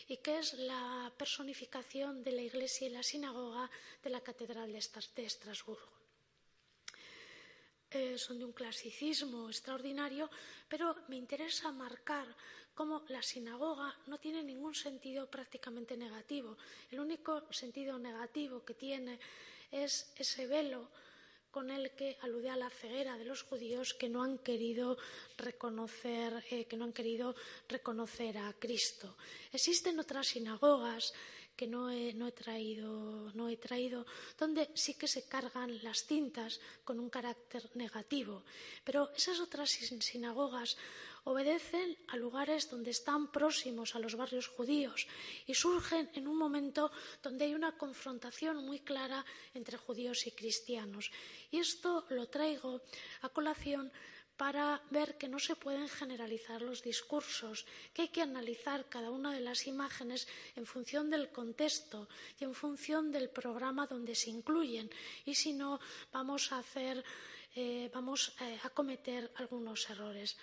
y 0.07 0.15
que 0.23 0.39
es 0.39 0.53
la 0.53 1.11
personificación 1.17 2.23
de 2.23 2.31
la 2.31 2.41
Iglesia 2.41 2.87
y 2.87 2.91
la 2.91 3.03
sinagoga 3.03 3.69
de 4.01 4.11
la 4.11 4.21
Catedral 4.21 4.71
de 4.71 5.25
Estrasburgo. 5.25 5.98
Eh, 7.91 8.19
son 8.19 8.37
de 8.37 8.45
un 8.45 8.53
clasicismo 8.53 9.49
extraordinario, 9.49 10.29
pero 10.69 10.95
me 11.07 11.15
interesa 11.15 11.71
marcar 11.71 12.27
cómo 12.75 13.03
la 13.09 13.21
sinagoga 13.23 13.97
no 14.05 14.19
tiene 14.19 14.43
ningún 14.43 14.75
sentido 14.75 15.25
prácticamente 15.25 15.97
negativo. 15.97 16.55
El 16.91 16.99
único 16.99 17.51
sentido 17.51 17.97
negativo 17.97 18.63
que 18.63 18.75
tiene 18.75 19.19
es 19.71 20.13
ese 20.15 20.45
velo 20.45 20.91
con 21.49 21.71
el 21.71 21.91
que 21.91 22.17
alude 22.21 22.51
a 22.51 22.55
la 22.55 22.69
ceguera 22.69 23.17
de 23.17 23.25
los 23.25 23.41
judíos 23.41 23.95
que 23.95 24.07
no 24.07 24.21
han 24.21 24.37
querido 24.37 24.97
reconocer, 25.35 26.45
eh, 26.51 26.65
que 26.65 26.77
no 26.77 26.85
han 26.85 26.93
querido 26.93 27.35
reconocer 27.67 28.37
a 28.37 28.53
Cristo. 28.53 29.17
Existen 29.51 29.99
otras 29.99 30.27
sinagogas 30.27 31.11
que 31.59 31.67
no 31.67 31.91
he, 31.91 32.31
traído, 32.31 33.35
no 33.35 33.49
he 33.51 33.57
traído, 33.59 34.07
donde 34.39 34.71
sí 34.79 34.95
que 34.95 35.11
se 35.11 35.27
cargan 35.27 35.83
las 35.83 36.07
cintas 36.07 36.63
con 36.87 37.01
un 37.03 37.09
carácter 37.11 37.67
negativo. 37.75 38.47
Pero 38.87 39.11
esas 39.11 39.41
otras 39.41 39.67
sinagogas 39.99 40.77
obedecen 41.25 41.97
a 42.07 42.15
lugares 42.15 42.71
donde 42.71 42.91
están 42.91 43.27
próximos 43.27 43.91
a 43.91 43.99
los 43.99 44.15
barrios 44.15 44.47
judíos 44.47 45.05
y 45.47 45.53
surgen 45.53 46.09
en 46.13 46.31
un 46.31 46.37
momento 46.37 46.93
donde 47.21 47.43
hay 47.43 47.53
una 47.53 47.75
confrontación 47.75 48.63
muy 48.63 48.79
clara 48.79 49.25
entre 49.53 49.75
judíos 49.75 50.27
y 50.27 50.31
cristianos. 50.31 51.11
Y 51.51 51.59
esto 51.59 52.05
lo 52.09 52.31
traigo 52.31 52.79
a 53.19 53.27
colación 53.27 53.91
para 54.39 54.81
ver 54.89 55.17
que 55.19 55.27
no 55.27 55.37
se 55.37 55.57
pueden 55.57 55.89
generalizar 55.89 56.61
los 56.61 56.81
discursos, 56.81 57.65
que 57.93 58.03
hay 58.03 58.07
que 58.07 58.21
analizar 58.21 58.87
cada 58.87 59.11
una 59.11 59.33
de 59.33 59.41
las 59.41 59.67
imágenes 59.67 60.29
en 60.55 60.65
función 60.65 61.09
del 61.09 61.27
contexto 61.27 62.07
y 62.39 62.45
en 62.45 62.55
función 62.55 63.11
del 63.11 63.27
programa 63.29 63.85
donde 63.85 64.15
se 64.15 64.29
incluyen. 64.29 64.89
Y 65.25 65.35
si 65.35 65.51
no, 65.51 65.81
vamos 66.13 66.53
a 66.53 66.59
hacer, 66.59 67.03
eh, 67.53 67.91
vamos 67.93 68.31
eh, 68.39 68.57
a 68.63 68.69
cometer 68.69 69.29
algunos 69.35 69.89
errores. 69.89 70.37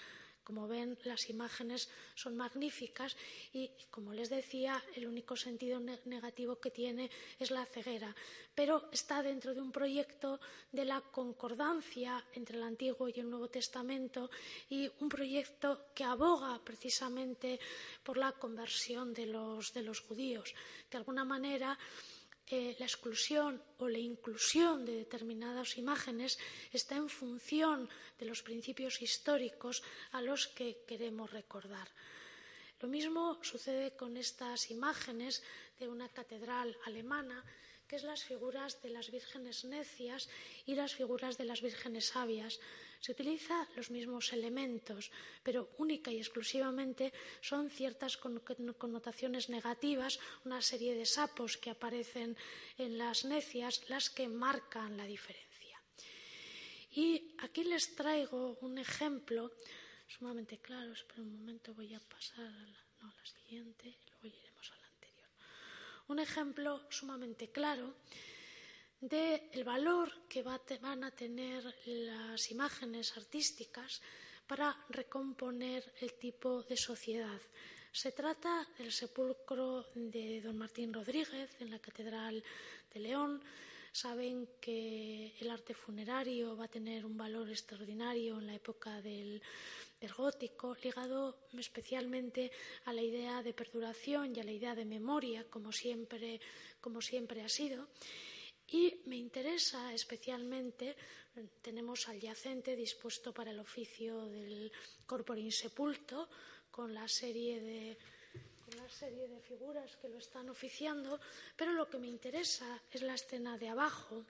Como 0.46 0.68
ven, 0.68 0.96
las 1.02 1.28
imágenes 1.28 1.90
son 2.14 2.36
magníficas 2.36 3.16
y, 3.52 3.68
como 3.90 4.12
les 4.12 4.30
decía, 4.30 4.80
el 4.94 5.08
único 5.08 5.34
sentido 5.34 5.80
negativo 5.80 6.60
que 6.60 6.70
tiene 6.70 7.10
es 7.40 7.50
la 7.50 7.66
ceguera. 7.66 8.14
Pero 8.54 8.88
está 8.92 9.24
dentro 9.24 9.54
de 9.54 9.60
un 9.60 9.72
proyecto 9.72 10.38
de 10.70 10.84
la 10.84 11.00
concordancia 11.00 12.24
entre 12.32 12.58
el 12.58 12.62
Antiguo 12.62 13.08
y 13.08 13.18
el 13.18 13.28
Nuevo 13.28 13.48
Testamento 13.48 14.30
y 14.70 14.88
un 15.00 15.08
proyecto 15.08 15.88
que 15.92 16.04
aboga 16.04 16.62
precisamente 16.62 17.58
por 18.04 18.16
la 18.16 18.30
conversión 18.30 19.12
de 19.12 19.26
los, 19.26 20.00
judíos. 20.06 20.54
De 20.88 20.96
alguna 20.96 21.24
manera, 21.24 21.76
eh, 22.48 22.76
la 22.78 22.86
exclusión 22.86 23.62
o 23.78 23.88
la 23.88 23.98
inclusión 23.98 24.84
de 24.84 24.96
determinadas 24.96 25.78
imágenes 25.78 26.38
está 26.72 26.96
en 26.96 27.08
función 27.08 27.88
de 28.18 28.26
los 28.26 28.42
principios 28.42 29.02
históricos 29.02 29.82
a 30.12 30.22
los 30.22 30.46
que 30.48 30.84
queremos 30.86 31.32
recordar. 31.32 31.88
Lo 32.80 32.88
mismo 32.88 33.42
sucede 33.42 33.96
con 33.96 34.16
estas 34.16 34.70
imágenes 34.70 35.42
de 35.78 35.88
una 35.88 36.08
catedral 36.08 36.76
alemana 36.84 37.42
que 37.88 37.96
es 37.96 38.02
las 38.02 38.24
figuras 38.24 38.82
de 38.82 38.90
las 38.90 39.10
vírgenes 39.10 39.64
necias 39.64 40.28
y 40.66 40.74
las 40.74 40.94
figuras 40.94 41.38
de 41.38 41.44
las 41.44 41.62
vírgenes 41.62 42.06
sabias. 42.06 42.60
Se 43.06 43.12
utilizan 43.12 43.68
los 43.76 43.88
mismos 43.92 44.32
elementos, 44.32 45.12
pero 45.44 45.70
única 45.78 46.10
y 46.10 46.18
exclusivamente 46.18 47.12
son 47.40 47.70
ciertas 47.70 48.16
connotaciones 48.16 49.48
negativas, 49.48 50.18
una 50.44 50.60
serie 50.60 50.92
de 50.98 51.06
sapos 51.06 51.56
que 51.56 51.70
aparecen 51.70 52.36
en 52.76 52.98
las 52.98 53.24
necias, 53.24 53.88
las 53.88 54.10
que 54.10 54.26
marcan 54.26 54.96
la 54.96 55.06
diferencia. 55.06 55.78
Y 56.90 57.30
aquí 57.38 57.62
les 57.62 57.94
traigo 57.94 58.58
un 58.62 58.76
ejemplo 58.76 59.52
sumamente 60.08 60.58
claro. 60.58 60.90
Espera 60.90 61.22
un 61.22 61.30
momento, 61.30 61.74
voy 61.74 61.94
a 61.94 62.00
pasar 62.00 62.44
a 62.44 62.66
la, 62.66 62.80
no, 63.02 63.08
a 63.08 63.14
la 63.14 63.26
siguiente 63.26 63.86
y 63.86 64.10
luego 64.10 64.26
iremos 64.36 64.72
a 64.72 64.78
la 64.82 64.86
anterior. 64.88 65.28
Un 66.08 66.18
ejemplo 66.18 66.82
sumamente 66.90 67.52
claro 67.52 67.94
del 69.00 69.64
valor 69.64 70.26
que 70.28 70.42
van 70.42 71.04
a 71.04 71.10
tener 71.10 71.62
las 71.86 72.50
imágenes 72.50 73.16
artísticas 73.16 74.00
para 74.46 74.76
recomponer 74.88 75.92
el 76.00 76.14
tipo 76.14 76.62
de 76.62 76.76
sociedad. 76.76 77.40
Se 77.92 78.12
trata 78.12 78.66
del 78.78 78.92
sepulcro 78.92 79.86
de 79.94 80.40
don 80.40 80.56
Martín 80.56 80.92
Rodríguez 80.92 81.50
en 81.60 81.70
la 81.70 81.78
Catedral 81.78 82.42
de 82.92 83.00
León. 83.00 83.42
Saben 83.92 84.48
que 84.60 85.34
el 85.40 85.50
arte 85.50 85.72
funerario 85.72 86.56
va 86.56 86.66
a 86.66 86.68
tener 86.68 87.06
un 87.06 87.16
valor 87.16 87.48
extraordinario 87.48 88.38
en 88.38 88.46
la 88.46 88.54
época 88.54 89.00
del, 89.00 89.42
gótico, 90.16 90.76
ligado 90.82 91.48
especialmente 91.58 92.52
a 92.84 92.92
la 92.92 93.02
idea 93.02 93.42
de 93.42 93.54
perduración 93.54 94.36
y 94.36 94.40
a 94.40 94.44
la 94.44 94.52
idea 94.52 94.74
de 94.74 94.84
memoria, 94.84 95.46
como 95.48 95.72
siempre 95.72 96.38
ha 97.42 97.48
sido. 97.48 97.88
Y 98.68 99.02
me 99.06 99.16
interesa 99.16 99.92
especialmente, 99.94 100.96
tenemos 101.62 102.08
al 102.08 102.20
yacente 102.20 102.74
dispuesto 102.74 103.32
para 103.32 103.52
el 103.52 103.60
oficio 103.60 104.26
del 104.26 104.72
corpore 105.06 105.40
insepulto, 105.40 106.28
con 106.70 106.92
la 106.92 107.08
serie 107.08 107.60
de 107.60 107.98
la 108.74 108.88
serie 108.88 109.28
de 109.28 109.40
figuras 109.40 109.96
que 109.96 110.08
lo 110.08 110.18
están 110.18 110.48
oficiando, 110.50 111.20
pero 111.56 111.72
lo 111.72 111.88
que 111.88 111.98
me 111.98 112.08
interesa 112.08 112.82
es 112.90 113.02
la 113.02 113.14
escena 113.14 113.56
de 113.56 113.68
abajo, 113.68 114.24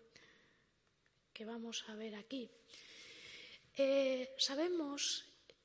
que 1.32 1.44
vamos 1.46 1.84
a 1.88 1.94
ver 1.94 2.14
aquí. 2.14 2.48
Eh, 3.74 4.34
sabemos 4.36 5.24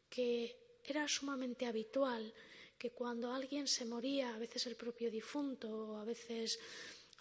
que 0.10 0.80
era 0.84 1.08
sumamente 1.08 1.66
habitual 1.66 2.34
que 2.78 2.92
cuando 2.92 3.32
alguien 3.32 3.68
se 3.68 3.86
moría, 3.86 4.34
a 4.34 4.40
veces 4.40 4.66
el 4.66 4.76
propio 4.76 5.12
difunto 5.12 5.70
o 5.70 5.98
a 5.98 6.06
veces 6.06 6.60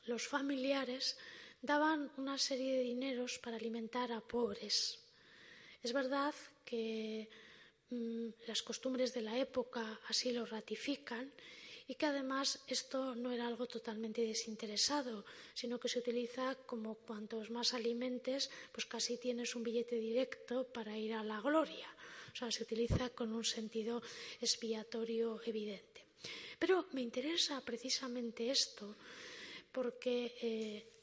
los 0.06 0.26
familiares, 0.26 1.18
daban 1.62 2.10
una 2.16 2.38
serie 2.38 2.76
de 2.76 2.82
dineros 2.82 3.38
para 3.38 3.56
alimentar 3.56 4.12
a 4.12 4.20
pobres. 4.20 4.98
Es 5.82 5.92
verdad 5.92 6.34
que 6.64 7.28
mm, 7.90 8.28
las 8.46 8.62
costumbres 8.62 9.12
de 9.12 9.22
la 9.22 9.38
época 9.38 10.00
así 10.08 10.32
lo 10.32 10.46
ratifican 10.46 11.32
y 11.86 11.96
que 11.96 12.06
además 12.06 12.60
esto 12.68 13.16
no 13.16 13.32
era 13.32 13.46
algo 13.46 13.66
totalmente 13.66 14.22
desinteresado, 14.22 15.24
sino 15.54 15.80
que 15.80 15.88
se 15.88 15.98
utiliza 15.98 16.54
como 16.66 16.94
cuantos 16.94 17.50
más 17.50 17.74
alimentes, 17.74 18.48
pues 18.70 18.86
casi 18.86 19.16
tienes 19.16 19.56
un 19.56 19.64
billete 19.64 19.96
directo 19.96 20.64
para 20.64 20.96
ir 20.96 21.14
a 21.14 21.24
la 21.24 21.40
gloria. 21.40 21.88
O 22.32 22.36
sea, 22.36 22.52
se 22.52 22.62
utiliza 22.62 23.10
con 23.10 23.32
un 23.32 23.44
sentido 23.44 24.02
expiatorio 24.40 25.40
evidente. 25.44 26.04
Pero 26.60 26.86
me 26.92 27.00
interesa 27.00 27.60
precisamente 27.62 28.50
esto 28.50 28.94
porque 29.72 30.36
eh, 30.40 30.99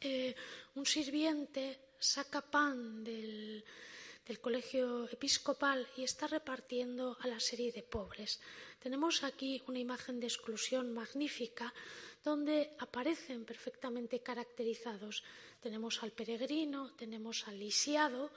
eh, 0.00 0.34
un, 0.74 0.86
sirviente 0.86 1.92
saca 1.98 2.40
pan 2.40 3.04
del, 3.04 3.64
colegio 4.40 5.08
episcopal 5.10 5.86
y 5.96 6.02
está 6.04 6.26
repartiendo 6.26 7.16
a 7.20 7.26
la 7.28 7.38
serie 7.38 7.70
de 7.72 7.82
pobres. 7.82 8.40
Tenemos 8.80 9.22
aquí 9.24 9.62
una 9.66 9.78
imagen 9.78 10.18
de 10.20 10.26
exclusión 10.26 10.92
magnífica 10.92 11.72
donde 12.24 12.74
aparecen 12.78 13.44
perfectamente 13.44 14.20
caracterizados. 14.20 15.22
Tenemos 15.60 16.02
al 16.02 16.12
peregrino, 16.12 16.94
tenemos 16.96 17.46
al 17.46 17.58
lisiado, 17.58 18.32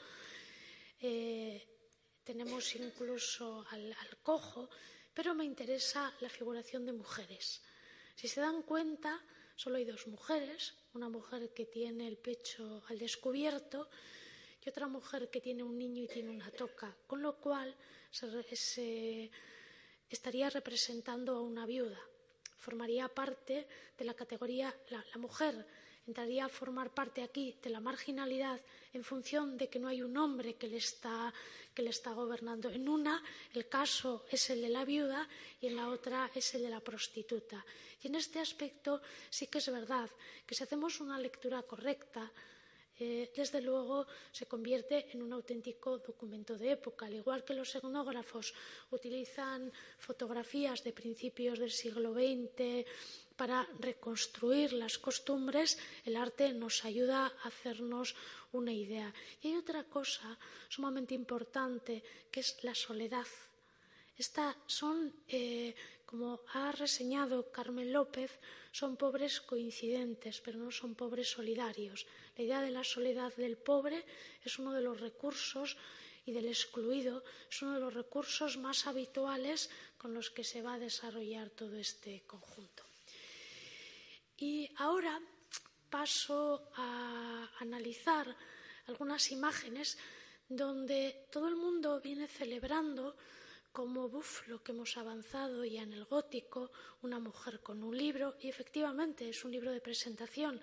eh, 1.02 1.66
tenemos 2.24 2.76
incluso 2.76 3.66
al 3.72 3.96
cojo, 4.22 4.70
pero 5.14 5.34
me 5.34 5.46
interesa 5.46 6.14
la 6.20 6.30
figuración 6.30 6.86
de 6.86 6.94
mujeres. 6.94 7.62
Si 8.20 8.28
se 8.28 8.42
dan 8.42 8.64
cuenta, 8.64 9.24
solo 9.56 9.78
hay 9.78 9.86
dos 9.86 10.06
mujeres, 10.08 10.76
una 10.94 11.08
mujer 11.08 11.54
que 11.54 11.66
tiene 11.66 12.06
el 12.06 12.18
pecho 12.18 12.84
al 12.90 13.00
descubierto 13.00 13.90
y 14.62 14.68
otra 14.68 14.88
mujer 14.90 15.30
que 15.30 15.40
tiene 15.40 15.64
un 15.64 15.78
niño 15.78 16.04
y 16.04 16.08
tiene 16.10 16.30
una 16.30 16.52
toca, 16.52 16.94
con 17.08 17.22
lo 17.22 17.40
cual 17.40 17.74
se, 18.12 19.32
estaría 20.10 20.50
representando 20.50 21.38
a 21.38 21.42
una 21.42 21.66
viuda. 21.66 21.98
Formaría 22.58 23.08
parte 23.08 23.66
de 23.98 24.04
la 24.04 24.16
categoría 24.16 24.76
la, 24.90 25.02
la 25.14 25.18
mujer 25.18 25.66
entraría 26.08 26.46
a 26.46 26.50
formar 26.50 26.90
parte 26.94 27.22
aquí 27.22 27.56
de 27.62 27.70
la 27.70 27.80
marginalidad 27.80 28.60
en 28.94 29.04
función 29.04 29.58
de 29.58 29.68
que 29.70 29.80
no 29.80 29.88
hay 29.88 30.02
un 30.02 30.18
hombre 30.18 30.56
que 30.56 30.68
le 30.68 30.78
está, 30.78 31.34
que 31.74 31.84
le 31.84 31.92
está 31.92 32.12
gobernando. 32.12 32.70
En 32.70 32.90
una, 32.90 33.24
el 33.54 33.68
caso 33.68 34.26
es 34.30 34.50
el 34.50 34.62
de 34.62 34.70
la 34.70 34.86
viuda 34.86 35.28
y 35.62 35.68
en 35.68 35.76
la 35.76 35.90
otra 35.90 36.32
es 36.34 36.56
el 36.56 36.64
de 36.64 36.70
la 36.70 36.80
prostituta. 36.80 37.64
Y 38.02 38.08
en 38.08 38.16
este 38.16 38.40
aspecto 38.40 39.02
sí 39.30 39.48
que 39.48 39.60
es 39.60 39.72
verdad 39.72 40.10
que 40.46 40.56
si 40.56 40.64
hacemos 40.64 41.00
una 41.00 41.20
lectura 41.20 41.62
correcta, 41.64 42.32
eh, 43.02 43.32
desde 43.34 43.62
luego 43.62 44.08
se 44.32 44.46
convierte 44.46 45.08
en 45.14 45.22
un 45.22 45.32
auténtico 45.32 46.00
documento 46.00 46.58
de 46.58 46.72
época. 46.72 47.06
Al 47.06 47.16
igual 47.16 47.46
que 47.46 47.54
los 47.54 47.74
etnógrafos 47.74 48.54
utilizan 48.92 49.72
fotografías 49.98 50.84
de 50.84 50.92
principios 50.92 51.60
del 51.60 51.72
siglo 51.72 52.14
XX 52.14 52.86
para 53.40 53.66
reconstruir 53.80 54.74
las 54.74 54.98
costumbres, 54.98 55.80
el 56.04 56.18
arte 56.18 56.52
nos 56.52 56.84
ayuda 56.84 57.20
a 57.28 57.48
hacernos 57.48 58.14
una 58.52 58.74
idea. 58.74 59.14
Y 59.42 59.48
hay 59.48 59.56
otra 59.56 59.86
cosa 59.86 60.38
sumamente 60.68 61.14
importante 61.16 62.04
que 62.30 62.42
es 62.42 62.62
la 62.68 62.76
soledad. 62.76 63.26
Estas 64.18 64.58
son, 64.68 65.16
eh, 65.30 65.74
como 66.06 66.42
ha 66.52 66.74
reseñado 66.74 67.50
Carmen 67.50 67.94
López, 67.94 68.30
son 68.74 68.98
pobres 68.98 69.40
coincidentes, 69.40 70.42
pero 70.44 70.60
no 70.60 70.70
son 70.70 70.94
pobres 70.96 71.32
solidarios. 71.32 72.08
La 72.36 72.44
idea 72.44 72.62
de 72.62 72.72
la 72.72 72.84
soledad 72.84 73.34
del 73.38 73.56
pobre 73.56 74.04
es 74.44 74.60
uno 74.60 74.74
de 74.74 74.82
los 74.82 75.00
recursos 75.00 75.78
y 76.26 76.34
del 76.34 76.48
excluido 76.48 77.24
es 77.50 77.62
uno 77.62 77.76
de 77.76 77.80
los 77.80 77.94
recursos 77.94 78.58
más 78.58 78.86
habituales 78.86 79.70
con 79.98 80.14
los 80.14 80.30
que 80.30 80.44
se 80.44 80.62
va 80.62 80.74
a 80.74 80.80
desarrollar 80.80 81.50
todo 81.52 81.78
este 81.78 82.24
conjunto. 82.28 82.89
Y 84.40 84.70
ahora 84.78 85.20
paso 85.90 86.72
a 86.76 87.50
analizar 87.60 88.36
algunas 88.88 89.32
imágenes 89.32 89.98
donde 90.48 91.28
todo 91.32 91.48
el 91.48 91.56
mundo 91.56 92.00
viene 92.02 92.28
celebrando 92.28 93.18
como 93.72 94.10
buf, 94.10 94.48
lo 94.48 94.64
que 94.64 94.72
hemos 94.72 94.98
avanzado 94.98 95.64
ya 95.64 95.84
en 95.84 95.94
el 95.94 96.06
gótico, 96.06 96.72
una 97.02 97.20
mujer 97.20 97.62
con 97.62 97.84
un 97.84 97.96
libro, 97.96 98.36
y 98.40 98.50
efectivamente 98.50 99.30
es 99.30 99.46
un 99.46 99.52
libro 99.52 99.72
de 99.72 99.82
presentación. 99.82 100.60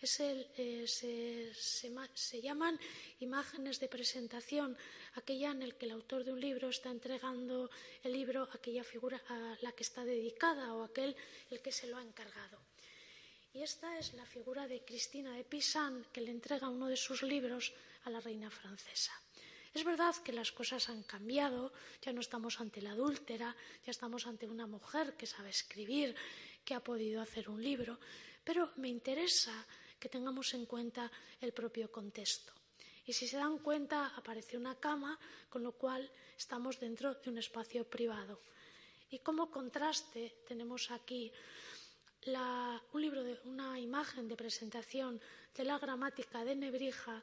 Eh, 0.00 0.86
se, 0.86 2.40
llaman 2.40 2.78
imágenes 3.18 3.80
de 3.80 3.88
presentación, 3.88 4.76
aquella 5.14 5.50
en 5.50 5.68
la 5.68 5.74
que 5.74 5.86
el 5.86 5.92
autor 5.92 6.24
de 6.24 6.32
un 6.32 6.40
libro 6.40 6.68
está 6.68 6.90
entregando 6.90 7.70
el 8.02 8.12
libro 8.12 8.44
a 8.44 8.54
aquella 8.54 8.84
figura 8.84 9.20
a 9.28 9.56
la 9.60 9.72
que 9.72 9.82
está 9.82 10.04
dedicada 10.04 10.74
o 10.74 10.84
aquel 10.84 11.16
el 11.50 11.60
que 11.60 11.72
se 11.72 11.88
lo 11.88 11.96
ha 11.96 12.02
encargado. 12.02 12.67
Y 13.58 13.62
esta 13.64 13.98
es 13.98 14.14
la 14.14 14.24
figura 14.24 14.68
de 14.68 14.84
Cristina 14.84 15.34
de 15.34 15.42
Pisan, 15.42 16.06
que 16.12 16.20
le 16.20 16.30
entrega 16.30 16.68
uno 16.68 16.86
de 16.86 16.96
sus 16.96 17.24
libros 17.24 17.74
a 18.04 18.10
la 18.10 18.20
reina 18.20 18.48
francesa. 18.48 19.10
Es 19.74 19.82
verdad 19.82 20.14
que 20.22 20.32
las 20.32 20.52
cosas 20.52 20.88
han 20.88 21.02
cambiado, 21.02 21.72
ya 22.00 22.12
no 22.12 22.20
estamos 22.20 22.60
ante 22.60 22.80
la 22.80 22.92
adúltera, 22.92 23.56
ya 23.84 23.90
estamos 23.90 24.28
ante 24.28 24.46
una 24.46 24.68
mujer 24.68 25.16
que 25.16 25.26
sabe 25.26 25.50
escribir, 25.50 26.14
que 26.64 26.74
ha 26.74 26.84
podido 26.84 27.20
hacer 27.20 27.50
un 27.50 27.60
libro, 27.60 27.98
pero 28.44 28.70
me 28.76 28.90
interesa 28.90 29.66
que 29.98 30.08
tengamos 30.08 30.54
en 30.54 30.64
cuenta 30.64 31.10
el 31.40 31.52
propio 31.52 31.90
contexto. 31.90 32.52
Y 33.06 33.12
si 33.12 33.26
se 33.26 33.38
dan 33.38 33.58
cuenta, 33.58 34.14
aparece 34.14 34.56
una 34.56 34.76
cama, 34.76 35.18
con 35.48 35.64
lo 35.64 35.72
cual 35.72 36.08
estamos 36.36 36.78
dentro 36.78 37.12
de 37.14 37.28
un 37.28 37.38
espacio 37.38 37.82
privado. 37.90 38.40
Y 39.10 39.18
como 39.18 39.50
contraste 39.50 40.44
tenemos 40.46 40.92
aquí 40.92 41.32
un 42.26 43.00
libro 43.00 43.22
de 43.22 43.38
una 43.44 43.78
imagen 43.78 44.28
de 44.28 44.36
presentación 44.36 45.20
de 45.54 45.64
la 45.64 45.78
gramática 45.78 46.44
de 46.44 46.56
Nebrija, 46.56 47.22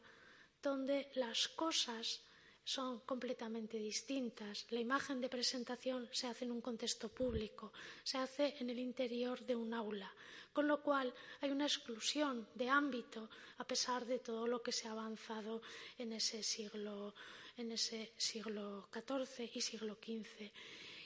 donde 0.62 1.10
las 1.16 1.48
cosas 1.50 2.22
son 2.64 3.02
completamente 3.02 3.78
distintas. 3.78 4.66
La 4.72 4.80
imagen 4.80 5.22
de 5.22 5.30
presentación 5.30 6.10
se 6.12 6.28
hace 6.28 6.46
en 6.46 6.52
un 6.52 6.62
contexto 6.62 7.10
público, 7.10 7.72
se 8.04 8.18
hace 8.18 8.56
en 8.60 8.70
el 8.72 8.80
interior 8.80 9.40
de 9.46 9.56
un 9.56 9.74
aula, 9.74 10.12
con 10.52 10.68
lo 10.68 10.82
cual 10.82 11.14
hay 11.42 11.52
una 11.52 11.66
exclusión 11.66 12.48
de 12.56 12.70
ámbito 12.70 13.30
a 13.60 13.68
pesar 13.68 14.06
de 14.06 14.20
todo 14.20 14.48
lo 14.48 14.64
que 14.64 14.72
se 14.72 14.88
ha 14.88 14.92
avanzado 14.92 15.62
en 16.00 16.14
ese 16.14 16.42
siglo, 16.42 17.14
en 17.58 17.72
ese 17.72 18.14
siglo 18.18 18.90
XIV 18.92 19.52
y 19.54 19.62
siglo 19.62 19.98
XV. 20.02 20.50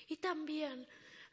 Y 0.08 0.18
también 0.18 0.88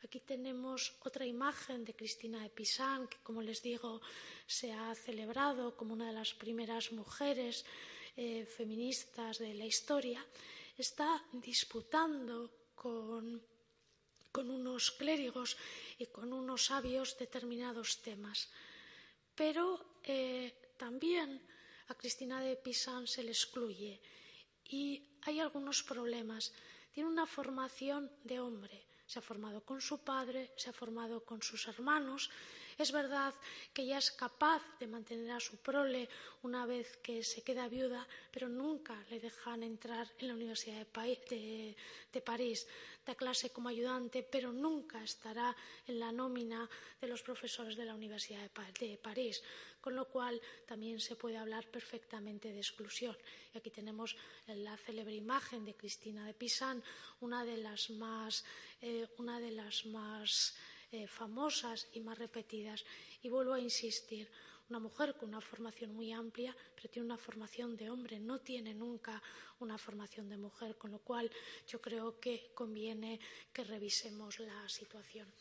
Aquí 0.05 0.21
tenemos 0.21 0.95
otra 1.09 1.25
imagen 1.25 1.85
de 1.85 1.97
Cristina 1.97 2.43
de 2.43 2.51
Pisán, 2.51 3.09
que, 3.09 3.19
como 3.25 3.41
les 3.41 3.63
digo, 3.63 4.01
se 4.47 4.73
ha 4.73 4.95
celebrado 4.95 5.75
como 5.77 5.95
una 5.95 6.09
de 6.09 6.13
las 6.13 6.35
primeras 6.35 6.93
mujeres 6.93 7.65
eh, 8.17 8.45
feministas 8.45 9.39
de 9.39 9.55
la 9.55 9.65
historia. 9.65 10.25
Está 10.77 11.25
disputando 11.33 12.69
con, 12.75 13.43
unos 14.37 14.91
clérigos 14.93 15.57
y 15.99 16.07
con 16.07 16.33
unos 16.33 16.67
sabios 16.67 17.17
determinados 17.17 18.03
temas. 18.03 18.51
Pero 19.35 19.97
eh, 20.05 20.73
también 20.77 21.41
a 21.89 21.95
Cristina 21.95 22.41
de 22.43 22.57
Pisán 22.57 23.07
se 23.07 23.23
le 23.23 23.33
excluye 23.33 23.99
y 24.69 25.03
hay 25.23 25.41
algunos 25.41 25.83
problemas. 25.83 26.53
Tiene 26.93 27.09
una 27.09 27.27
formación 27.27 28.13
de 28.25 28.41
hombre 28.41 28.86
se 29.07 29.19
ha 29.19 29.23
formado 29.23 29.63
con 29.63 29.81
su 29.81 29.99
padre, 29.99 30.53
se 30.57 30.71
ha 30.71 30.73
formado 30.73 31.25
con 31.25 31.43
sus 31.43 31.69
hermanos. 31.69 32.31
Es 32.77 32.93
verdad 32.93 33.33
que 33.73 33.83
ella 33.83 33.99
es 33.99 34.11
capaz 34.11 34.63
de 34.79 34.87
mantener 34.87 35.31
a 35.31 35.41
su 35.41 35.57
prole 35.59 36.09
una 36.43 36.67
vez 36.67 36.99
que 36.99 37.25
se 37.25 37.43
queda 37.43 37.69
viuda, 37.69 38.07
pero 38.31 38.49
nunca 38.49 39.03
le 39.09 39.21
dejan 39.21 39.63
entrar 39.63 40.11
en 40.19 40.29
la 40.29 40.35
Universidad 40.35 40.87
de, 41.31 41.77
de 42.13 42.21
París. 42.21 42.67
Da 43.07 43.15
clase 43.15 43.51
como 43.51 43.69
ayudante, 43.69 44.27
pero 44.27 44.53
nunca 44.53 45.03
estará 45.03 45.57
en 45.87 46.01
la 46.01 46.11
nómina 46.11 46.69
de 47.01 47.07
los 47.07 47.23
profesores 47.23 47.77
de 47.77 47.87
la 47.87 47.95
Universidad 47.95 48.43
de 48.43 48.99
París 48.99 49.43
con 49.87 49.95
lo 49.95 50.09
cual 50.09 50.43
también 50.67 50.99
se 50.99 51.15
puede 51.15 51.37
hablar 51.37 51.71
perfectamente 51.71 52.51
de 52.51 52.59
exclusión. 52.59 53.17
Y 53.55 53.59
aquí 53.59 53.71
tenemos 53.71 54.17
la 54.49 54.77
célebre 54.77 55.15
imagen 55.15 55.65
de 55.65 55.77
Cristina 55.77 56.27
de 56.27 56.35
Pisán, 56.35 56.83
una 57.21 57.45
de 57.45 57.57
las 57.59 57.91
más, 57.91 58.45
eh, 58.81 59.07
una 59.19 59.39
de 59.39 59.53
las 59.53 59.87
más 59.87 60.57
eh, 60.91 61.07
famosas 61.07 61.87
y 61.93 62.01
más 62.01 62.19
repetidas. 62.19 62.85
Y 63.23 63.29
vuelvo 63.29 63.53
a 63.53 63.61
insistir, 63.61 64.29
una 64.69 64.81
mujer 64.81 65.15
con 65.17 65.29
una 65.29 65.41
formación 65.41 65.95
muy 65.95 66.11
amplia, 66.11 66.57
pero 66.75 66.91
tiene 66.91 67.07
una 67.07 67.17
formación 67.17 67.77
de 67.77 67.89
hombre, 67.89 68.19
no 68.19 68.41
tiene 68.41 68.75
nunca 68.75 69.23
una 69.61 69.79
formación 69.79 70.29
de 70.29 70.37
mujer, 70.37 70.77
con 70.77 70.91
lo 70.91 70.99
cual 70.99 71.31
yo 71.69 71.81
creo 71.81 72.19
que 72.19 72.51
conviene 72.55 73.21
que 73.53 73.63
revisemos 73.63 74.41
la 74.41 74.69
situación. 74.69 75.33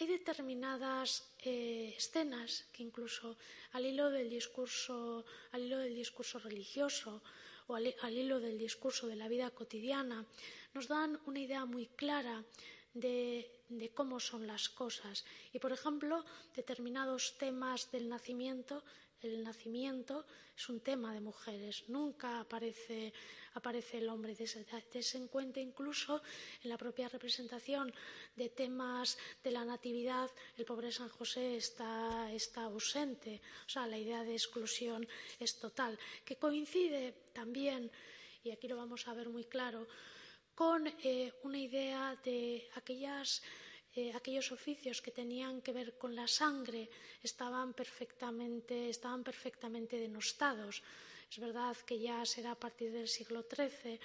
Hay 0.00 0.08
determinadas 0.08 1.22
eh, 1.44 1.94
escenas 1.96 2.66
que 2.72 2.82
incluso 2.82 3.36
al 3.72 3.86
hilo 3.86 4.10
del 4.10 4.28
discurso, 4.28 5.24
al 5.52 5.62
hilo 5.62 5.78
del 5.78 5.94
discurso 5.94 6.40
religioso 6.40 7.22
o 7.68 7.76
al, 7.76 7.86
hilo 8.12 8.40
del 8.40 8.58
discurso 8.58 9.06
de 9.06 9.16
la 9.16 9.28
vida 9.28 9.50
cotidiana 9.50 10.26
nos 10.74 10.88
dan 10.88 11.20
una 11.26 11.38
idea 11.38 11.64
muy 11.64 11.86
clara 11.86 12.44
de, 12.92 13.48
de, 13.68 13.90
cómo 13.90 14.18
son 14.18 14.46
las 14.46 14.68
cosas. 14.68 15.24
Y, 15.52 15.60
por 15.60 15.72
ejemplo, 15.72 16.24
determinados 16.54 17.38
temas 17.38 17.90
del 17.92 18.08
nacimiento 18.08 18.82
el 19.24 19.42
nacimiento 19.42 20.26
es 20.56 20.68
un 20.68 20.80
tema 20.80 21.12
de 21.12 21.20
mujeres, 21.20 21.84
nunca 21.88 22.40
aparece, 22.40 23.12
aparece 23.54 23.98
el 23.98 24.08
hombre. 24.08 24.34
Des 24.34 25.14
en 25.14 25.28
cuenta 25.28 25.60
incluso 25.60 26.22
en 26.62 26.70
la 26.70 26.78
propia 26.78 27.08
representación 27.08 27.92
de 28.36 28.48
temas 28.50 29.18
de 29.42 29.50
la 29.50 29.64
natividad, 29.64 30.30
el 30.56 30.64
pobre 30.64 30.92
San 30.92 31.08
José 31.08 31.56
está, 31.56 32.30
está 32.32 32.64
ausente. 32.64 33.40
O 33.66 33.68
sea, 33.68 33.86
la 33.86 33.98
idea 33.98 34.22
de 34.22 34.34
exclusión 34.34 35.06
es 35.40 35.58
total, 35.58 35.98
que 36.24 36.36
coincide 36.36 37.30
también, 37.32 37.90
y 38.42 38.50
aquí 38.50 38.68
lo 38.68 38.76
vamos 38.76 39.08
a 39.08 39.14
ver 39.14 39.28
muy 39.28 39.44
claro, 39.44 39.86
con 40.54 40.86
eh, 40.86 41.32
una 41.42 41.58
idea 41.58 42.16
de 42.24 42.68
aquellas 42.76 43.42
eh, 43.94 44.12
aquellos 44.12 44.50
oficios 44.50 45.00
que 45.00 45.10
tenían 45.10 45.62
que 45.62 45.72
ver 45.72 45.96
con 45.96 46.14
la 46.14 46.26
sangre 46.26 46.90
estaban 47.22 47.74
perfectamente, 47.74 48.88
estaban 48.88 49.22
perfectamente 49.22 49.96
denostados. 49.96 50.82
Es 51.30 51.38
verdad 51.38 51.76
que 51.86 51.98
ya 51.98 52.24
será 52.24 52.52
a 52.52 52.58
partir 52.58 52.90
del 52.92 53.08
siglo 53.08 53.44
XIII 53.48 54.00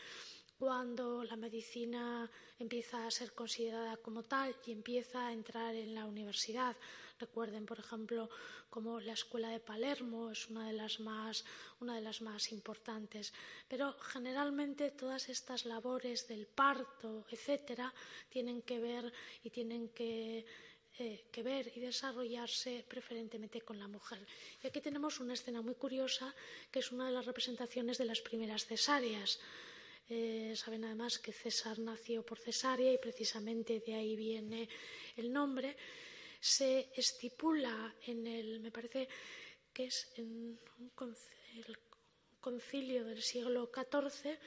cuando 0.60 1.24
la 1.24 1.36
medicina 1.36 2.30
empieza 2.60 3.08
a 3.08 3.12
ser 3.12 3.32
considerada 3.34 3.98
como 3.98 4.24
tal 4.24 4.54
y 4.66 4.72
empieza 4.72 5.28
a 5.28 5.34
entrar 5.34 5.74
en 5.74 5.96
la 5.96 6.06
universidad. 6.06 6.76
Recuerden, 7.20 7.66
por 7.66 7.80
ejemplo, 7.80 8.30
como 8.70 9.02
la 9.02 9.14
escuela 9.14 9.50
de 9.50 9.60
Palermo 9.60 10.32
es 10.32 10.50
una 10.50 10.66
de 10.68 10.74
las 10.74 11.02
más, 11.02 11.44
una 11.82 11.96
de 11.96 12.02
las 12.02 12.22
más 12.22 12.52
importantes. 12.54 13.34
Pero 13.68 13.94
generalmente 14.00 14.92
todas 14.92 15.28
estas 15.28 15.66
labores 15.66 16.28
del 16.30 16.48
parto, 16.48 17.26
etcétera, 17.30 17.94
tienen 18.30 18.62
que 18.62 18.80
ver 18.80 19.12
y 19.44 19.50
tienen 19.50 19.90
que 19.90 20.46
eh, 20.98 21.26
ver 21.44 21.72
y 21.76 21.82
desarrollarse 21.82 22.86
preferentemente 22.88 23.62
con 23.62 23.78
la 23.80 23.88
mujer. 23.88 24.26
Y 24.64 24.68
aquí 24.68 24.80
tenemos 24.80 25.20
una 25.20 25.34
escena 25.34 25.62
muy 25.62 25.76
curiosa, 25.76 26.34
que 26.72 26.80
es 26.80 26.92
una 26.92 27.08
de 27.08 27.14
las 27.14 27.26
representaciones 27.26 27.98
de 27.98 28.06
las 28.06 28.22
primeras 28.22 28.66
cesáreas. 28.66 29.40
Eh, 30.10 30.54
saben 30.56 30.86
además 30.86 31.20
que 31.20 31.34
César 31.34 31.80
nació 31.80 32.26
por 32.26 32.40
cesárea 32.40 32.92
y 32.92 32.98
precisamente 32.98 33.80
de 33.80 33.94
ahí 33.94 34.16
viene 34.16 34.68
el 35.18 35.32
nombre 35.32 35.78
se 36.40 36.92
estipula 36.96 37.96
en 38.06 38.26
el, 38.26 38.60
me 38.60 38.72
parece 38.72 39.08
que 39.74 39.86
es 39.86 40.12
en 40.16 40.60
el 41.56 41.78
concilio 42.40 43.04
del 43.04 43.22
siglo 43.22 43.70
XIV, 43.74 44.38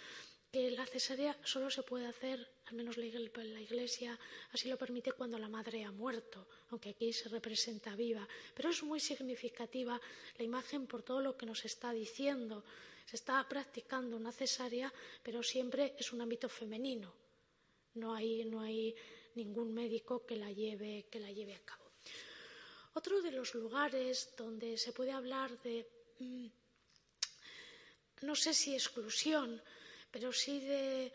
que 0.51 0.70
la 0.70 0.84
cesárea 0.84 1.38
solo 1.43 1.70
se 1.70 1.82
puede 1.82 2.07
hacer, 2.07 2.47
al 2.66 2.74
menos 2.74 2.99
la 2.99 3.07
iglesia 3.07 4.18
así 4.53 4.68
lo 4.68 4.76
permite 4.76 5.12
cuando 5.12 5.38
la 5.38 5.49
madre 5.49 5.84
ha 5.84 5.90
muerto, 5.90 6.47
aunque 6.68 6.90
aquí 6.90 7.12
se 7.12 7.30
representa 7.30 7.97
viva. 7.97 8.28
Pero 8.55 8.68
es 8.68 8.82
muy 8.82 9.01
significativa 9.01 9.99
la 10.36 10.45
imagen 10.45 10.86
por 10.86 11.03
todo 11.03 11.20
lo 11.20 11.36
que 11.38 11.47
nos 11.47 11.64
está 11.64 11.93
diciendo. 11.93 12.64
Se 13.07 13.16
está 13.16 13.47
practicando 13.49 14.16
una 14.16 14.30
cesárea, 14.30 14.93
pero 15.22 15.43
siempre 15.43 15.95
es 15.99 16.12
un 16.12 16.20
ámbito 16.20 16.49
femenino. 16.51 17.14
No 17.95 18.14
hay, 18.14 18.45
no 18.45 18.61
hay 18.61 18.95
ningún 19.34 19.72
médico 19.72 20.26
que 20.26 20.36
la 20.36 20.53
lleve, 20.53 21.07
que 21.11 21.18
la 21.18 21.32
lleve 21.32 21.55
a 21.55 21.61
cabo. 21.61 21.82
Otro 22.95 23.22
de 23.22 23.32
los 23.32 23.55
lugares 23.55 24.34
donde 24.36 24.76
se 24.76 24.93
puede 24.93 25.12
hablar 25.12 25.51
de, 25.62 25.88
mm, 26.18 26.47
no 28.22 28.34
sé 28.34 28.53
si 28.53 28.74
exclusión, 28.74 29.62
pero 30.11 30.32
sí 30.32 30.61
de, 30.61 31.12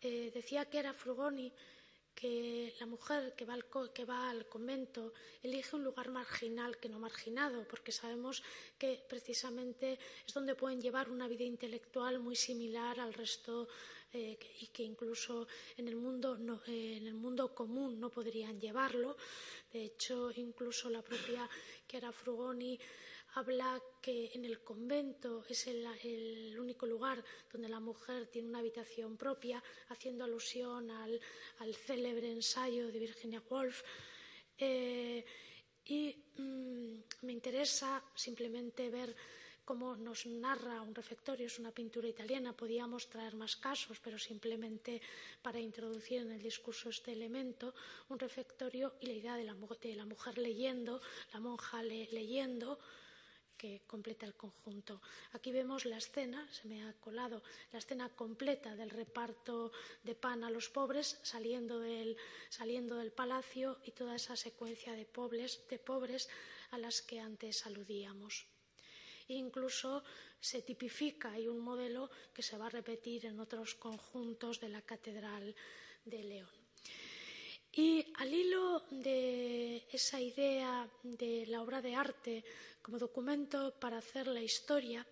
eh, 0.00 0.30
decía 0.34 0.68
que 0.68 0.78
era 0.78 0.92
Frugoni, 0.92 1.52
que 2.14 2.74
la 2.80 2.86
mujer 2.86 3.34
que 3.34 3.44
va, 3.44 3.54
al, 3.54 3.64
que 3.94 4.04
va, 4.04 4.28
al, 4.28 4.46
convento 4.48 5.14
elige 5.42 5.76
un 5.76 5.84
lugar 5.84 6.10
marginal 6.10 6.76
que 6.78 6.88
no 6.88 6.98
marginado, 6.98 7.66
porque 7.66 7.92
sabemos 7.92 8.42
que 8.76 9.02
precisamente 9.08 9.98
es 10.26 10.34
donde 10.34 10.54
pueden 10.54 10.80
llevar 10.80 11.08
una 11.08 11.28
vida 11.28 11.44
intelectual 11.44 12.18
muy 12.18 12.36
similar 12.36 12.98
al 13.00 13.14
resto 13.14 13.68
eh, 14.12 14.38
y 14.60 14.66
que 14.68 14.82
incluso 14.82 15.46
en 15.76 15.86
el, 15.86 15.96
mundo 15.96 16.36
eh, 16.66 16.96
en 16.96 17.06
el 17.06 17.14
mundo 17.14 17.54
común 17.54 18.00
no 18.00 18.10
podrían 18.10 18.60
llevarlo. 18.60 19.16
De 19.72 19.84
hecho, 19.84 20.30
incluso 20.34 20.90
la 20.90 21.02
propia 21.02 21.48
Chiara 21.86 22.10
Frugoni 22.10 22.78
habla 23.34 23.80
que 24.02 24.32
en 24.34 24.44
el 24.44 24.64
convento 24.64 25.44
es 25.48 25.66
el, 25.68 26.58
único 26.58 26.86
lugar 26.86 27.22
donde 27.52 27.68
la 27.68 27.78
mujer 27.78 28.26
tiene 28.26 28.48
una 28.48 28.58
habitación 28.58 29.16
propia, 29.16 29.62
haciendo 29.88 30.24
alusión 30.24 30.90
al, 30.90 31.20
célebre 31.74 32.32
ensayo 32.32 32.90
de 32.90 32.98
Virginia 32.98 33.42
Woolf. 33.48 33.82
Eh, 34.58 35.24
y 35.84 36.16
mm, 36.36 36.98
me 37.22 37.32
interesa 37.32 38.02
simplemente 38.14 38.90
ver 38.90 39.14
como 39.70 39.94
nos 39.94 40.26
narra 40.26 40.82
un 40.82 40.96
refectorio, 41.00 41.46
es 41.46 41.60
una 41.60 41.70
pintura 41.70 42.08
italiana, 42.08 42.56
podíamos 42.62 43.08
traer 43.08 43.36
más 43.36 43.54
casos, 43.54 44.00
pero 44.04 44.18
simplemente 44.18 45.00
para 45.42 45.60
introducir 45.60 46.22
en 46.22 46.32
el 46.32 46.42
discurso 46.42 46.88
este 46.88 47.12
elemento, 47.12 47.72
un 48.08 48.18
refectorio 48.18 48.94
y 49.00 49.06
la 49.06 49.12
idea 49.12 49.36
de 49.36 49.44
la, 49.44 49.54
mujer 49.54 50.38
leyendo, 50.38 51.00
la 51.32 51.38
monja 51.38 51.84
leyendo, 51.84 52.80
que 53.56 53.82
completa 53.86 54.26
el 54.26 54.34
conjunto. 54.34 55.00
Aquí 55.34 55.52
vemos 55.52 55.84
la 55.84 55.98
escena, 55.98 56.48
se 56.50 56.66
me 56.66 56.82
ha 56.82 56.92
colado, 56.94 57.40
la 57.70 57.78
escena 57.78 58.08
completa 58.08 58.74
del 58.74 58.90
reparto 58.90 59.70
de 60.02 60.16
pan 60.16 60.42
a 60.42 60.50
los 60.50 60.68
pobres 60.68 61.20
saliendo 61.22 61.78
del, 61.78 62.16
saliendo 62.48 62.96
del 62.96 63.12
palacio 63.12 63.78
y 63.84 63.92
toda 63.92 64.16
esa 64.16 64.34
secuencia 64.34 64.94
de 64.94 65.06
pobres, 65.06 65.62
de 65.70 65.78
pobres 65.78 66.28
a 66.72 66.78
las 66.78 67.02
que 67.02 67.20
antes 67.20 67.66
aludíamos. 67.66 68.48
E 69.30 69.34
incluso 69.38 70.02
se 70.40 70.62
tipifica, 70.62 71.30
hay 71.30 71.46
un 71.46 71.60
modelo 71.60 72.10
que 72.34 72.42
se 72.42 72.58
va 72.58 72.66
a 72.66 72.76
repetir 72.80 73.26
en 73.26 73.38
otros 73.38 73.76
conjuntos 73.76 74.58
de 74.58 74.68
la 74.68 74.82
Catedral 74.82 75.54
de 76.04 76.24
León. 76.24 76.50
Y 77.72 78.04
al 78.18 78.34
hilo 78.34 78.82
de 78.90 79.86
esa 79.92 80.20
idea 80.20 80.88
de 81.04 81.46
la 81.46 81.62
obra 81.62 81.80
de 81.80 81.94
arte 81.94 82.44
como 82.82 82.98
documento 82.98 83.78
para 83.78 83.98
hacer 83.98 84.26
la 84.26 84.42
historia, 84.42 85.06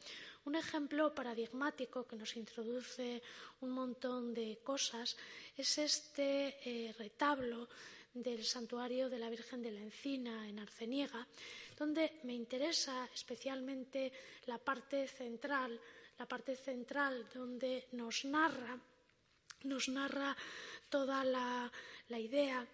un 0.44 0.56
ejemplo 0.56 1.14
paradigmático 1.14 2.06
que 2.06 2.16
nos 2.16 2.34
introduce 2.36 3.22
un 3.60 3.70
montón 3.70 4.34
de 4.34 4.58
cosas 4.64 5.16
es 5.56 5.78
este 5.78 6.58
eh, 6.64 6.92
retablo 6.98 7.68
del 8.22 8.44
santuario 8.44 9.08
de 9.08 9.18
la 9.18 9.30
Virgen 9.30 9.62
de 9.62 9.70
la 9.70 9.80
Encina 9.80 10.48
en 10.48 10.58
Arceniega, 10.58 11.26
donde 11.78 12.20
me 12.24 12.34
interesa 12.34 13.08
especialmente 13.14 14.12
la 14.46 14.58
parte 14.58 15.06
central, 15.06 15.80
la 16.18 16.26
parte 16.26 16.56
central 16.56 17.28
donde 17.32 17.88
nos 17.92 18.24
narra, 18.24 18.78
nos 19.64 19.88
narra 19.88 20.36
toda 20.88 21.24
la, 21.24 21.70
idea 22.10 22.66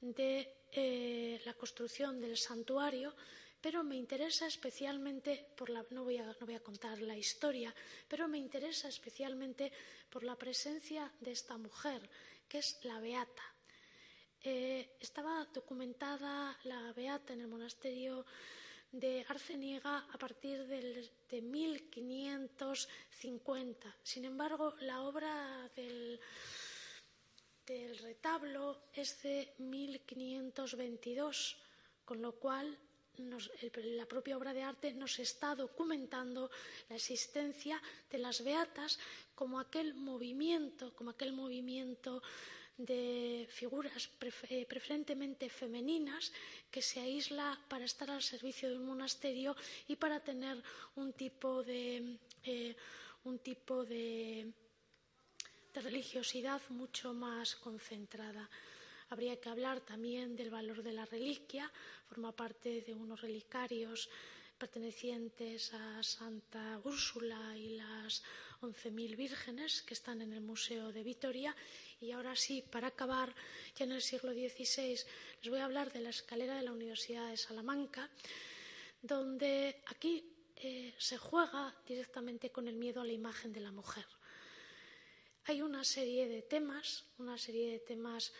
de 0.00 0.66
eh, 0.72 1.40
la 1.44 1.54
construcción 1.54 2.20
del 2.20 2.36
santuario, 2.36 3.14
pero 3.60 3.82
me 3.82 3.96
interesa 3.96 4.46
especialmente 4.46 5.50
por 5.56 5.70
la 5.70 5.84
no 5.90 6.04
voy, 6.04 6.18
a, 6.18 6.26
no 6.26 6.46
voy 6.46 6.54
a 6.54 6.62
contar 6.62 7.00
la 7.00 7.16
historia, 7.16 7.74
pero 8.06 8.28
me 8.28 8.38
interesa 8.38 8.88
especialmente 8.88 9.72
por 10.08 10.22
la 10.22 10.36
presencia 10.36 11.10
de 11.20 11.32
esta 11.32 11.58
mujer, 11.58 12.08
que 12.48 12.58
es 12.58 12.78
la 12.84 13.00
Beata. 13.00 13.57
Eh, 14.44 14.96
estaba 15.00 15.44
documentada 15.52 16.56
la 16.64 16.92
Beata 16.92 17.32
en 17.32 17.40
el 17.40 17.48
monasterio 17.48 18.24
de 18.92 19.26
Arceniega 19.28 20.06
a 20.12 20.18
partir 20.18 20.64
del, 20.66 21.10
de 21.28 21.42
1550. 21.42 23.96
Sin 24.02 24.24
embargo, 24.24 24.74
la 24.80 25.02
obra 25.02 25.68
del, 25.74 26.18
retablo 28.00 28.84
es 28.94 29.20
de 29.22 29.52
1522, 29.58 31.58
con 32.04 32.22
lo 32.22 32.32
cual 32.32 32.78
la 33.18 34.06
propia 34.06 34.38
obra 34.38 34.54
de 34.54 34.62
arte 34.62 34.94
nos 34.94 35.18
está 35.18 35.56
documentando 35.56 36.48
la 36.88 36.94
existencia 36.94 37.82
de 38.08 38.18
las 38.18 38.44
beatas 38.44 39.00
como 39.34 39.58
aquel 39.58 39.94
movimiento, 39.94 40.94
como 40.94 41.10
aquel 41.10 41.32
movimiento 41.32 42.22
de 42.78 43.46
figuras 43.50 44.08
eh, 44.48 44.64
preferentemente 44.66 45.50
femeninas 45.50 46.32
que 46.70 46.80
se 46.80 47.00
aísla 47.00 47.58
para 47.68 47.84
estar 47.84 48.08
al 48.10 48.22
servicio 48.22 48.70
de 48.70 48.78
un 48.78 48.86
monasterio 48.86 49.56
y 49.88 49.96
para 49.96 50.20
tener 50.20 50.62
un 50.94 51.12
tipo 51.12 51.62
de, 51.64 52.16
eh, 52.44 52.76
un 53.24 53.38
tipo 53.40 53.84
de 53.84 54.46
religiosidad 55.74 56.62
mucho 56.70 57.12
más 57.12 57.56
concentrada. 57.56 58.48
Habría 59.10 59.40
que 59.40 59.48
hablar 59.48 59.80
también 59.80 60.36
del 60.36 60.50
valor 60.50 60.82
de 60.82 60.92
la 60.92 61.06
reliquia, 61.06 61.70
forma 62.08 62.32
parte 62.32 62.82
de 62.82 62.94
unos 62.94 63.20
relicarios 63.20 64.08
pertenecientes 64.58 65.72
a 65.72 66.02
Santa 66.02 66.80
Úrsula 66.84 67.56
y 67.56 67.76
las 67.76 68.22
11.000 68.60 69.16
vírgenes 69.16 69.82
que 69.82 69.94
están 69.94 70.20
en 70.20 70.32
el 70.32 70.40
Museo 70.40 70.92
de 70.92 71.02
Vitoria. 71.02 71.54
Y 72.00 72.12
ahora 72.12 72.34
sí, 72.34 72.62
para 72.62 72.88
acabar, 72.88 73.34
ya 73.76 73.84
en 73.84 73.92
el 73.92 74.02
siglo 74.02 74.32
XVI, 74.32 74.98
les 75.42 75.48
voy 75.48 75.60
a 75.60 75.64
hablar 75.64 75.92
de 75.92 76.00
la 76.00 76.10
escalera 76.10 76.56
de 76.56 76.62
la 76.62 76.72
Universidad 76.72 77.30
de 77.30 77.36
Salamanca, 77.36 78.10
donde 79.00 79.82
aquí 79.86 80.24
eh, 80.56 80.94
se 80.98 81.18
juega 81.18 81.74
directamente 81.86 82.50
con 82.50 82.66
el 82.66 82.74
miedo 82.74 83.00
a 83.00 83.04
la 83.04 83.12
imagen 83.12 83.52
de 83.52 83.60
la 83.60 83.70
mujer. 83.70 84.06
Hay 85.44 85.62
una 85.62 85.84
serie 85.84 86.28
de 86.28 86.42
temas, 86.42 87.04
una 87.18 87.38
serie 87.38 87.72
de 87.72 87.78
temas 87.78 88.32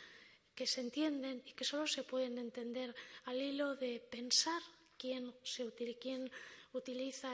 que 0.55 0.67
se 0.67 0.81
entienden 0.81 1.43
y 1.47 1.53
que 1.53 1.65
solo 1.65 1.87
se 1.87 2.03
pueden 2.03 2.37
entender 2.37 2.95
al 3.27 3.41
hilo 3.41 3.77
de 3.77 4.01
pensar 4.01 4.61
quién, 4.99 5.33
utiliza 5.61 6.29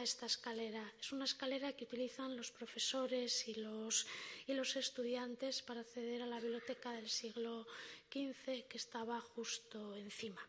esta 0.02 0.26
escalera. 0.26 0.92
Es 1.00 1.12
una 1.12 1.24
escalera 1.24 1.72
que 1.72 1.84
utilizan 1.84 2.36
los 2.36 2.50
profesores 2.50 3.48
y 3.48 3.54
los, 3.54 4.06
y 4.46 4.54
los 4.54 4.76
estudiantes 4.76 5.62
para 5.62 5.80
acceder 5.80 6.22
a 6.22 6.26
la 6.26 6.40
biblioteca 6.40 6.92
del 6.92 7.08
siglo 7.08 7.66
XV 8.12 8.66
que 8.68 8.76
estaba 8.76 9.20
justo 9.20 9.94
encima. 9.94 10.40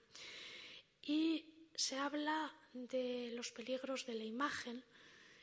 Y 1.03 1.45
se 1.73 1.97
habla 1.97 2.53
de 2.73 3.31
los 3.33 3.51
peligros 3.51 4.05
de 4.05 4.15
la 4.15 4.23
imagen. 4.23 4.83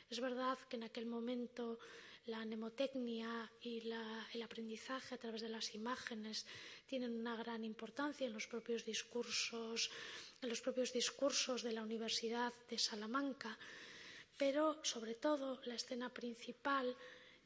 Es 0.09 0.21
verdad 0.21 0.59
que 0.69 0.77
en 0.77 0.85
aquel 0.85 1.07
momento 1.07 1.79
la 2.27 2.45
mnemotecnia 2.45 3.51
y 3.61 3.83
el 4.33 4.43
aprendizaje 4.43 5.15
a 5.15 5.19
través 5.19 5.43
de 5.43 5.49
las 5.49 5.75
imágenes 5.75 6.47
tienen 6.87 7.19
una 7.19 7.37
gran 7.37 7.65
importancia 7.65 8.27
en 8.27 8.33
los 8.33 8.47
propios 8.47 8.85
discursos, 8.85 9.91
en 10.41 10.49
los 10.49 10.61
propios 10.61 10.93
discursos 10.93 11.63
de 11.63 11.73
la 11.73 11.83
Universidad 11.83 12.53
de 12.69 12.79
Salamanca, 12.79 13.59
pero 14.37 14.79
sobre 14.85 15.15
todo 15.15 15.61
la 15.65 15.75
escena 15.75 16.13
principal 16.13 16.97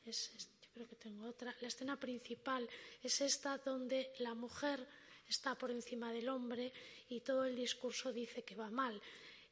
es, 0.04 0.32
yo 0.62 0.68
creo 0.74 0.88
que 0.88 0.96
tengo 0.96 1.26
otra, 1.26 1.54
la 1.60 1.68
escena 1.68 1.98
principal 1.98 2.68
es 3.02 3.20
esta 3.20 3.58
donde 3.58 4.12
la 4.18 4.34
mujer 4.34 4.86
está 5.28 5.54
por 5.54 5.70
encima 5.70 6.12
del 6.12 6.28
hombre 6.28 6.72
y 7.08 7.20
todo 7.20 7.44
el 7.44 7.56
discurso 7.56 8.12
dice 8.12 8.44
que 8.44 8.54
va 8.54 8.70
mal. 8.70 9.00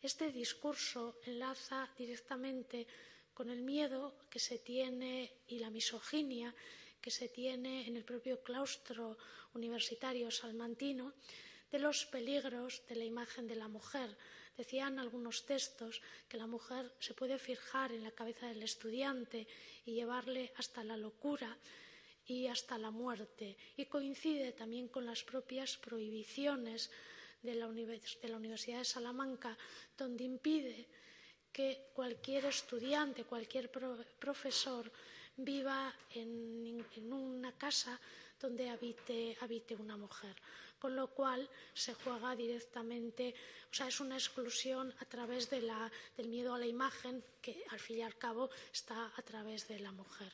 Este 0.02 0.30
discurso 0.30 1.16
enlaza 1.24 1.88
directamente 1.96 2.86
con 3.34 3.50
el 3.50 3.62
miedo 3.62 4.14
que 4.30 4.38
se 4.38 4.58
tiene 4.58 5.32
y 5.48 5.58
la 5.58 5.70
misoginia 5.70 6.54
que 7.00 7.10
se 7.10 7.28
tiene 7.28 7.86
en 7.86 7.96
el 7.96 8.04
propio 8.04 8.42
claustro 8.42 9.18
universitario 9.52 10.30
salmantino 10.30 11.12
de 11.70 11.78
los 11.78 12.06
peligros 12.06 12.82
de 12.88 12.96
la 12.96 13.04
imagen 13.04 13.46
de 13.46 13.56
la 13.56 13.68
mujer. 13.68 14.16
Decían 14.56 14.98
algunos 14.98 15.44
textos 15.44 16.00
que 16.28 16.38
la 16.38 16.46
mujer 16.46 16.94
se 17.00 17.12
puede 17.12 17.38
fijar 17.38 17.92
en 17.92 18.04
la 18.04 18.12
cabeza 18.12 18.46
del 18.46 18.62
estudiante 18.62 19.46
y 19.84 19.92
llevarle 19.92 20.52
hasta 20.56 20.84
la 20.84 20.96
locura 20.96 21.58
y 22.26 22.46
hasta 22.46 22.78
la 22.78 22.90
muerte. 22.90 23.56
Y 23.76 23.86
coincide 23.86 24.52
también 24.52 24.88
con 24.88 25.04
las 25.04 25.24
propias 25.24 25.76
prohibiciones 25.76 26.90
de 27.42 27.54
la, 27.54 27.66
Universidad 27.66 28.78
de 28.78 28.84
Salamanca, 28.84 29.58
donde 29.98 30.24
impide 30.24 30.88
que 31.54 31.86
cualquier 31.94 32.46
estudiante, 32.46 33.22
cualquier 33.22 33.70
profesor 33.70 34.90
viva 35.36 35.94
en, 36.10 36.84
una 37.12 37.52
casa 37.52 37.98
donde 38.40 38.68
habite, 38.68 39.36
habite, 39.40 39.76
una 39.76 39.96
mujer. 39.96 40.34
Con 40.80 40.96
lo 40.96 41.06
cual 41.06 41.48
se 41.72 41.94
juega 41.94 42.34
directamente, 42.34 43.34
o 43.70 43.74
sea, 43.74 43.86
es 43.86 44.00
una 44.00 44.16
exclusión 44.16 44.92
a 44.98 45.04
través 45.04 45.48
de 45.48 45.62
la, 45.62 45.90
del 46.16 46.28
miedo 46.28 46.52
a 46.52 46.58
la 46.58 46.66
imagen 46.66 47.22
que 47.40 47.64
al 47.70 47.78
fin 47.78 47.98
y 47.98 48.02
al 48.02 48.18
cabo 48.18 48.50
está 48.72 49.12
a 49.16 49.22
través 49.22 49.68
de 49.68 49.78
la 49.78 49.92
mujer. 49.92 50.32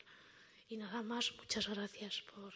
Y 0.69 0.75
nada 0.75 1.03
más, 1.03 1.31
muchas 1.37 1.67
gracias 1.67 2.23
por. 2.33 2.51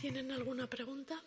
¿Tienen 0.00 0.32
alguna 0.32 0.66
pregunta? 0.68 1.22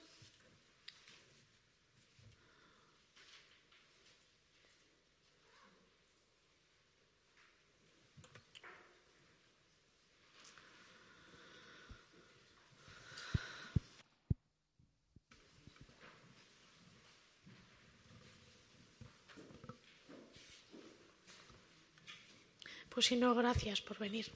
Pues 22.90 23.08
si 23.08 23.16
no, 23.18 23.36
gracias 23.36 23.82
por 23.82 23.98
venir. 24.00 24.32